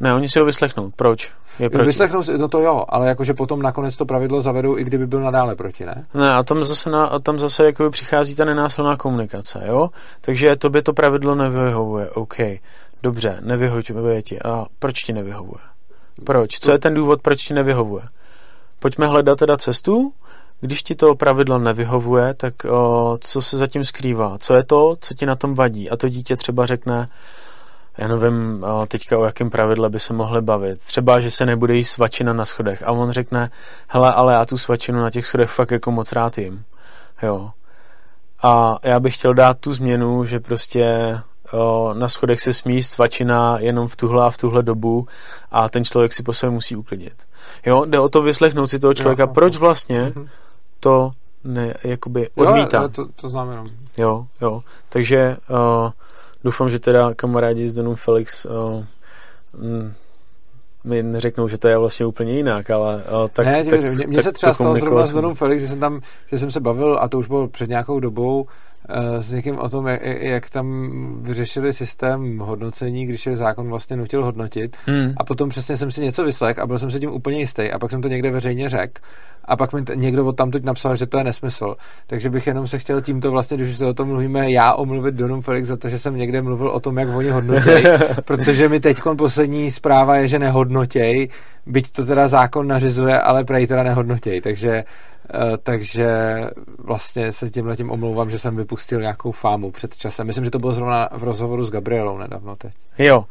Ne, 0.00 0.14
oni 0.14 0.28
si 0.28 0.38
ho 0.38 0.44
vyslechnou. 0.44 0.90
Proč? 0.96 1.32
Je 1.58 1.70
proti. 1.70 1.86
Vyslechnou 1.86 2.22
si, 2.22 2.38
no 2.38 2.48
to 2.48 2.60
jo, 2.60 2.84
ale 2.88 3.08
jakože 3.08 3.34
potom 3.34 3.62
nakonec 3.62 3.96
to 3.96 4.04
pravidlo 4.04 4.42
zavedou, 4.42 4.78
i 4.78 4.84
kdyby 4.84 5.06
byl 5.06 5.20
nadále 5.20 5.56
proti, 5.56 5.86
ne? 5.86 6.06
Ne, 6.14 6.34
a 6.34 6.42
tam 6.42 6.64
zase, 6.64 6.90
na, 6.90 7.06
a 7.06 7.18
tam 7.18 7.38
zase 7.38 7.64
jako 7.64 7.90
přichází 7.90 8.34
ta 8.34 8.44
nenásilná 8.44 8.96
komunikace, 8.96 9.62
jo? 9.66 9.90
Takže 10.20 10.56
to 10.56 10.70
by 10.70 10.82
to 10.82 10.92
pravidlo 10.92 11.34
nevyhovuje, 11.34 12.10
OK. 12.10 12.36
Dobře, 13.02 13.38
nevyhovuje 13.40 14.22
ti. 14.22 14.42
A 14.42 14.66
proč 14.78 15.02
ti 15.02 15.12
nevyhovuje? 15.12 15.60
Proč? 16.24 16.58
Co 16.58 16.72
je 16.72 16.78
ten 16.78 16.94
důvod, 16.94 17.22
proč 17.22 17.44
ti 17.44 17.54
nevyhovuje? 17.54 18.04
Pojďme 18.78 19.06
hledat 19.06 19.38
teda 19.38 19.56
cestu, 19.56 20.12
když 20.60 20.82
ti 20.82 20.94
to 20.94 21.14
pravidlo 21.14 21.58
nevyhovuje, 21.58 22.34
tak 22.34 22.64
o, 22.64 23.18
co 23.20 23.42
se 23.42 23.58
zatím 23.58 23.84
skrývá? 23.84 24.38
Co 24.38 24.54
je 24.54 24.64
to, 24.64 24.96
co 25.00 25.14
ti 25.14 25.26
na 25.26 25.34
tom 25.34 25.54
vadí? 25.54 25.90
A 25.90 25.96
to 25.96 26.08
dítě 26.08 26.36
třeba 26.36 26.66
řekne, 26.66 27.08
já 27.98 28.08
nevím 28.08 28.64
teďka 28.88 29.18
o 29.18 29.24
jakém 29.24 29.50
pravidle 29.50 29.90
by 29.90 30.00
se 30.00 30.12
mohli 30.12 30.42
bavit. 30.42 30.78
Třeba, 30.78 31.20
že 31.20 31.30
se 31.30 31.46
nebude 31.46 31.76
jíst 31.76 31.90
svačina 31.90 32.32
na 32.32 32.44
schodech. 32.44 32.82
A 32.82 32.92
on 32.92 33.10
řekne, 33.10 33.50
hele, 33.88 34.12
ale 34.12 34.32
já 34.32 34.46
tu 34.46 34.58
svačinu 34.58 35.00
na 35.00 35.10
těch 35.10 35.26
schodech 35.26 35.50
fakt 35.50 35.70
jako 35.70 35.90
moc 35.90 36.12
rád 36.12 36.38
jim. 36.38 36.64
Jo. 37.22 37.50
A 38.42 38.78
já 38.82 39.00
bych 39.00 39.14
chtěl 39.14 39.34
dát 39.34 39.58
tu 39.58 39.72
změnu, 39.72 40.24
že 40.24 40.40
prostě 40.40 41.18
o, 41.52 41.94
na 41.94 42.08
schodech 42.08 42.40
se 42.40 42.52
smí 42.52 42.82
svačina 42.82 43.58
jenom 43.60 43.88
v 43.88 43.96
tuhle 43.96 44.26
a 44.26 44.30
v 44.30 44.38
tuhle 44.38 44.62
dobu 44.62 45.06
a 45.50 45.68
ten 45.68 45.84
člověk 45.84 46.12
si 46.12 46.22
po 46.22 46.32
sobě 46.32 46.50
musí 46.50 46.76
uklidit. 46.76 47.14
Jo, 47.66 47.84
jde 47.84 47.98
o 47.98 48.08
to 48.08 48.22
vyslechnout 48.22 48.70
si 48.70 48.78
toho 48.78 48.94
člověka, 48.94 49.26
proč 49.26 49.56
vlastně 49.56 50.12
mm-hmm 50.14 50.28
to 50.82 51.10
ne, 51.44 51.74
jakoby 51.84 52.30
odmítá. 52.34 52.82
Jo, 52.82 52.88
to, 52.88 53.08
to 53.20 53.28
znamená. 53.28 53.64
Jo, 53.98 54.26
jo. 54.40 54.62
Takže 54.88 55.36
uh, 55.50 55.90
doufám, 56.44 56.68
že 56.68 56.78
teda 56.78 57.14
kamarádi 57.14 57.68
z 57.68 57.72
Donum 57.72 57.96
Felix 57.96 58.44
uh, 58.44 58.84
mm, 59.62 59.92
mi 60.84 61.02
neřeknou, 61.02 61.48
že 61.48 61.58
to 61.58 61.68
je 61.68 61.78
vlastně 61.78 62.06
úplně 62.06 62.32
jinak, 62.32 62.70
ale 62.70 62.94
uh, 62.96 63.28
tak, 63.32 63.46
ne, 63.46 63.64
tak, 63.64 63.80
mě, 63.80 64.06
mě 64.06 64.22
se 64.22 64.32
třeba 64.32 64.54
stalo 64.54 64.76
zrovna 64.76 65.06
s 65.06 65.12
Donom 65.12 65.34
Felix, 65.34 65.62
že 65.62 65.68
jsem 65.68 65.80
tam, 65.80 66.00
že 66.32 66.38
jsem 66.38 66.50
se 66.50 66.60
bavil, 66.60 66.98
a 67.00 67.08
to 67.08 67.18
už 67.18 67.28
bylo 67.28 67.48
před 67.48 67.68
nějakou 67.68 68.00
dobou, 68.00 68.46
s 69.18 69.32
někým 69.32 69.58
o 69.58 69.68
tom, 69.68 69.86
jak, 69.86 70.00
jak 70.04 70.50
tam 70.50 70.88
vyřešili 71.22 71.72
systém 71.72 72.38
hodnocení, 72.38 73.06
když 73.06 73.26
je 73.26 73.36
zákon 73.36 73.68
vlastně 73.68 73.96
nutil 73.96 74.24
hodnotit. 74.24 74.76
Hmm. 74.86 75.12
A 75.16 75.24
potom 75.24 75.48
přesně 75.48 75.76
jsem 75.76 75.90
si 75.90 76.00
něco 76.00 76.24
vyslech 76.24 76.58
a 76.58 76.66
byl 76.66 76.78
jsem 76.78 76.90
si 76.90 77.00
tím 77.00 77.12
úplně 77.12 77.38
jistý. 77.38 77.70
A 77.70 77.78
pak 77.78 77.90
jsem 77.90 78.02
to 78.02 78.08
někde 78.08 78.30
veřejně 78.30 78.68
řekl. 78.68 79.02
A 79.44 79.56
pak 79.56 79.72
mi 79.72 79.82
t- 79.82 79.96
někdo 79.96 80.26
od 80.26 80.36
tam 80.36 80.50
teď 80.50 80.64
napsal, 80.64 80.96
že 80.96 81.06
to 81.06 81.18
je 81.18 81.24
nesmysl. 81.24 81.76
Takže 82.06 82.30
bych 82.30 82.46
jenom 82.46 82.66
se 82.66 82.78
chtěl 82.78 83.00
tímto 83.00 83.30
vlastně, 83.30 83.56
když 83.56 83.76
se 83.76 83.86
o 83.86 83.94
tom 83.94 84.08
mluvíme, 84.08 84.50
já 84.50 84.72
omluvit 84.72 85.14
Donum 85.14 85.42
Felix 85.42 85.68
za 85.68 85.76
to, 85.76 85.88
že 85.88 85.98
jsem 85.98 86.16
někde 86.16 86.42
mluvil 86.42 86.68
o 86.68 86.80
tom, 86.80 86.98
jak 86.98 87.08
oni 87.08 87.30
hodnotěj, 87.30 87.84
protože 88.24 88.68
mi 88.68 88.80
teď 88.80 88.98
poslední 89.18 89.70
zpráva 89.70 90.16
je, 90.16 90.28
že 90.28 90.38
nehodnotěj, 90.38 91.28
byť 91.66 91.92
to 91.92 92.06
teda 92.06 92.28
zákon 92.28 92.66
nařizuje, 92.66 93.20
ale 93.20 93.44
prej 93.44 93.66
teda 93.66 93.82
nehodnotěj. 93.82 94.40
Takže 94.40 94.84
Eh, 95.21 95.21
takže 95.62 96.10
vlastně 96.78 97.32
se 97.32 97.50
tím 97.50 97.66
letím 97.66 97.90
omlouvám, 97.90 98.30
že 98.30 98.38
jsem 98.38 98.56
vypustil 98.56 99.00
nějakou 99.00 99.32
fámu 99.32 99.70
před 99.70 99.96
časem. 99.96 100.26
Myslím, 100.26 100.44
že 100.44 100.50
to 100.50 100.58
bylo 100.58 100.72
zrovna 100.72 101.08
v 101.12 101.24
rozhovoru 101.24 101.64
s 101.64 101.70
Gabrielou 101.70 102.18
nedávno 102.18 102.56
teď. 102.56 102.72
Jo. 102.98 103.24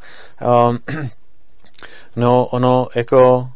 Um, 0.70 0.78
no, 2.16 2.46
ono 2.46 2.88
jako 2.94 3.48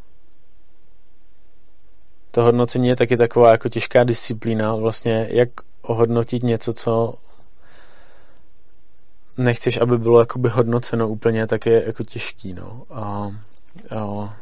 to 2.30 2.42
hodnocení 2.42 2.88
je 2.88 2.96
taky 2.96 3.16
taková 3.16 3.50
jako 3.50 3.68
těžká 3.68 4.04
disciplína, 4.04 4.74
vlastně 4.74 5.28
jak 5.30 5.48
ohodnotit 5.82 6.42
něco, 6.42 6.72
co 6.72 7.14
nechceš, 9.36 9.76
aby 9.76 9.98
bylo 9.98 10.20
jakoby 10.20 10.48
hodnoceno 10.48 11.08
úplně, 11.08 11.46
tak 11.46 11.66
je 11.66 11.82
jako 11.86 12.04
těžký, 12.04 12.54
no. 12.54 12.82
A, 12.90 13.30
a 13.96 14.36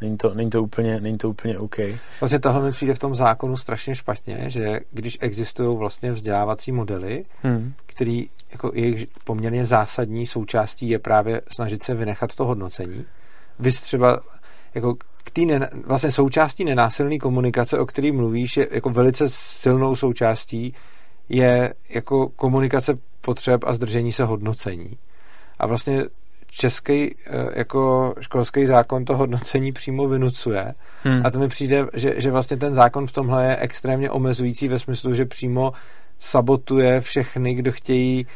Není 0.00 0.16
to, 0.16 0.34
není 0.34 0.50
to, 0.50 0.62
úplně, 0.62 1.00
není 1.00 1.18
to 1.18 1.30
úplně 1.30 1.58
OK. 1.58 1.76
Vlastně 2.20 2.38
tohle 2.38 2.62
mi 2.62 2.72
přijde 2.72 2.94
v 2.94 2.98
tom 2.98 3.14
zákonu 3.14 3.56
strašně 3.56 3.94
špatně, 3.94 4.44
že 4.46 4.80
když 4.90 5.18
existují 5.20 5.76
vlastně 5.76 6.12
vzdělávací 6.12 6.72
modely, 6.72 7.24
hmm. 7.42 7.72
který 7.86 8.28
jako 8.52 8.70
jejich 8.74 9.06
poměrně 9.24 9.66
zásadní 9.66 10.26
součástí 10.26 10.88
je 10.88 10.98
právě 10.98 11.40
snažit 11.48 11.82
se 11.82 11.94
vynechat 11.94 12.34
to 12.34 12.44
hodnocení. 12.44 13.04
Vy 13.58 13.72
třeba 13.72 14.20
jako 14.74 14.94
k 15.24 15.30
tý 15.30 15.46
ne, 15.46 15.70
vlastně 15.86 16.10
součástí 16.10 16.64
nenásilné 16.64 17.18
komunikace, 17.18 17.78
o 17.78 17.86
který 17.86 18.12
mluvíš, 18.12 18.56
je 18.56 18.68
jako 18.70 18.90
velice 18.90 19.28
silnou 19.28 19.96
součástí 19.96 20.74
je 21.28 21.74
jako 21.88 22.28
komunikace 22.28 22.98
potřeb 23.20 23.64
a 23.64 23.72
zdržení 23.72 24.12
se 24.12 24.24
hodnocení. 24.24 24.98
A 25.58 25.66
vlastně 25.66 26.04
český 26.50 27.14
eh, 27.14 27.14
jako 27.54 28.14
školský 28.20 28.66
zákon 28.66 29.04
to 29.04 29.16
hodnocení 29.16 29.72
přímo 29.72 30.08
vynucuje. 30.08 30.72
Hmm. 31.02 31.22
A 31.24 31.30
to 31.30 31.38
mi 31.38 31.48
přijde, 31.48 31.86
že, 31.94 32.14
že 32.16 32.30
vlastně 32.30 32.56
ten 32.56 32.74
zákon 32.74 33.06
v 33.06 33.12
tomhle 33.12 33.46
je 33.46 33.56
extrémně 33.56 34.10
omezující 34.10 34.68
ve 34.68 34.78
smyslu, 34.78 35.14
že 35.14 35.24
přímo 35.24 35.72
sabotuje 36.18 37.00
všechny, 37.00 37.54
kdo 37.54 37.72
chtějí 37.72 38.26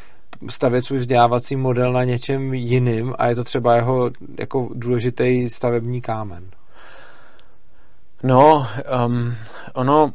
stavět 0.49 0.81
svůj 0.81 0.99
vzdělávací 0.99 1.55
model 1.55 1.93
na 1.93 2.03
něčem 2.03 2.53
jiným 2.53 3.13
a 3.17 3.27
je 3.27 3.35
to 3.35 3.43
třeba 3.43 3.75
jeho 3.75 4.11
jako 4.39 4.69
důležitý 4.73 5.49
stavební 5.49 6.01
kámen. 6.01 6.43
No, 8.23 8.67
um, 9.05 9.35
ono 9.73 10.11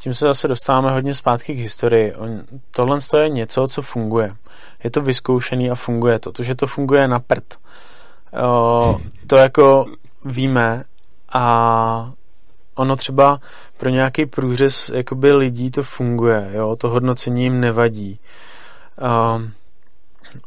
tím 0.00 0.14
se 0.14 0.26
zase 0.26 0.48
dostáváme 0.48 0.90
hodně 0.90 1.14
zpátky 1.14 1.54
k 1.54 1.58
historii. 1.58 2.14
On, 2.14 2.42
tohle 2.70 2.98
je 3.18 3.28
něco, 3.28 3.68
co 3.68 3.82
funguje. 3.82 4.34
Je 4.84 4.90
to 4.90 5.00
vyzkoušený 5.00 5.70
a 5.70 5.74
funguje 5.74 6.18
to. 6.18 6.32
To, 6.32 6.42
že 6.42 6.54
to 6.54 6.66
funguje 6.66 7.08
na 7.08 7.20
prd. 7.20 7.54
O, 8.42 9.00
to 9.26 9.36
jako 9.36 9.86
víme 10.24 10.84
a 11.32 12.12
ono 12.74 12.96
třeba 12.96 13.40
pro 13.76 13.90
nějaký 13.90 14.26
průřez 14.26 14.90
jakoby 14.94 15.32
lidí 15.32 15.70
to 15.70 15.82
funguje, 15.82 16.50
jo, 16.52 16.76
to 16.76 16.88
hodnocení 16.88 17.42
jim 17.42 17.60
nevadí. 17.60 18.20
O, 19.00 19.40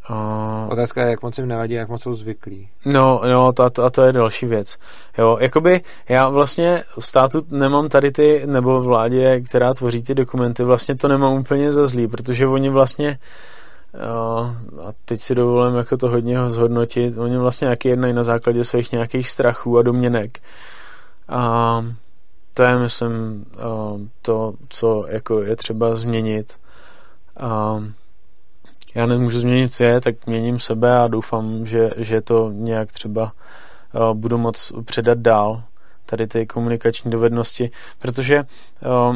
Uh, 0.10 0.72
Otázka 0.72 1.04
je, 1.04 1.10
jak 1.10 1.22
moc 1.22 1.38
jim 1.38 1.48
nevadí, 1.48 1.74
jak 1.74 1.90
moc 1.90 2.02
jsou 2.02 2.14
zvyklí. 2.14 2.70
No, 2.86 3.22
no 3.28 3.54
to, 3.54 3.70
to, 3.70 3.84
a 3.84 3.90
to 3.90 4.04
je 4.04 4.12
další 4.12 4.46
věc. 4.46 4.78
Jo, 5.18 5.38
jakoby 5.42 5.82
já 6.10 6.30
vlastně 6.30 6.84
státu 7.00 7.42
nemám 7.50 7.90
tady 7.90 8.12
ty, 8.12 8.44
nebo 8.46 8.82
vládě, 8.82 9.42
která 9.42 9.74
tvoří 9.74 10.02
ty 10.02 10.16
dokumenty, 10.16 10.64
vlastně 10.64 10.96
to 10.96 11.08
nemám 11.08 11.34
úplně 11.34 11.72
za 11.72 11.88
zlý, 11.88 12.08
protože 12.08 12.48
oni 12.48 12.70
vlastně 12.70 13.20
Jo, 13.94 14.56
a 14.88 14.94
teď 15.06 15.22
si 15.22 15.36
dovolím 15.36 15.76
jako 15.76 15.98
to 15.98 16.10
hodně 16.10 16.50
zhodnotit. 16.50 17.18
Oni 17.18 17.38
vlastně 17.38 17.66
nějaký 17.66 17.88
jednají 17.88 18.14
na 18.14 18.24
základě 18.24 18.64
svých 18.64 18.92
nějakých 18.92 19.30
strachů 19.30 19.78
a 19.78 19.82
domněnek. 19.82 20.40
A 21.30 21.86
to 22.54 22.64
je, 22.64 22.78
myslím, 22.78 23.46
to, 24.22 24.54
co 24.70 25.06
jako 25.08 25.42
je 25.42 25.56
třeba 25.56 25.96
změnit. 25.96 26.60
A 27.38 27.84
já 28.96 29.06
nemůžu 29.06 29.40
změnit 29.40 29.80
je, 29.80 30.02
tak 30.02 30.28
měním 30.28 30.60
sebe 30.60 31.00
a 31.00 31.08
doufám, 31.08 31.66
že, 31.66 31.92
že 31.98 32.22
to 32.22 32.52
nějak 32.52 32.92
třeba 32.92 33.24
uh, 33.94 34.14
budu 34.14 34.38
moc 34.38 34.74
předat 34.86 35.18
dál, 35.18 35.64
tady 36.06 36.28
ty 36.28 36.48
komunikační 36.48 37.12
dovednosti, 37.12 37.72
protože 38.00 38.44
uh, 39.10 39.16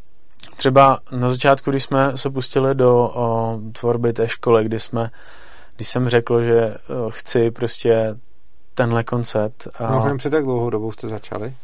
třeba 0.56 0.98
na 1.12 1.28
začátku, 1.28 1.70
když 1.70 1.82
jsme 1.82 2.16
se 2.16 2.30
pustili 2.30 2.74
do 2.74 3.08
uh, 3.08 3.72
tvorby 3.72 4.12
té 4.12 4.28
školy, 4.28 4.64
kdy 4.64 4.80
jsme, 4.80 5.10
když 5.76 5.88
jsem 5.88 6.08
řekl, 6.08 6.42
že 6.42 6.74
uh, 6.88 7.10
chci 7.10 7.50
prostě 7.50 8.16
tenhle 8.74 9.04
koncept. 9.04 9.68
A... 9.78 9.90
No, 9.90 10.16
před 10.16 10.32
jak 10.32 10.44
dlouhou 10.44 10.70
dobou 10.70 10.92
jste 10.92 11.08
začali? 11.08 11.54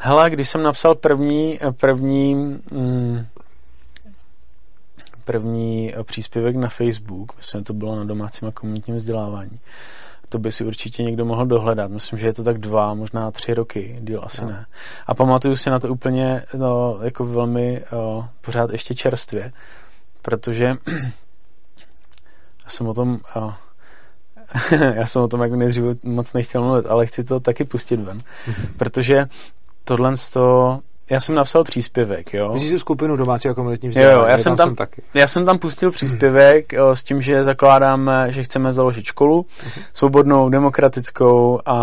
Hele, 0.00 0.30
když 0.30 0.48
jsem 0.48 0.62
napsal 0.62 0.94
první, 0.94 1.58
první 1.80 2.34
mm, 2.34 3.26
první 5.24 5.94
příspěvek 6.02 6.56
na 6.56 6.68
Facebook, 6.68 7.36
myslím, 7.36 7.60
že 7.60 7.64
to 7.64 7.72
bylo 7.72 7.96
na 7.96 8.04
domácím 8.04 8.48
a 8.48 8.52
komunitním 8.52 8.96
vzdělávání. 8.96 9.60
To 10.28 10.38
by 10.38 10.52
si 10.52 10.64
určitě 10.64 11.02
někdo 11.02 11.24
mohl 11.24 11.46
dohledat. 11.46 11.90
Myslím, 11.90 12.18
že 12.18 12.26
je 12.26 12.32
to 12.32 12.44
tak 12.44 12.58
dva, 12.58 12.94
možná 12.94 13.30
tři 13.30 13.54
roky, 13.54 13.98
díl 14.00 14.20
asi 14.24 14.42
no. 14.42 14.48
ne. 14.48 14.66
A 15.06 15.14
pamatuju 15.14 15.56
si 15.56 15.70
na 15.70 15.78
to 15.78 15.88
úplně 15.88 16.42
no, 16.56 16.98
jako 17.02 17.24
velmi 17.24 17.84
o, 17.92 18.24
pořád 18.40 18.70
ještě 18.70 18.94
čerstvě, 18.94 19.52
protože 20.22 20.64
já 22.64 22.68
jsem 22.68 22.88
o 22.88 22.94
tom 22.94 23.20
o, 23.36 23.54
já 24.94 25.06
jsem 25.06 25.22
o 25.22 25.28
tom 25.28 25.42
jako 25.42 25.56
nejdřív 25.56 25.84
moc 26.02 26.32
nechtěl 26.32 26.62
mluvit, 26.64 26.86
ale 26.86 27.06
chci 27.06 27.24
to 27.24 27.40
taky 27.40 27.64
pustit 27.64 27.96
ven, 27.96 28.22
protože 28.76 29.26
tohle 29.84 30.14
to 30.32 30.80
já 31.12 31.20
jsem 31.20 31.34
napsal 31.34 31.64
příspěvek, 31.64 32.34
jo. 32.34 32.52
Myslíš 32.52 32.72
tu 32.72 32.78
skupinu 32.78 33.16
domácí 33.16 33.48
a 33.48 33.54
komunitní 33.54 33.88
vzdělávání? 33.88 34.22
Jo, 34.22 34.28
já 34.28 34.38
jsem 34.38 34.56
tam, 34.56 34.68
tam 34.68 34.76
taky. 34.76 35.02
já 35.14 35.28
jsem 35.28 35.44
tam 35.44 35.58
pustil 35.58 35.90
příspěvek 35.90 36.72
jo, 36.72 36.96
s 36.96 37.02
tím, 37.02 37.22
že 37.22 37.42
zakládáme, 37.42 38.32
že 38.32 38.44
chceme 38.44 38.72
založit 38.72 39.04
školu, 39.04 39.42
uh-huh. 39.42 39.82
svobodnou, 39.92 40.48
demokratickou 40.48 41.60
a, 41.66 41.76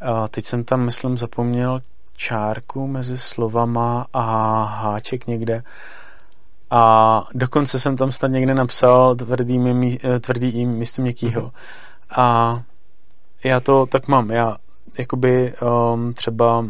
a 0.00 0.28
teď 0.28 0.44
jsem 0.44 0.64
tam, 0.64 0.80
myslím, 0.80 1.18
zapomněl 1.18 1.80
čárku 2.16 2.86
mezi 2.86 3.18
slovama 3.18 4.06
a 4.12 4.22
háček 4.64 5.26
někde. 5.26 5.62
A 6.70 7.24
dokonce 7.34 7.80
jsem 7.80 7.96
tam 7.96 8.12
snad 8.12 8.28
někde 8.28 8.54
napsal 8.54 9.16
tvrdý, 9.16 9.58
tvrdý 10.20 10.54
jim 10.58 10.70
místo 10.70 11.02
měkkýho. 11.02 11.42
Uh-huh. 11.42 11.52
A 12.16 12.60
já 13.44 13.60
to 13.60 13.86
tak 13.86 14.08
mám. 14.08 14.30
Já 14.30 14.56
jakoby 14.98 15.54
um, 15.94 16.14
třeba 16.14 16.64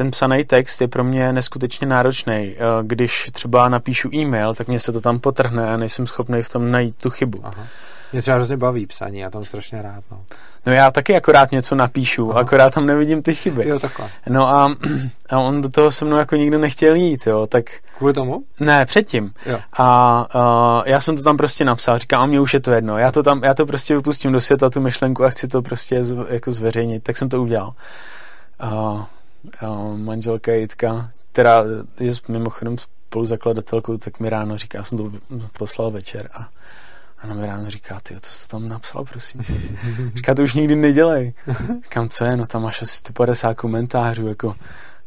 ten 0.00 0.10
psaný 0.10 0.44
text 0.44 0.80
je 0.80 0.88
pro 0.88 1.04
mě 1.04 1.32
neskutečně 1.32 1.86
náročný. 1.86 2.32
Eh, 2.32 2.56
když 2.82 3.30
třeba 3.32 3.68
napíšu 3.68 4.10
e-mail, 4.14 4.54
tak 4.54 4.68
mě 4.68 4.80
se 4.80 4.92
to 4.92 5.00
tam 5.00 5.18
potrhne 5.18 5.70
a 5.70 5.76
nejsem 5.76 6.06
schopný 6.06 6.42
v 6.42 6.48
tom 6.48 6.70
najít 6.70 6.96
tu 6.96 7.10
chybu. 7.10 7.40
Aha. 7.42 7.66
Mě 8.12 8.22
třeba 8.22 8.34
hrozně 8.34 8.56
baví 8.56 8.86
psaní, 8.86 9.18
já 9.18 9.30
tam 9.30 9.44
strašně 9.44 9.82
rád. 9.82 10.04
No, 10.10 10.20
no 10.66 10.72
já 10.72 10.90
taky 10.90 11.16
akorát 11.16 11.52
něco 11.52 11.74
napíšu, 11.74 12.30
Aha. 12.30 12.40
akorát 12.40 12.74
tam 12.74 12.86
nevidím 12.86 13.22
ty 13.22 13.34
chyby. 13.34 13.68
Jo, 13.68 13.78
takhle. 13.78 14.10
No 14.28 14.48
a, 14.48 14.74
a 15.30 15.38
on 15.38 15.60
do 15.60 15.68
toho 15.68 15.92
se 15.92 16.04
mnou 16.04 16.16
jako 16.16 16.36
nikdo 16.36 16.58
nechtěl 16.58 16.94
jít, 16.94 17.26
jo, 17.26 17.46
tak... 17.46 17.64
Kvůli 17.98 18.12
tomu? 18.12 18.42
Ne, 18.60 18.86
předtím. 18.86 19.32
Jo. 19.46 19.60
A, 19.72 20.26
a 20.34 20.82
já 20.86 21.00
jsem 21.00 21.16
to 21.16 21.22
tam 21.22 21.36
prostě 21.36 21.64
napsal, 21.64 21.98
říkám, 21.98 22.22
a 22.22 22.26
mě 22.26 22.40
už 22.40 22.54
je 22.54 22.60
to 22.60 22.70
jedno, 22.70 22.98
já 22.98 23.12
to 23.12 23.22
tam, 23.22 23.44
já 23.44 23.54
to 23.54 23.66
prostě 23.66 23.96
vypustím 23.96 24.32
do 24.32 24.40
světa, 24.40 24.70
tu 24.70 24.80
myšlenku 24.80 25.24
a 25.24 25.30
chci 25.30 25.48
to 25.48 25.62
prostě 25.62 26.04
z, 26.04 26.16
jako 26.28 26.50
zveřejnit, 26.50 27.02
tak 27.02 27.16
jsem 27.16 27.28
to 27.28 27.42
udělal. 27.42 27.72
Manželka 29.96 30.52
Jitka, 30.52 31.10
která 31.32 31.64
je 32.00 32.12
mimochodem 32.28 32.76
spoluzakladatelkou, 32.78 33.96
tak 33.96 34.20
mi 34.20 34.30
ráno 34.30 34.58
říká, 34.58 34.78
já 34.78 34.84
jsem 34.84 34.98
to 34.98 35.12
poslal 35.58 35.90
večer 35.90 36.30
a 36.34 36.48
ona 37.24 37.34
mi 37.34 37.46
ráno 37.46 37.70
říká, 37.70 38.00
ty, 38.02 38.16
co 38.20 38.32
jsi 38.32 38.48
tam 38.48 38.68
napsal, 38.68 39.04
prosím? 39.04 39.40
Říká, 40.14 40.34
to 40.34 40.42
už 40.42 40.54
nikdy 40.54 40.76
nedělej. 40.76 41.34
Říkám, 41.82 42.08
co 42.08 42.24
je, 42.24 42.36
no 42.36 42.46
tam 42.46 42.62
máš 42.62 42.82
asi 42.82 42.96
150 42.96 43.54
komentářů, 43.54 44.28
jako 44.28 44.56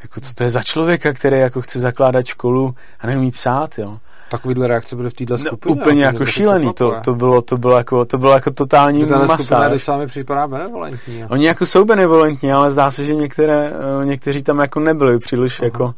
jako 0.03 0.21
co 0.21 0.33
to 0.33 0.43
je 0.43 0.49
za 0.49 0.63
člověka, 0.63 1.13
který 1.13 1.39
jako 1.39 1.61
chce 1.61 1.79
zakládat 1.79 2.25
školu 2.25 2.75
a 2.99 3.07
neumí 3.07 3.31
psát, 3.31 3.77
jo. 3.77 3.99
Takovýhle 4.29 4.67
reakce 4.67 4.95
byly 4.95 5.09
v 5.09 5.13
této 5.13 5.33
no, 5.33 5.37
skupině. 5.37 5.75
No, 5.75 5.81
úplně 5.81 6.03
jako 6.03 6.25
šílený, 6.25 6.73
to, 6.73 6.95
to, 7.05 7.15
bylo, 7.15 7.41
to, 7.41 7.57
bylo 7.57 7.77
jako, 7.77 8.05
to 8.05 8.17
bylo 8.17 8.31
jako 8.31 8.51
totální 8.51 9.05
to 9.05 9.19
masáž. 9.19 9.45
skupina 9.45 9.69
když 9.69 9.87
mi 9.99 10.07
připadá 10.07 10.47
benevolentní. 10.47 11.19
Jo. 11.19 11.27
Oni 11.29 11.45
jako 11.45 11.65
jsou 11.65 11.85
benevolentní, 11.85 12.51
ale 12.51 12.71
zdá 12.71 12.91
se, 12.91 13.05
že 13.05 13.15
některé, 13.15 13.71
uh, 13.71 14.05
někteří 14.05 14.43
tam 14.43 14.59
jako 14.59 14.79
nebyli 14.79 15.19
příliš 15.19 15.59
Aha. 15.59 15.65
jako 15.65 15.93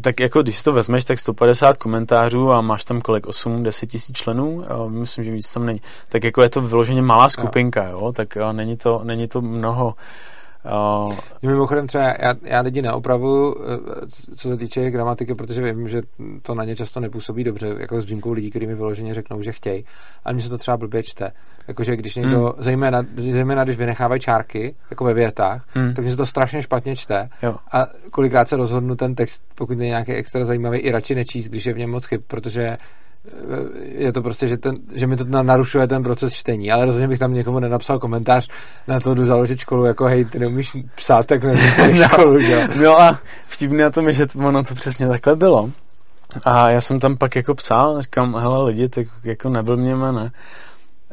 tak 0.00 0.20
jako 0.20 0.42
když 0.42 0.62
to 0.62 0.72
vezmeš, 0.72 1.04
tak 1.04 1.18
150 1.18 1.78
komentářů 1.78 2.52
a 2.52 2.60
máš 2.60 2.84
tam 2.84 3.00
kolik, 3.00 3.26
8, 3.26 3.62
10 3.62 3.86
tisíc 3.86 4.16
členů, 4.16 4.64
jo, 4.70 4.88
myslím, 4.88 5.24
že 5.24 5.30
víc 5.30 5.52
tam 5.52 5.66
není. 5.66 5.80
Tak 6.08 6.24
jako 6.24 6.42
je 6.42 6.50
to 6.50 6.60
vyloženě 6.60 7.02
malá 7.02 7.28
skupinka, 7.28 7.84
jo, 7.84 8.12
tak 8.12 8.36
jo, 8.36 8.52
není, 8.52 8.76
to, 8.76 9.00
není 9.04 9.28
to 9.28 9.40
mnoho. 9.40 9.86
Uh, 9.86 9.92
Mimochodem 11.42 11.86
třeba 11.86 12.04
já, 12.04 12.34
já 12.42 12.60
lidi 12.60 12.82
neopravuju, 12.82 13.56
eh, 13.56 14.36
co 14.36 14.50
se 14.50 14.56
týče 14.56 14.90
gramatiky, 14.90 15.34
protože 15.34 15.72
vím, 15.72 15.88
že 15.88 16.02
to 16.42 16.54
na 16.54 16.64
ně 16.64 16.76
často 16.76 17.00
nepůsobí 17.00 17.44
dobře, 17.44 17.74
jako 17.78 18.00
s 18.00 18.04
výjimkou 18.04 18.32
lidí, 18.32 18.50
kteří 18.50 18.66
mi 18.66 18.74
vyloženě 18.74 19.14
řeknou, 19.14 19.42
že 19.42 19.52
chtějí. 19.52 19.84
A 20.24 20.32
mně 20.32 20.42
se 20.42 20.48
to 20.48 20.58
třeba 20.58 20.76
blbě 20.76 21.02
čte. 21.02 21.32
Jakože 21.68 21.96
když 21.96 22.16
někdo, 22.16 22.40
hmm. 22.40 22.52
zejména, 22.58 23.06
zejména 23.16 23.64
když 23.64 23.76
vynechávají 23.76 24.20
čárky, 24.20 24.74
jako 24.90 25.04
ve 25.04 25.14
větách, 25.14 25.64
hmm. 25.74 25.94
tak 25.94 26.04
mi 26.04 26.10
se 26.10 26.16
to 26.16 26.26
strašně 26.26 26.62
špatně 26.62 26.96
čte. 26.96 27.28
Jo. 27.42 27.56
A 27.72 27.86
kolikrát 28.10 28.48
se 28.48 28.56
rozhodnu 28.56 28.96
ten 28.96 29.14
text, 29.14 29.42
pokud 29.54 29.78
je 29.78 29.86
nějaký 29.86 30.12
extra 30.12 30.44
zajímavý, 30.44 30.78
i 30.78 30.90
radši 30.90 31.14
nečíst, 31.14 31.48
když 31.48 31.66
je 31.66 31.72
v 31.72 31.78
něm 31.78 31.90
moc 31.90 32.06
chyb, 32.06 32.20
protože 32.26 32.76
je 33.82 34.12
to 34.12 34.22
prostě, 34.22 34.48
že, 34.48 34.56
ten, 34.56 34.76
že 34.92 35.06
mi 35.06 35.16
to 35.16 35.24
narušuje 35.42 35.86
ten 35.86 36.02
proces 36.02 36.32
čtení, 36.32 36.72
ale 36.72 36.86
rozhodně 36.86 37.08
bych 37.08 37.18
tam 37.18 37.34
někomu 37.34 37.58
nenapsal 37.58 37.98
komentář 37.98 38.48
na 38.88 39.00
to, 39.00 39.14
jdu 39.14 39.24
založit 39.24 39.58
školu, 39.58 39.84
jako 39.84 40.04
hej, 40.04 40.24
ty 40.24 40.38
neumíš 40.38 40.76
psát, 40.94 41.26
tak 41.26 41.44
nevím, 41.44 41.96
no, 42.00 42.08
školu, 42.08 42.38
že? 42.38 42.68
No 42.82 43.00
a 43.00 43.18
vtipný 43.46 43.78
na 43.78 43.90
tom 43.90 44.06
je, 44.08 44.12
že 44.12 44.26
to, 44.26 44.38
ono 44.38 44.64
to 44.64 44.74
přesně 44.74 45.08
takhle 45.08 45.36
bylo. 45.36 45.70
A 46.44 46.70
já 46.70 46.80
jsem 46.80 47.00
tam 47.00 47.16
pak 47.16 47.36
jako 47.36 47.54
psal, 47.54 48.02
říkám, 48.02 48.34
hele 48.34 48.64
lidi, 48.64 48.88
tak 48.88 49.06
jako 49.24 49.48
nebyl 49.48 49.76
mě 49.76 49.96
ne. 49.96 50.30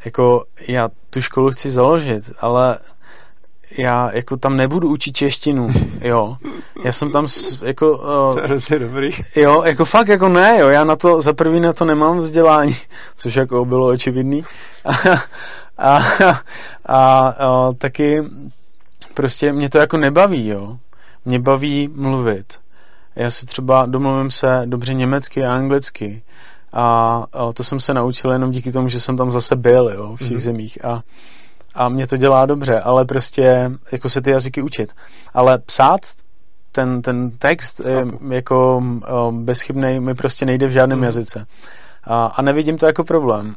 Jako 0.06 0.46
já 0.68 0.90
tu 1.10 1.22
školu 1.22 1.52
chci 1.52 1.70
založit, 1.70 2.32
ale 2.40 2.78
já 3.78 4.10
jako 4.14 4.38
tam 4.38 4.58
nebudu 4.58 4.90
učit 4.90 5.12
češtinu, 5.12 5.70
jo. 6.02 6.38
Já 6.84 6.92
jsem 6.92 7.12
tam 7.12 7.28
s, 7.28 7.62
jako... 7.62 7.98
Uh, 7.98 8.60
to 8.68 8.74
je 8.74 8.80
dobrý. 8.80 9.12
Jo, 9.36 9.64
jako 9.64 9.86
fakt 9.86 10.08
jako 10.08 10.30
ne, 10.30 10.58
jo. 10.60 10.70
Já 10.70 10.84
na 10.84 10.96
to, 10.96 11.22
za 11.22 11.34
první 11.34 11.60
na 11.60 11.74
to 11.74 11.86
nemám 11.86 12.18
vzdělání, 12.18 12.76
což 13.16 13.36
jako 13.36 13.66
bylo 13.66 13.88
očividný. 13.88 14.44
A, 15.78 15.98
a, 15.98 16.40
a, 16.86 17.28
a 17.28 17.74
taky 17.78 18.24
prostě 19.14 19.54
mě 19.54 19.70
to 19.70 19.78
jako 19.78 19.98
nebaví, 19.98 20.48
jo. 20.48 20.78
Mě 21.26 21.40
baví 21.40 21.90
mluvit. 21.96 22.60
Já 23.16 23.32
si 23.32 23.46
třeba 23.46 23.86
domluvím 23.86 24.32
se 24.32 24.62
dobře 24.66 24.94
německy 24.94 25.46
a 25.46 25.54
anglicky. 25.54 26.24
A, 26.74 26.84
a 27.34 27.54
to 27.54 27.64
jsem 27.64 27.80
se 27.80 27.94
naučil 27.94 28.32
jenom 28.32 28.52
díky 28.52 28.72
tomu, 28.72 28.90
že 28.90 29.00
jsem 29.00 29.18
tam 29.18 29.32
zase 29.32 29.56
byl, 29.56 29.92
jo, 29.96 30.16
v 30.16 30.20
těch 30.20 30.32
mm-hmm. 30.32 30.40
zemích. 30.40 30.86
A 30.86 31.02
a 31.74 31.90
mě 31.90 32.08
to 32.08 32.18
dělá 32.18 32.46
dobře, 32.46 32.80
ale 32.80 33.06
prostě 33.06 33.72
jako 33.92 34.10
se 34.10 34.22
ty 34.22 34.30
jazyky 34.30 34.62
učit. 34.62 34.94
Ale 35.34 35.58
psát 35.58 36.00
ten, 36.72 37.02
ten 37.02 37.32
text 37.32 37.82
je 37.86 38.06
jako 38.30 38.84
bezchybný 39.32 40.00
mi 40.00 40.16
prostě 40.16 40.46
nejde 40.46 40.68
v 40.68 40.72
žádném 40.72 40.98
mm. 40.98 41.04
jazyce. 41.04 41.46
A, 42.04 42.26
a 42.26 42.42
nevidím 42.42 42.78
to 42.78 42.86
jako 42.86 43.04
problém. 43.04 43.56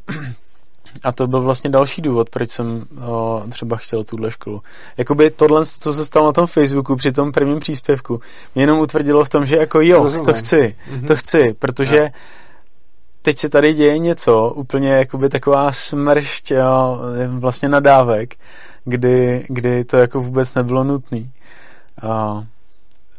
A 1.03 1.11
to 1.11 1.27
byl 1.27 1.41
vlastně 1.41 1.69
další 1.69 2.01
důvod, 2.01 2.29
proč 2.29 2.51
jsem 2.51 2.85
o, 3.07 3.43
třeba 3.49 3.77
chtěl 3.77 4.03
tuhle 4.03 4.31
školu. 4.31 4.61
Jakoby 4.97 5.31
tohle, 5.31 5.65
co 5.65 5.93
se 5.93 6.05
stalo 6.05 6.25
na 6.25 6.31
tom 6.31 6.47
Facebooku 6.47 6.95
při 6.95 7.11
tom 7.11 7.31
prvním 7.31 7.59
příspěvku, 7.59 8.19
mě 8.55 8.63
jenom 8.63 8.79
utvrdilo 8.79 9.23
v 9.25 9.29
tom, 9.29 9.45
že 9.45 9.57
jako 9.57 9.81
jo, 9.81 10.03
Rozumím. 10.03 10.25
to 10.25 10.33
chci, 10.33 10.75
mm-hmm. 10.91 11.07
to 11.07 11.15
chci, 11.15 11.55
protože 11.59 11.95
yeah 11.95 12.11
teď 13.25 13.37
se 13.37 13.49
tady 13.49 13.73
děje 13.73 13.97
něco, 13.97 14.49
úplně 14.49 14.89
jakoby 14.89 15.29
taková 15.29 15.71
smršť 15.71 16.51
jo, 16.51 16.99
vlastně 17.27 17.69
nadávek, 17.69 18.35
kdy, 18.83 19.45
kdy 19.49 19.85
to 19.85 19.97
jako 19.97 20.19
vůbec 20.19 20.53
nebylo 20.53 20.83
nutný. 20.83 21.31
A, 22.01 22.09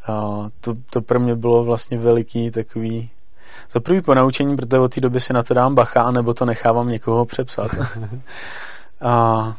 a 0.07 0.49
to, 0.61 0.75
to 0.91 1.03
pro 1.03 1.21
mě 1.21 1.35
bylo 1.35 1.65
vlastně 1.65 1.99
veliký 1.99 2.51
takový 2.51 3.11
za 3.71 3.81
prvý 3.81 4.01
ponaučení, 4.01 4.57
protože 4.57 4.79
od 4.79 4.95
té 4.95 5.01
doby 5.01 5.21
si 5.21 5.33
na 5.33 5.43
to 5.43 5.55
dám 5.55 5.75
bacha, 5.75 6.11
nebo 6.11 6.35
to 6.35 6.45
nechávám 6.45 6.89
někoho 6.89 7.25
přepsat. 7.25 7.71
a, 9.01 9.57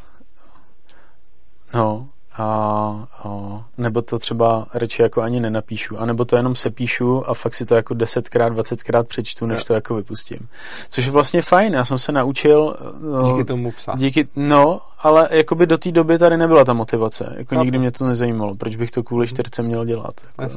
no, 1.74 2.08
a, 2.38 3.08
a 3.24 3.64
nebo 3.78 4.02
to 4.02 4.18
třeba 4.18 4.66
radši 4.74 5.02
jako 5.02 5.22
ani 5.22 5.40
nenapíšu, 5.40 5.98
anebo 5.98 6.24
to 6.24 6.36
jenom 6.36 6.56
sepíšu 6.56 7.30
a 7.30 7.34
fakt 7.34 7.54
si 7.54 7.66
to 7.66 7.74
jako 7.74 7.94
desetkrát, 7.94 8.52
dvacetkrát 8.52 9.08
přečtu, 9.08 9.46
než 9.46 9.64
to 9.64 9.74
jako 9.74 9.94
vypustím. 9.94 10.48
Což 10.90 11.06
je 11.06 11.12
vlastně 11.12 11.42
fajn, 11.42 11.74
já 11.74 11.84
jsem 11.84 11.98
se 11.98 12.12
naučil... 12.12 12.76
No, 13.00 13.32
díky 13.32 13.44
tomu 13.44 13.72
psa. 13.72 13.94
Díky, 13.96 14.28
no, 14.36 14.80
ale 14.98 15.28
jakoby 15.30 15.66
do 15.66 15.78
té 15.78 15.92
doby 15.92 16.18
tady 16.18 16.36
nebyla 16.36 16.64
ta 16.64 16.72
motivace. 16.72 17.34
Jako 17.36 17.54
no. 17.54 17.62
nikdy 17.62 17.78
mě 17.78 17.90
to 17.90 18.06
nezajímalo, 18.06 18.54
proč 18.54 18.76
bych 18.76 18.90
to 18.90 19.02
kvůli 19.02 19.26
mhm. 19.26 19.28
čtyřce 19.28 19.62
měl 19.62 19.84
dělat. 19.84 20.20
Jako, 20.40 20.54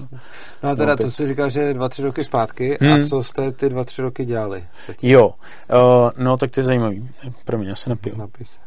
no 0.63 0.69
a 0.69 0.75
teda 0.75 0.91
no, 0.91 0.97
to 0.97 1.11
si 1.11 1.27
říkal, 1.27 1.49
že 1.49 1.73
dva, 1.73 1.89
tři 1.89 2.01
roky 2.01 2.23
zpátky 2.23 2.77
hmm. 2.81 2.93
a 2.93 3.07
co 3.09 3.23
jste 3.23 3.51
ty 3.51 3.69
dva, 3.69 3.83
tři 3.83 4.01
roky 4.01 4.25
dělali? 4.25 4.63
Předtím? 4.83 5.09
Jo, 5.09 5.27
uh, 5.27 5.33
no 6.17 6.37
tak 6.37 6.51
to 6.51 6.59
je 6.59 6.63
zajímavý. 6.63 7.09
Pro 7.45 7.57
mě, 7.57 7.69
já 7.69 7.75
se 7.75 7.89
napiju. 7.89 8.17
Napis. 8.17 8.57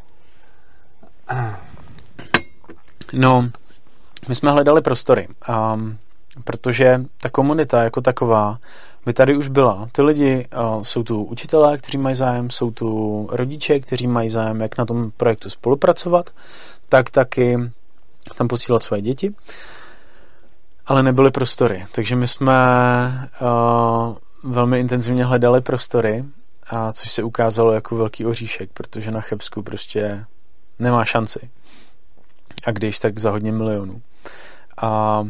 No, 3.15 3.51
my 4.29 4.35
jsme 4.35 4.51
hledali 4.51 4.83
prostory, 4.83 5.29
um, 5.75 5.99
protože 6.45 7.01
ta 7.23 7.31
komunita 7.31 7.83
jako 7.83 8.01
taková 8.01 8.59
by 9.07 9.13
tady 9.13 9.37
už 9.37 9.49
byla. 9.49 9.89
Ty 9.93 10.03
lidi, 10.03 10.49
uh, 10.77 10.83
jsou 10.83 11.03
tu 11.03 11.25
učitelé, 11.25 11.79
kteří 11.79 11.99
mají 11.99 12.15
zájem, 12.15 12.51
jsou 12.51 12.71
tu 12.71 13.29
rodiče, 13.33 13.81
kteří 13.81 14.07
mají 14.07 14.31
zájem, 14.31 14.61
jak 14.61 14.79
na 14.79 14.85
tom 14.85 15.11
projektu 15.17 15.51
spolupracovat, 15.51 16.31
tak 16.89 17.11
taky 17.11 17.59
tam 18.37 18.49
posílat 18.49 18.83
své 18.83 19.01
děti. 19.01 19.35
Ale 20.87 21.03
nebyly 21.03 21.31
prostory, 21.31 21.87
takže 21.93 22.17
my 22.17 22.29
jsme 22.29 22.55
uh, 23.41 24.53
velmi 24.53 24.81
intenzivně 24.81 25.25
hledali 25.25 25.61
prostory, 25.61 26.25
a 26.71 26.93
což 26.93 27.13
se 27.13 27.23
ukázalo 27.23 27.73
jako 27.73 27.97
velký 27.97 28.27
oříšek, 28.27 28.71
protože 28.75 29.11
na 29.11 29.21
Chebsku 29.21 29.63
prostě 29.63 30.25
nemá 30.79 31.05
šanci 31.05 31.51
a 32.67 32.71
když, 32.71 32.99
tak 32.99 33.19
za 33.19 33.31
hodně 33.31 33.53
milionů. 33.53 34.03
A 34.77 35.25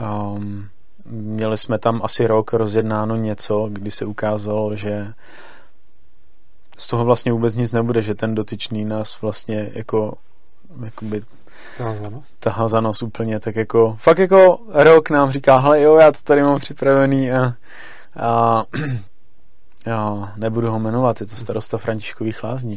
um, 0.00 0.68
měli 1.06 1.58
jsme 1.58 1.78
tam 1.78 2.00
asi 2.04 2.26
rok 2.26 2.52
rozjednáno 2.52 3.16
něco, 3.16 3.68
kdy 3.72 3.90
se 3.90 4.04
ukázalo, 4.04 4.76
že 4.76 5.12
z 6.78 6.86
toho 6.86 7.04
vlastně 7.04 7.32
vůbec 7.32 7.54
nic 7.54 7.72
nebude, 7.72 8.02
že 8.02 8.14
ten 8.14 8.34
dotyčný 8.34 8.84
nás 8.84 9.20
vlastně 9.20 9.70
jako 9.74 10.14
jakoby 10.84 11.22
tahal 12.40 12.68
za 12.68 12.80
nos 12.80 13.02
úplně, 13.02 13.40
tak 13.40 13.56
jako 13.56 13.96
fakt 14.00 14.18
jako 14.18 14.58
rok 14.68 15.10
nám 15.10 15.30
říká, 15.30 15.58
hele 15.58 15.82
jo, 15.82 15.96
já 15.96 16.12
to 16.12 16.18
tady 16.24 16.42
mám 16.42 16.58
připravený 16.58 17.32
a, 17.32 17.54
a 18.16 18.64
já 19.86 20.32
nebudu 20.36 20.70
ho 20.70 20.78
jmenovat, 20.78 21.20
je 21.20 21.26
to 21.26 21.36
starosta 21.36 21.78
Františkových 21.78 22.44
lázní, 22.44 22.76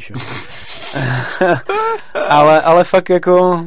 ale, 2.30 2.62
ale 2.62 2.84
fakt 2.84 3.10
jako 3.10 3.66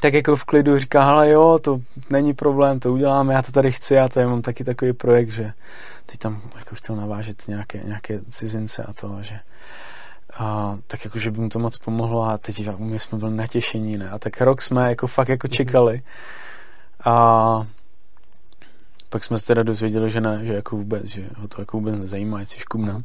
tak 0.00 0.14
jako 0.14 0.36
v 0.36 0.44
klidu 0.44 0.78
říká, 0.78 1.10
ale 1.10 1.30
jo, 1.30 1.58
to 1.62 1.80
není 2.10 2.34
problém, 2.34 2.80
to 2.80 2.92
uděláme, 2.92 3.34
já 3.34 3.42
to 3.42 3.52
tady 3.52 3.72
chci, 3.72 3.94
já 3.94 4.08
tady 4.08 4.26
mám 4.26 4.42
taky 4.42 4.64
takový 4.64 4.92
projekt, 4.92 5.30
že 5.30 5.52
teď 6.06 6.18
tam 6.18 6.40
jako 6.56 6.74
chtěl 6.74 6.96
navážet 6.96 7.48
nějaké, 7.48 7.80
nějaké 7.84 8.20
cizince 8.30 8.82
a 8.82 8.92
to, 8.92 9.18
že 9.20 9.38
a, 10.38 10.78
tak 10.86 11.04
jako, 11.04 11.18
že 11.18 11.30
by 11.30 11.40
mu 11.40 11.48
to 11.48 11.58
moc 11.58 11.78
pomohlo 11.78 12.24
a 12.24 12.38
teď 12.38 12.68
my 12.78 12.98
jsme 12.98 13.18
byli 13.18 13.32
natěšení, 13.32 13.98
ne? 13.98 14.10
A 14.10 14.18
tak 14.18 14.40
rok 14.40 14.62
jsme 14.62 14.88
jako 14.88 15.06
fakt 15.06 15.28
jako 15.28 15.48
čekali 15.48 16.02
a 17.04 17.66
pak 19.12 19.24
jsme 19.24 19.38
se 19.38 19.46
teda 19.46 19.62
dozvěděli, 19.62 20.10
že 20.10 20.20
ne, 20.20 20.40
že 20.42 20.52
jako 20.52 20.76
vůbec, 20.76 21.04
že 21.04 21.22
ho 21.36 21.48
to 21.48 21.62
jako 21.62 21.76
vůbec 21.76 21.98
nezajímá, 21.98 22.40
jestli 22.40 22.58
škubne. 22.58 23.02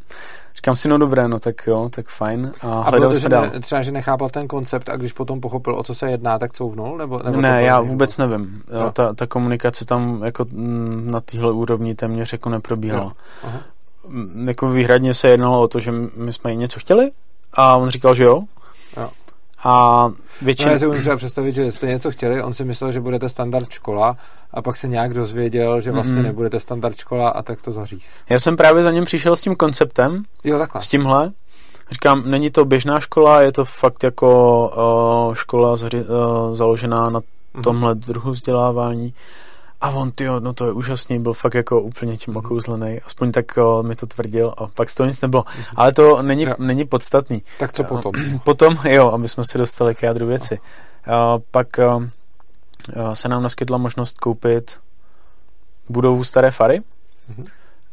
Říkám 0.55 0.75
si, 0.75 0.87
no 0.87 0.97
dobré, 0.97 1.27
no 1.27 1.39
tak 1.39 1.67
jo, 1.67 1.89
tak 1.89 2.07
fajn. 2.07 2.51
A, 2.61 2.81
a 2.81 2.89
hledali 2.89 3.15
jsme 3.15 3.29
dál. 3.29 3.49
Ne, 3.53 3.59
třeba, 3.59 3.81
že 3.81 3.91
nechápal 3.91 4.29
ten 4.29 4.47
koncept 4.47 4.89
a 4.89 4.95
když 4.95 5.13
potom 5.13 5.41
pochopil, 5.41 5.75
o 5.75 5.83
co 5.83 5.95
se 5.95 6.11
jedná, 6.11 6.39
tak 6.39 6.53
couvnul? 6.53 6.97
Nebo, 6.97 7.21
nebo 7.23 7.41
ne, 7.41 7.63
já 7.63 7.81
vůbec 7.81 8.17
nebo? 8.17 8.31
nevím. 8.31 8.63
Jo, 8.73 8.91
ta, 8.91 9.13
ta 9.13 9.27
komunikace 9.27 9.85
tam 9.85 10.23
jako 10.23 10.45
mm, 10.51 11.11
na 11.11 11.19
téhle 11.19 11.51
úrovni 11.51 11.95
téměř 11.95 12.31
jako 12.31 12.49
neprobíhala. 12.49 13.13
Jako 14.45 14.69
výhradně 14.69 15.13
se 15.13 15.27
jednalo 15.27 15.61
o 15.61 15.67
to, 15.67 15.79
že 15.79 15.91
my 16.15 16.33
jsme 16.33 16.51
jí 16.51 16.57
něco 16.57 16.79
chtěli 16.79 17.11
a 17.53 17.75
on 17.75 17.89
říkal, 17.89 18.15
že 18.15 18.23
jo. 18.23 18.43
jo. 18.97 19.09
A 19.67 20.09
většinou... 20.41 20.67
No, 20.67 20.73
já 20.73 20.79
si 20.79 20.87
umím 20.87 21.01
třeba 21.01 21.15
představit, 21.17 21.51
že 21.51 21.71
jste 21.71 21.87
něco 21.87 22.11
chtěli, 22.11 22.43
on 22.43 22.53
si 22.53 22.65
myslel, 22.65 22.91
že 22.91 22.99
budete 22.99 23.29
standard 23.29 23.69
škola 23.69 24.17
a 24.51 24.61
pak 24.61 24.77
se 24.77 24.87
nějak 24.87 25.13
dozvěděl, 25.13 25.81
že 25.81 25.91
vlastně 25.91 26.15
mm. 26.15 26.23
nebudete 26.23 26.59
standard 26.59 26.97
škola 26.97 27.29
a 27.29 27.41
tak 27.41 27.61
to 27.61 27.71
zaříz. 27.71 28.05
Já 28.29 28.39
jsem 28.39 28.57
právě 28.57 28.83
za 28.83 28.91
ním 28.91 29.05
přišel 29.05 29.35
s 29.35 29.41
tím 29.41 29.55
konceptem, 29.55 30.23
jo, 30.43 30.57
takhle. 30.57 30.81
s 30.81 30.87
tímhle. 30.87 31.31
Říkám, 31.91 32.23
není 32.25 32.49
to 32.49 32.65
běžná 32.65 32.99
škola, 32.99 33.41
je 33.41 33.51
to 33.51 33.65
fakt 33.65 34.03
jako 34.03 35.27
uh, 35.27 35.35
škola 35.35 35.75
zři, 35.75 35.97
uh, 35.97 36.53
založená 36.53 37.09
na 37.09 37.19
mm. 37.53 37.63
tomhle 37.63 37.95
druhu 37.95 38.31
vzdělávání 38.31 39.13
a 39.81 39.89
on, 39.89 40.11
ty 40.11 40.25
no 40.39 40.53
to 40.53 40.65
je 40.65 40.71
úžasný, 40.71 41.19
byl 41.19 41.33
fakt 41.33 41.53
jako 41.53 41.81
úplně 41.81 42.17
tím 42.17 42.33
mhm. 42.33 42.45
okouzlený, 42.45 43.01
aspoň 43.05 43.31
tak 43.31 43.57
o, 43.57 43.83
mi 43.83 43.95
to 43.95 44.07
tvrdil 44.07 44.53
a 44.57 44.67
pak 44.67 44.89
z 44.89 44.95
toho 44.95 45.07
nic 45.07 45.21
nebylo. 45.21 45.43
Mhm. 45.55 45.63
Ale 45.75 45.91
to 45.91 46.21
není, 46.21 46.43
jo. 46.43 46.55
není 46.57 46.85
podstatný. 46.85 47.43
Tak 47.59 47.73
co 47.73 47.83
potom? 47.83 48.11
potom, 48.43 48.77
jo, 48.83 49.11
aby 49.11 49.27
jsme 49.27 49.43
se 49.51 49.57
dostali 49.57 49.95
k 49.95 50.03
jádru 50.03 50.27
věci. 50.27 50.59
A 51.11 51.37
pak 51.51 51.67
se 53.13 53.29
nám 53.29 53.43
naskytla 53.43 53.77
možnost 53.77 54.19
koupit 54.19 54.79
budovu 55.89 56.23
Staré 56.23 56.51
Fary 56.51 56.81
mm-hmm. 57.31 57.45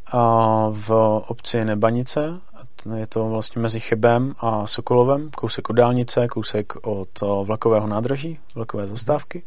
a 0.06 0.66
v 0.70 0.90
obci 1.26 1.64
Nebanice. 1.64 2.40
Je 2.96 3.06
to 3.06 3.28
vlastně 3.28 3.62
mezi 3.62 3.80
Chybem 3.80 4.34
a 4.38 4.66
Sokolovem, 4.66 5.30
kousek 5.30 5.70
od 5.70 5.72
dálnice, 5.72 6.28
kousek 6.28 6.72
od 6.82 7.08
vlakového 7.42 7.86
nádraží, 7.86 8.38
vlakové 8.54 8.86
zastávky. 8.86 9.42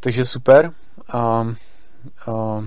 Takže 0.00 0.24
super. 0.24 0.72
A, 1.08 1.18
a, 1.18 2.64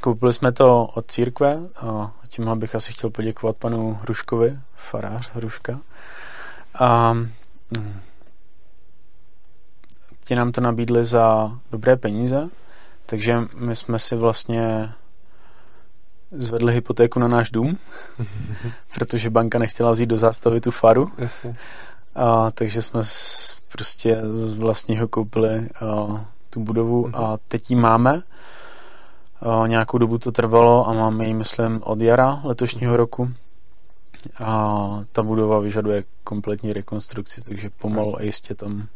koupili 0.00 0.32
jsme 0.32 0.52
to 0.52 0.86
od 0.86 1.10
církve 1.10 1.58
a 1.76 2.12
tím 2.28 2.58
bych 2.58 2.74
asi 2.74 2.92
chtěl 2.92 3.10
poděkovat 3.10 3.56
panu 3.56 3.98
Hruškovi, 4.02 4.58
farář 4.76 5.30
Hruška. 5.34 5.80
A, 6.74 7.12
hm, 7.12 8.00
ti 10.24 10.34
nám 10.34 10.52
to 10.52 10.60
nabídli 10.60 11.04
za 11.04 11.52
dobré 11.70 11.96
peníze, 11.96 12.48
takže 13.06 13.40
my 13.54 13.76
jsme 13.76 13.98
si 13.98 14.16
vlastně 14.16 14.92
zvedli 16.30 16.72
hypotéku 16.72 17.18
na 17.18 17.28
náš 17.28 17.50
dům, 17.50 17.78
protože 18.94 19.30
banka 19.30 19.58
nechtěla 19.58 19.92
vzít 19.92 20.06
do 20.06 20.16
zástavy 20.16 20.60
tu 20.60 20.70
faru. 20.70 21.12
Jasně. 21.18 21.56
A, 22.14 22.50
takže 22.50 22.82
jsme 22.82 23.04
z, 23.04 23.56
prostě 23.72 24.20
z 24.30 24.58
vlastního 24.58 25.08
koupili 25.08 25.68
a, 25.80 26.24
tu 26.50 26.60
budovu 26.60 27.04
mm-hmm. 27.06 27.24
a 27.24 27.38
teď 27.48 27.70
ji 27.70 27.76
máme. 27.76 28.22
A, 29.40 29.66
nějakou 29.66 29.98
dobu 29.98 30.18
to 30.18 30.32
trvalo 30.32 30.88
a 30.88 30.92
máme 30.92 31.26
ji, 31.26 31.34
myslím, 31.34 31.80
od 31.84 32.00
jara 32.00 32.40
letošního 32.44 32.96
roku. 32.96 33.30
A 34.44 35.00
ta 35.12 35.22
budova 35.22 35.60
vyžaduje 35.60 36.04
kompletní 36.24 36.72
rekonstrukci, 36.72 37.42
takže 37.42 37.70
pomalu 37.70 38.18
a 38.18 38.22
jistě 38.22 38.54
tam... 38.54 38.86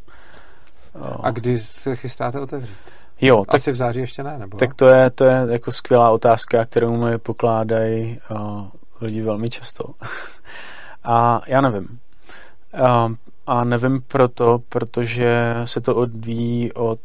A, 1.00 1.08
a 1.22 1.30
kdy 1.30 1.58
se 1.58 1.96
chystáte 1.96 2.40
otevřít? 2.40 2.76
Jo, 3.20 3.44
tak, 3.44 3.60
Asi 3.60 3.72
v 3.72 3.76
září 3.76 4.00
ještě 4.00 4.22
ne, 4.22 4.38
nebo? 4.38 4.58
Tak 4.58 4.74
to 4.74 4.88
je, 4.88 5.10
to 5.10 5.24
je 5.24 5.46
jako 5.50 5.72
skvělá 5.72 6.10
otázka, 6.10 6.64
kterou 6.64 6.96
mi 6.96 7.18
pokládají 7.18 8.20
uh, 8.30 8.66
lidi 9.00 9.22
velmi 9.22 9.50
často. 9.50 9.84
a 11.04 11.40
já 11.46 11.60
nevím. 11.60 11.98
Uh, 12.80 13.14
a 13.46 13.64
nevím 13.64 14.02
proto, 14.08 14.60
protože 14.68 15.54
se 15.64 15.80
to 15.80 15.96
odvíjí 15.96 16.72
od 16.72 17.00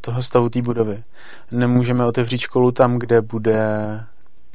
toho 0.00 0.22
stavu 0.22 0.48
té 0.48 0.62
budovy. 0.62 1.04
Nemůžeme 1.50 2.06
otevřít 2.06 2.38
školu 2.38 2.72
tam, 2.72 2.98
kde 2.98 3.20
bude 3.20 4.00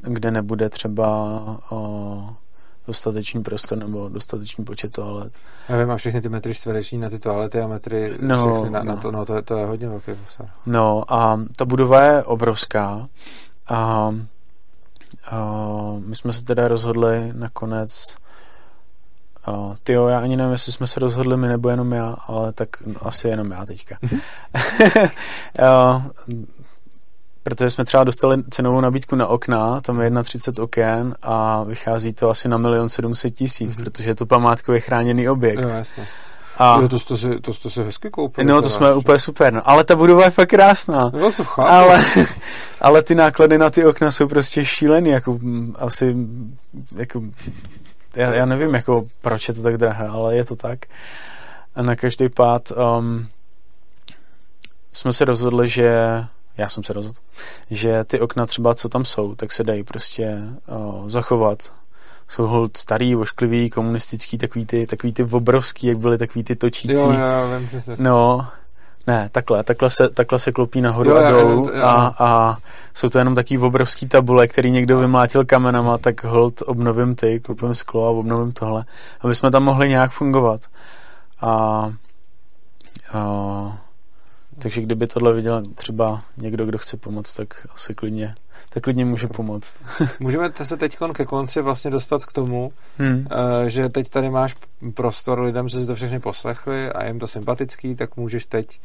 kde 0.02 0.30
nebude 0.30 0.68
třeba 0.68 1.40
uh, 1.70 2.30
dostatečný 2.86 3.42
prostor 3.42 3.78
nebo 3.78 4.08
dostatečný 4.08 4.64
počet 4.64 4.92
toalet. 4.92 5.38
Já 5.68 5.76
vím, 5.76 5.90
a 5.90 5.96
všechny 5.96 6.20
ty 6.20 6.28
metry 6.28 6.54
čtvereční 6.54 6.98
na 6.98 7.10
ty 7.10 7.18
toalety 7.18 7.60
a 7.60 7.66
metry 7.66 8.12
no, 8.20 8.54
všechny 8.54 8.70
na, 8.70 8.82
no. 8.82 8.94
na 8.94 8.96
to, 8.96 9.10
no 9.10 9.24
to, 9.24 9.34
je, 9.34 9.42
to 9.42 9.56
je 9.56 9.66
hodně 9.66 9.88
velký 9.88 10.14
prostor. 10.14 10.48
No 10.66 11.14
a 11.14 11.40
ta 11.56 11.64
budova 11.64 12.02
je 12.02 12.22
obrovská 12.22 13.08
a, 13.68 14.14
a 15.30 15.46
my 16.06 16.16
jsme 16.16 16.32
se 16.32 16.44
teda 16.44 16.68
rozhodli 16.68 17.32
nakonec 17.32 18.16
Uh, 19.48 19.74
ty 19.82 19.92
jo, 19.92 20.06
já 20.06 20.18
ani 20.18 20.36
nevím, 20.36 20.52
jestli 20.52 20.72
jsme 20.72 20.86
se 20.86 21.00
rozhodli 21.00 21.36
my 21.36 21.48
nebo 21.48 21.68
jenom 21.68 21.92
já, 21.92 22.16
ale 22.26 22.52
tak 22.52 22.68
no, 22.86 22.94
asi 23.02 23.28
jenom 23.28 23.50
já 23.50 23.66
teďka. 23.66 23.98
uh, 25.94 26.02
protože 27.42 27.70
jsme 27.70 27.84
třeba 27.84 28.04
dostali 28.04 28.42
cenovou 28.50 28.80
nabídku 28.80 29.16
na 29.16 29.26
okna, 29.26 29.80
tam 29.80 30.00
je 30.00 30.10
31 30.22 30.64
oken 30.64 31.14
a 31.22 31.62
vychází 31.62 32.12
to 32.12 32.30
asi 32.30 32.48
na 32.48 32.58
milion 32.58 32.88
700 32.88 33.34
tisíc, 33.34 33.76
mm-hmm. 33.76 33.84
protože 33.84 34.10
je 34.10 34.14
to 34.14 34.26
památkově 34.26 34.80
chráněný 34.80 35.28
objekt. 35.28 35.64
Jasně. 35.76 36.08
A, 36.58 36.80
jo, 36.80 36.88
to, 36.88 36.98
to, 36.98 37.16
si, 37.16 37.40
to 37.40 37.54
jste 37.54 37.70
si 37.70 37.84
hezky 37.84 38.10
koupili. 38.10 38.46
No, 38.46 38.62
to 38.62 38.68
jsme 38.68 38.86
ještě. 38.86 38.98
úplně 38.98 39.18
super. 39.18 39.52
No. 39.52 39.70
Ale 39.70 39.84
ta 39.84 39.96
budova 39.96 40.24
je 40.24 40.30
fakt 40.30 40.48
krásná. 40.48 41.10
No, 41.14 41.32
to 41.32 41.44
chápu. 41.44 41.68
Ale, 41.68 42.04
ale 42.80 43.02
ty 43.02 43.14
náklady 43.14 43.58
na 43.58 43.70
ty 43.70 43.84
okna 43.84 44.10
jsou 44.10 44.28
prostě 44.28 44.64
šílený. 44.64 45.10
Jako, 45.10 45.38
asi, 45.78 46.16
jako, 46.96 47.22
já, 48.16 48.34
já 48.34 48.46
nevím, 48.46 48.74
jako, 48.74 49.04
proč 49.20 49.48
je 49.48 49.54
to 49.54 49.62
tak 49.62 49.76
drahé, 49.76 50.08
ale 50.08 50.36
je 50.36 50.44
to 50.44 50.56
tak. 50.56 50.78
A 51.74 51.82
na 51.82 51.96
každý 51.96 52.28
pád 52.28 52.72
um, 52.98 53.28
jsme 54.92 55.12
se 55.12 55.24
rozhodli, 55.24 55.68
že 55.68 55.94
já 56.56 56.68
jsem 56.68 56.84
se 56.84 56.92
rozhodl, 56.92 57.18
že 57.70 58.04
ty 58.04 58.20
okna 58.20 58.46
třeba, 58.46 58.74
co 58.74 58.88
tam 58.88 59.04
jsou, 59.04 59.34
tak 59.34 59.52
se 59.52 59.64
dají 59.64 59.84
prostě 59.84 60.38
o, 60.68 61.04
zachovat. 61.06 61.72
Jsou 62.28 62.46
hold 62.46 62.76
starý, 62.76 63.16
ošklivý, 63.16 63.70
komunistický, 63.70 64.38
takový 64.38 64.66
ty, 64.66 64.86
takový 64.86 65.12
ty 65.12 65.22
obrovský, 65.22 65.86
jak 65.86 65.98
byly 65.98 66.18
takový 66.18 66.44
ty 66.44 66.56
točící. 66.56 66.92
Jo, 66.92 67.12
já 67.12 67.58
vím, 67.58 67.68
že 67.68 67.80
se... 67.80 67.96
No, 67.98 68.48
ne, 69.06 69.28
takhle, 69.32 69.64
takhle 69.64 69.90
se, 69.90 70.08
takhle 70.08 70.38
se 70.38 70.52
klopí 70.52 70.80
nahoru 70.80 71.10
jo, 71.10 71.16
a 71.16 71.30
dolů 71.30 71.70
a, 71.82 72.14
a 72.18 72.58
jsou 72.94 73.08
to 73.08 73.18
jenom 73.18 73.34
takový 73.34 73.58
obrovský 73.58 74.08
tabule, 74.08 74.48
který 74.48 74.70
někdo 74.70 74.98
vymlátil 74.98 75.44
kamenama, 75.44 75.98
tak 75.98 76.24
hold 76.24 76.62
obnovím 76.66 77.14
ty, 77.14 77.40
koupím 77.40 77.74
sklo 77.74 78.06
a 78.06 78.10
obnovím 78.10 78.52
tohle, 78.52 78.84
aby 79.20 79.34
jsme 79.34 79.50
tam 79.50 79.64
mohli 79.64 79.88
nějak 79.88 80.10
fungovat. 80.10 80.60
A, 81.40 81.50
a 83.12 83.78
takže 84.58 84.80
kdyby 84.80 85.06
tohle 85.06 85.32
viděl 85.32 85.62
třeba 85.74 86.20
někdo, 86.36 86.66
kdo 86.66 86.78
chce 86.78 86.96
pomoct, 86.96 87.34
tak 87.34 87.66
asi 87.74 87.94
klidně, 87.94 88.34
tak 88.74 88.82
klidně 88.82 89.04
může 89.04 89.26
pomoct. 89.26 89.74
Můžeme 90.20 90.52
se 90.62 90.76
teď 90.76 90.98
ke 91.14 91.24
konci 91.24 91.62
vlastně 91.62 91.90
dostat 91.90 92.24
k 92.24 92.32
tomu, 92.32 92.72
hmm. 92.98 93.26
Eh, 93.30 93.70
že 93.70 93.88
teď 93.88 94.08
tady 94.08 94.30
máš 94.30 94.56
prostor 94.94 95.40
lidem, 95.40 95.68
že 95.68 95.80
si 95.80 95.86
to 95.86 95.94
všechny 95.94 96.20
poslechli 96.20 96.92
a 96.92 97.06
jim 97.06 97.18
to 97.18 97.26
sympatický, 97.26 97.94
tak 97.94 98.16
můžeš 98.16 98.46
teď 98.46 98.80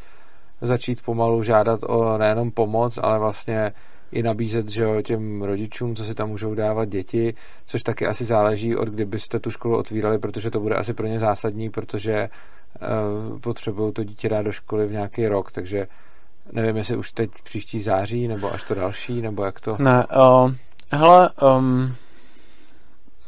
začít 0.61 1.01
pomalu 1.01 1.43
žádat 1.43 1.79
o 1.83 2.17
nejenom 2.17 2.51
pomoc, 2.51 2.99
ale 3.01 3.19
vlastně 3.19 3.71
i 4.11 4.23
nabízet 4.23 4.69
že 4.69 4.83
jo, 4.83 5.01
těm 5.01 5.41
rodičům, 5.41 5.95
co 5.95 6.05
si 6.05 6.15
tam 6.15 6.29
můžou 6.29 6.55
dávat 6.55 6.89
děti, 6.89 7.33
což 7.65 7.83
taky 7.83 8.07
asi 8.07 8.25
záleží 8.25 8.75
od 8.75 8.87
kdybyste 8.87 9.39
tu 9.39 9.51
školu 9.51 9.77
otvírali, 9.77 10.19
protože 10.19 10.51
to 10.51 10.59
bude 10.59 10.75
asi 10.75 10.93
pro 10.93 11.07
ně 11.07 11.19
zásadní, 11.19 11.69
protože 11.69 12.29
uh, 13.31 13.39
potřebují 13.39 13.93
to 13.93 14.03
dítě 14.03 14.29
dát 14.29 14.41
do 14.41 14.51
školy 14.51 14.87
v 14.87 14.91
nějaký 14.91 15.27
rok, 15.27 15.51
takže 15.51 15.87
nevím, 16.51 16.77
jestli 16.77 16.97
už 16.97 17.11
teď 17.11 17.31
příští 17.43 17.81
září, 17.81 18.27
nebo 18.27 18.53
až 18.53 18.63
to 18.63 18.75
další, 18.75 19.21
nebo 19.21 19.45
jak 19.45 19.59
to... 19.61 19.75
Ne, 19.79 20.05
uh, 20.17 20.51
hele, 20.91 21.29
um, 21.57 21.95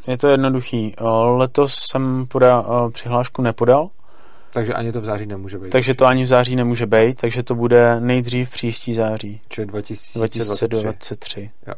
je 0.07 0.17
to 0.17 0.27
jednoduchý. 0.27 0.95
Uh, 1.01 1.07
letos 1.37 1.75
jsem 1.91 2.25
poda, 2.27 2.61
uh, 2.61 2.91
přihlášku 2.91 3.41
nepodal, 3.41 3.89
takže 4.53 4.73
ani 4.73 4.91
to 4.91 5.01
v 5.01 5.05
září 5.05 5.25
nemůže 5.25 5.57
být. 5.57 5.69
Takže 5.69 5.93
to 5.93 6.05
ani 6.05 6.23
v 6.23 6.27
září 6.27 6.55
nemůže 6.55 6.85
být, 6.85 7.21
takže 7.21 7.43
to 7.43 7.55
bude 7.55 7.99
nejdřív 7.99 8.49
příští 8.49 8.93
září. 8.93 9.41
Čili 9.47 9.67
2023. 9.67 10.67
2023. 10.67 11.51
Jo. 11.67 11.73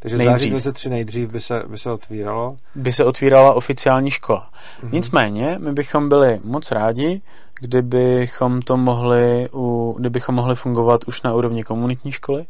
Takže 0.00 0.16
nejdřív. 0.16 0.32
září 0.32 0.50
2023 0.50 0.90
nejdřív 0.90 1.30
by 1.30 1.40
se, 1.40 1.62
by 1.66 1.78
se 1.78 1.90
otvíralo? 1.90 2.56
By 2.74 2.92
se 2.92 3.04
otvírala 3.04 3.52
oficiální 3.52 4.10
škola. 4.10 4.50
Mm-hmm. 4.50 4.92
Nicméně, 4.92 5.56
my 5.58 5.72
bychom 5.72 6.08
byli 6.08 6.40
moc 6.44 6.70
rádi, 6.70 7.22
kdybychom 7.60 8.62
to 8.62 8.76
mohli, 8.76 9.48
u, 9.54 9.96
kdybychom 9.98 10.34
mohli 10.34 10.56
fungovat 10.56 11.04
už 11.06 11.22
na 11.22 11.34
úrovni 11.34 11.64
komunitní 11.64 12.12
školy, 12.12 12.46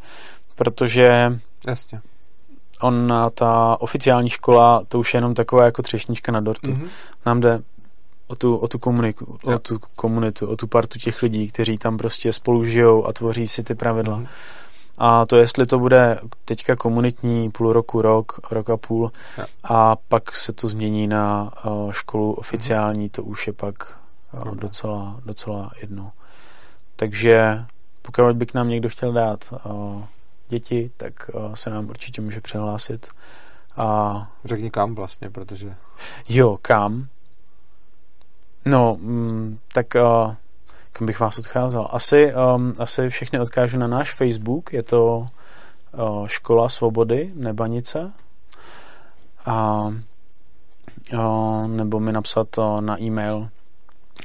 protože 0.56 1.38
Jasně. 1.66 2.00
ona, 2.80 3.30
ta 3.30 3.76
oficiální 3.80 4.30
škola, 4.30 4.82
to 4.88 4.98
už 4.98 5.14
je 5.14 5.18
jenom 5.18 5.34
taková 5.34 5.64
jako 5.64 5.82
třešnička 5.82 6.32
na 6.32 6.40
dortu. 6.40 6.72
Mm-hmm. 6.72 6.88
Nám 7.26 7.40
jde 7.40 7.62
o 8.30 8.36
tu, 8.36 8.56
o 8.56 8.68
tu, 8.68 8.78
komuniku, 8.78 9.38
o 9.44 9.58
tu 9.58 9.78
komunitu, 9.96 10.46
o 10.46 10.56
tu 10.56 10.66
partu 10.66 10.98
těch 10.98 11.22
lidí, 11.22 11.48
kteří 11.48 11.78
tam 11.78 11.96
prostě 11.96 12.32
spolu 12.32 12.64
žijou 12.64 13.06
a 13.06 13.12
tvoří 13.12 13.48
si 13.48 13.62
ty 13.62 13.74
pravidla. 13.74 14.16
Mm. 14.16 14.26
A 15.02 15.26
to, 15.26 15.36
jestli 15.36 15.66
to 15.66 15.78
bude 15.78 16.18
teďka 16.44 16.76
komunitní 16.76 17.50
půl 17.50 17.72
roku, 17.72 18.02
rok, 18.02 18.40
rok 18.50 18.70
a 18.70 18.76
půl, 18.76 19.12
ja. 19.38 19.46
a 19.64 19.96
pak 19.96 20.36
se 20.36 20.52
to 20.52 20.68
změní 20.68 21.06
na 21.06 21.52
uh, 21.64 21.92
školu 21.92 22.32
oficiální, 22.32 23.02
mm. 23.02 23.08
to 23.08 23.22
už 23.22 23.46
je 23.46 23.52
pak 23.52 23.98
uh, 24.32 24.54
docela, 24.54 25.20
docela 25.24 25.70
jedno. 25.80 26.12
Takže 26.96 27.64
pokud 28.02 28.36
by 28.36 28.46
k 28.46 28.54
nám 28.54 28.68
někdo 28.68 28.88
chtěl 28.88 29.12
dát 29.12 29.54
uh, 29.64 30.02
děti, 30.48 30.90
tak 30.96 31.30
se 31.54 31.70
nám 31.70 31.88
určitě 31.88 32.20
může 32.20 32.40
přihlásit. 32.40 33.08
A... 33.76 34.28
Řekni 34.44 34.70
kam 34.70 34.94
vlastně, 34.94 35.30
protože... 35.30 35.74
Jo, 36.28 36.58
kam. 36.62 37.06
No, 38.64 38.96
mm, 39.00 39.58
tak 39.72 39.86
uh, 39.94 40.34
kam 40.92 41.06
bych 41.06 41.20
vás 41.20 41.38
odcházel? 41.38 41.88
Asi, 41.90 42.32
um, 42.56 42.72
asi 42.78 43.08
všechny 43.08 43.40
odkážu 43.40 43.78
na 43.78 43.86
náš 43.86 44.14
Facebook, 44.14 44.72
je 44.72 44.82
to 44.82 45.26
uh, 45.92 46.26
Škola 46.26 46.68
svobody 46.68 47.32
Nebanice. 47.34 48.12
A 49.46 49.86
uh, 51.12 51.66
nebo 51.68 52.00
mi 52.00 52.12
napsat 52.12 52.58
uh, 52.58 52.80
na 52.80 53.02
e-mail 53.02 53.48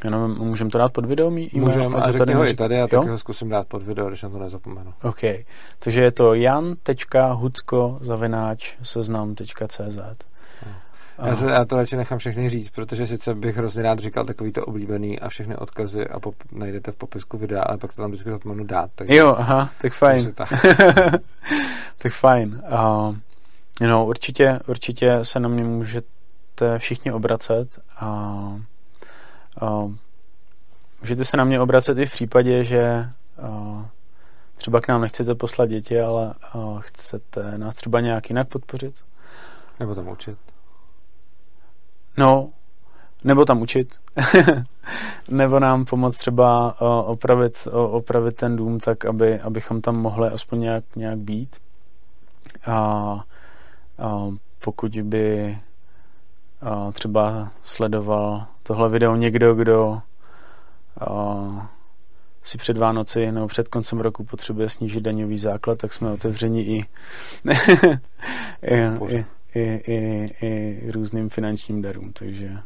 Já 0.03 0.09
nevím, 0.09 0.37
můžeme 0.37 0.69
to 0.69 0.77
dát 0.77 0.93
pod 0.93 1.05
video? 1.05 1.31
Můžeme, 1.53 1.97
a 1.97 2.11
řekni 2.11 2.33
ho 2.33 2.47
i 2.47 2.53
tady, 2.53 2.81
a 2.81 2.87
taky 2.87 3.07
ho 3.07 3.17
zkusím 3.17 3.49
dát 3.49 3.67
pod 3.67 3.83
video, 3.83 4.07
když 4.07 4.21
na 4.21 4.29
to 4.29 4.39
nezapomenu. 4.39 4.93
OK. 5.03 5.21
Takže 5.79 6.01
je 6.01 6.11
to 6.11 6.33
jan.hucko 6.33 7.97
zavináč 8.01 8.77
seznam.cz 8.81 10.25
já, 11.23 11.35
se, 11.35 11.51
já 11.51 11.65
to 11.65 11.75
radši 11.75 11.97
nechám 11.97 12.17
všechny 12.17 12.49
říct, 12.49 12.69
protože 12.69 13.07
sice 13.07 13.35
bych 13.35 13.57
hrozně 13.57 13.81
rád 13.81 13.99
říkal 13.99 14.25
takový 14.25 14.51
to 14.51 14.65
oblíbený 14.65 15.19
a 15.19 15.29
všechny 15.29 15.55
odkazy 15.55 16.07
a 16.07 16.19
pop, 16.19 16.35
najdete 16.51 16.91
v 16.91 16.95
popisku 16.95 17.37
videa, 17.37 17.63
ale 17.63 17.77
pak 17.77 17.95
to 17.95 18.01
tam 18.01 18.11
vždycky 18.11 18.29
zapomenu 18.29 18.63
dát. 18.63 18.91
Takže, 18.95 19.15
jo, 19.15 19.35
aha, 19.39 19.69
tak 19.81 19.93
fajn. 19.93 20.31
tak. 20.33 20.49
tak 21.97 22.11
fajn. 22.11 22.63
Uh, 22.71 23.15
know, 23.87 24.07
určitě, 24.07 24.59
určitě 24.67 25.19
se 25.21 25.39
na 25.39 25.49
mě 25.49 25.63
můžete 25.63 26.79
všichni 26.79 27.11
obracet 27.11 27.79
a 27.99 28.09
uh, 29.61 29.91
můžete 31.01 31.25
se 31.25 31.37
na 31.37 31.43
mě 31.43 31.59
obracet 31.59 31.97
i 31.97 32.05
v 32.05 32.11
případě, 32.11 32.63
že 32.63 33.09
uh, 33.49 33.85
třeba 34.55 34.81
k 34.81 34.87
nám 34.87 35.01
nechcete 35.01 35.35
poslat 35.35 35.69
děti, 35.69 35.99
ale 35.99 36.33
uh, 36.55 36.79
chcete 36.81 37.57
nás 37.57 37.75
třeba 37.75 37.99
nějak 37.99 38.29
jinak 38.29 38.47
podpořit. 38.47 38.95
Nebo 39.79 39.95
tam 39.95 40.07
učit. 40.07 40.37
No, 42.17 42.49
nebo 43.23 43.45
tam 43.45 43.61
učit, 43.61 43.99
nebo 45.29 45.59
nám 45.59 45.85
pomoct 45.85 46.17
třeba 46.17 46.81
uh, 46.81 47.11
opravit, 47.11 47.67
uh, 47.67 47.95
opravit 47.95 48.35
ten 48.35 48.55
dům 48.55 48.79
tak, 48.79 49.05
aby, 49.05 49.39
abychom 49.39 49.81
tam 49.81 49.95
mohli 49.95 50.29
aspoň 50.29 50.59
nějak, 50.59 50.83
nějak 50.95 51.17
být. 51.17 51.55
A 52.65 53.13
uh, 53.99 54.35
pokud 54.63 54.91
by 55.03 55.57
uh, 56.61 56.91
třeba 56.91 57.51
sledoval 57.63 58.45
tohle 58.63 58.89
video 58.89 59.15
někdo, 59.15 59.55
kdo 59.55 60.01
uh, 61.09 61.61
si 62.43 62.57
před 62.57 62.77
Vánoci 62.77 63.31
nebo 63.31 63.47
před 63.47 63.67
koncem 63.67 63.99
roku 63.99 64.23
potřebuje 64.23 64.69
snížit 64.69 65.01
daňový 65.01 65.37
základ, 65.37 65.77
tak 65.77 65.93
jsme 65.93 66.11
otevřeni 66.11 66.61
i, 66.61 66.85
i, 68.61 69.15
i, 69.15 69.25
i, 69.55 69.81
i, 69.87 70.29
i 70.41 70.91
různým 70.91 71.29
finančním 71.29 71.81
darům, 71.81 72.13
takže 72.13 72.57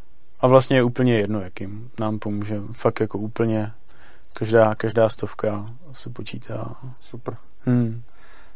a 0.41 0.47
vlastně 0.47 0.77
je 0.77 0.83
úplně 0.83 1.17
jedno, 1.17 1.41
jakým 1.41 1.91
nám 1.99 2.19
pomůže. 2.19 2.61
Fakt 2.71 2.99
jako 2.99 3.17
úplně 3.17 3.71
každá, 4.33 4.75
každá 4.75 5.09
stovka 5.09 5.65
se 5.93 6.09
počítá. 6.09 6.75
Super. 7.01 7.37
Hmm. 7.65 8.01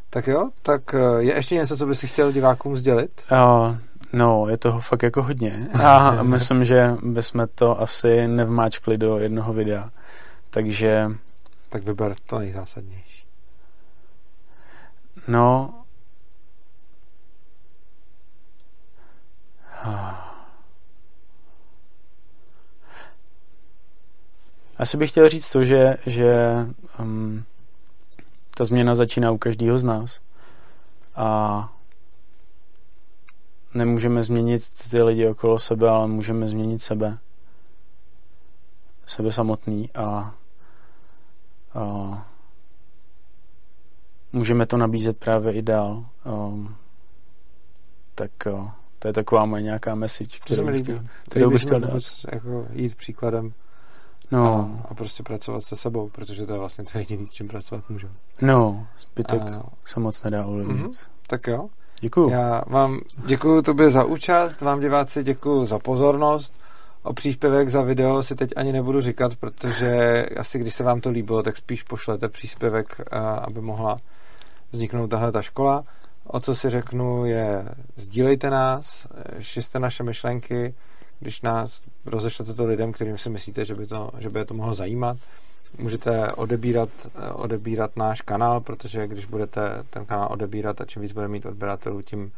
Tak 0.10 0.28
jo, 0.28 0.50
tak 0.62 0.94
eh, 0.94 1.24
je 1.24 1.34
ještě 1.34 1.56
něco, 1.56 1.78
co 1.78 1.86
bys 1.86 2.00
si 2.00 2.08
chtěl 2.08 2.32
divákům 2.32 2.76
sdělit? 2.76 3.26
Uh, 3.32 3.78
no, 4.14 4.46
je 4.50 4.58
toho 4.58 4.82
fakt 4.82 5.04
jako 5.04 5.24
hodně. 5.24 5.70
A 5.84 6.24
myslím, 6.24 6.66
že 6.66 6.96
bychom 7.04 7.48
to 7.56 7.82
asi 7.82 8.28
nevmáčkli 8.28 8.98
do 8.98 9.18
jednoho 9.18 9.54
videa. 9.54 9.90
Takže... 10.50 11.12
Tak 11.70 11.84
vyber 11.84 12.14
to 12.26 12.40
nejzásadnější. 12.40 13.26
No, 15.28 15.74
Asi 24.78 24.98
bych 24.98 25.10
chtěl 25.10 25.30
říct 25.30 25.52
to, 25.52 25.64
že, 25.64 25.98
že 26.06 26.56
um, 27.00 27.44
ta 28.58 28.64
změna 28.66 28.96
začíná 28.96 29.32
u 29.32 29.38
každého 29.38 29.78
z 29.78 29.84
nás. 29.84 30.22
A 31.16 31.70
nemůžeme 33.74 34.24
změnit 34.24 34.64
ty 34.92 35.04
lidi 35.04 35.28
okolo 35.28 35.60
sebe, 35.60 35.90
ale 35.90 36.08
můžeme 36.08 36.48
změnit 36.48 36.84
sebe. 36.84 37.18
Sebe 39.06 39.32
samotný 39.32 39.90
a, 39.96 40.36
a 41.74 42.28
můžeme 44.34 44.66
to 44.66 44.78
nabízet 44.78 45.18
právě 45.18 45.54
i 45.54 45.62
dál. 45.62 46.06
Um, 46.26 46.76
tak 48.16 48.32
uh, 48.46 48.70
to 49.04 49.10
je 49.10 49.14
taková 49.14 49.46
moje 49.46 49.64
nějaká 49.64 49.96
message, 49.96 50.38
kterou 50.40 50.66
bych 50.66 50.82
chtěl, 50.82 51.00
kterou 51.30 51.50
bych 51.50 51.62
chtěl 51.62 51.80
dát. 51.80 52.02
Jako 52.32 52.68
jít 52.72 52.96
příkladem 52.96 53.54
no. 54.32 54.72
a, 54.84 54.88
a 54.92 54.94
prostě 54.94 55.24
pracovat 55.24 55.64
se 55.64 55.76
sebou, 55.76 56.10
protože 56.10 56.46
to 56.46 56.54
je 56.54 56.60
vlastně 56.60 56.84
to 56.84 56.98
jediný, 56.98 57.28
s 57.28 57.32
čím 57.32 57.48
pracovat 57.48 57.90
můžu. 57.90 58.08
No, 58.42 58.88
zbytek 58.98 59.42
a, 59.42 59.64
se 59.86 60.00
moc 60.00 60.24
nedá 60.24 60.46
ovlivnit. 60.46 60.86
Mm-hmm, 60.86 61.08
tak 61.28 61.48
jo. 61.48 61.70
Děkuju. 62.00 62.30
Já 62.30 62.64
vám 62.68 63.00
děkuju 63.26 63.62
tobě 63.62 63.90
za 63.90 64.04
účast, 64.04 64.62
vám 64.62 64.80
diváci 64.80 65.24
děkuju 65.24 65.66
za 65.66 65.80
pozornost. 65.80 66.54
O 67.04 67.14
příspěvek 67.14 67.70
za 67.70 67.82
video 67.82 68.24
si 68.24 68.36
teď 68.36 68.52
ani 68.56 68.72
nebudu 68.72 69.02
říkat, 69.02 69.36
protože 69.36 70.26
asi 70.38 70.60
když 70.60 70.74
se 70.74 70.84
vám 70.84 71.02
to 71.02 71.10
líbilo, 71.10 71.44
tak 71.44 71.58
spíš 71.58 71.84
pošlete 71.84 72.30
příspěvek, 72.30 73.02
aby 73.42 73.62
mohla 73.62 73.98
vzniknout 74.72 75.08
tahle 75.08 75.32
ta 75.32 75.42
škola. 75.42 75.84
O 76.24 76.40
co 76.40 76.56
si 76.56 76.70
řeknu 76.70 77.26
je, 77.26 77.70
sdílejte 77.96 78.50
nás, 78.50 79.08
šiřte 79.40 79.80
naše 79.80 80.04
myšlenky, 80.04 80.74
když 81.20 81.42
nás 81.42 81.84
rozešlete 82.06 82.54
to 82.54 82.66
lidem, 82.66 82.92
kterým 82.92 83.18
si 83.18 83.30
myslíte, 83.30 83.66
že 83.66 83.76
by, 83.76 83.88
to, 83.88 84.12
že 84.20 84.30
by 84.30 84.40
je 84.40 84.46
to 84.46 84.54
mohlo 84.54 84.74
zajímat. 84.74 85.18
Můžete 85.78 86.34
odebírat, 86.34 86.90
odebírat 87.34 87.98
náš 87.98 88.22
kanál, 88.22 88.62
protože 88.62 89.08
když 89.08 89.26
budete 89.26 89.84
ten 89.90 90.06
kanál 90.06 90.28
odebírat 90.32 90.82
a 90.82 90.86
čím 90.86 91.02
víc 91.02 91.12
bude 91.12 91.28
mít 91.28 91.46
odběratelů, 91.46 92.02
tím 92.02 92.32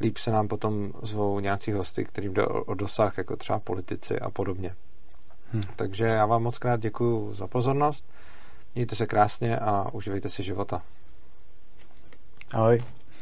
líp 0.00 0.18
se 0.18 0.30
nám 0.30 0.48
potom 0.48 0.92
zvou 1.02 1.40
nějací 1.40 1.72
hosty, 1.72 2.04
kterým 2.04 2.34
jde 2.34 2.46
o, 2.46 2.64
o 2.64 2.74
dosah, 2.74 3.18
jako 3.18 3.36
třeba 3.36 3.58
politici 3.58 4.20
a 4.20 4.30
podobně. 4.30 4.74
Hmm. 5.52 5.62
Takže 5.76 6.04
já 6.04 6.26
vám 6.26 6.42
moc 6.42 6.58
krát 6.58 6.80
děkuji 6.80 7.34
za 7.34 7.46
pozornost. 7.46 8.04
Mějte 8.74 8.96
se 8.96 9.06
krásně 9.06 9.58
a 9.58 9.90
uživejte 9.92 10.28
si 10.28 10.42
života. 10.42 10.82
Ahoj. 12.52 12.82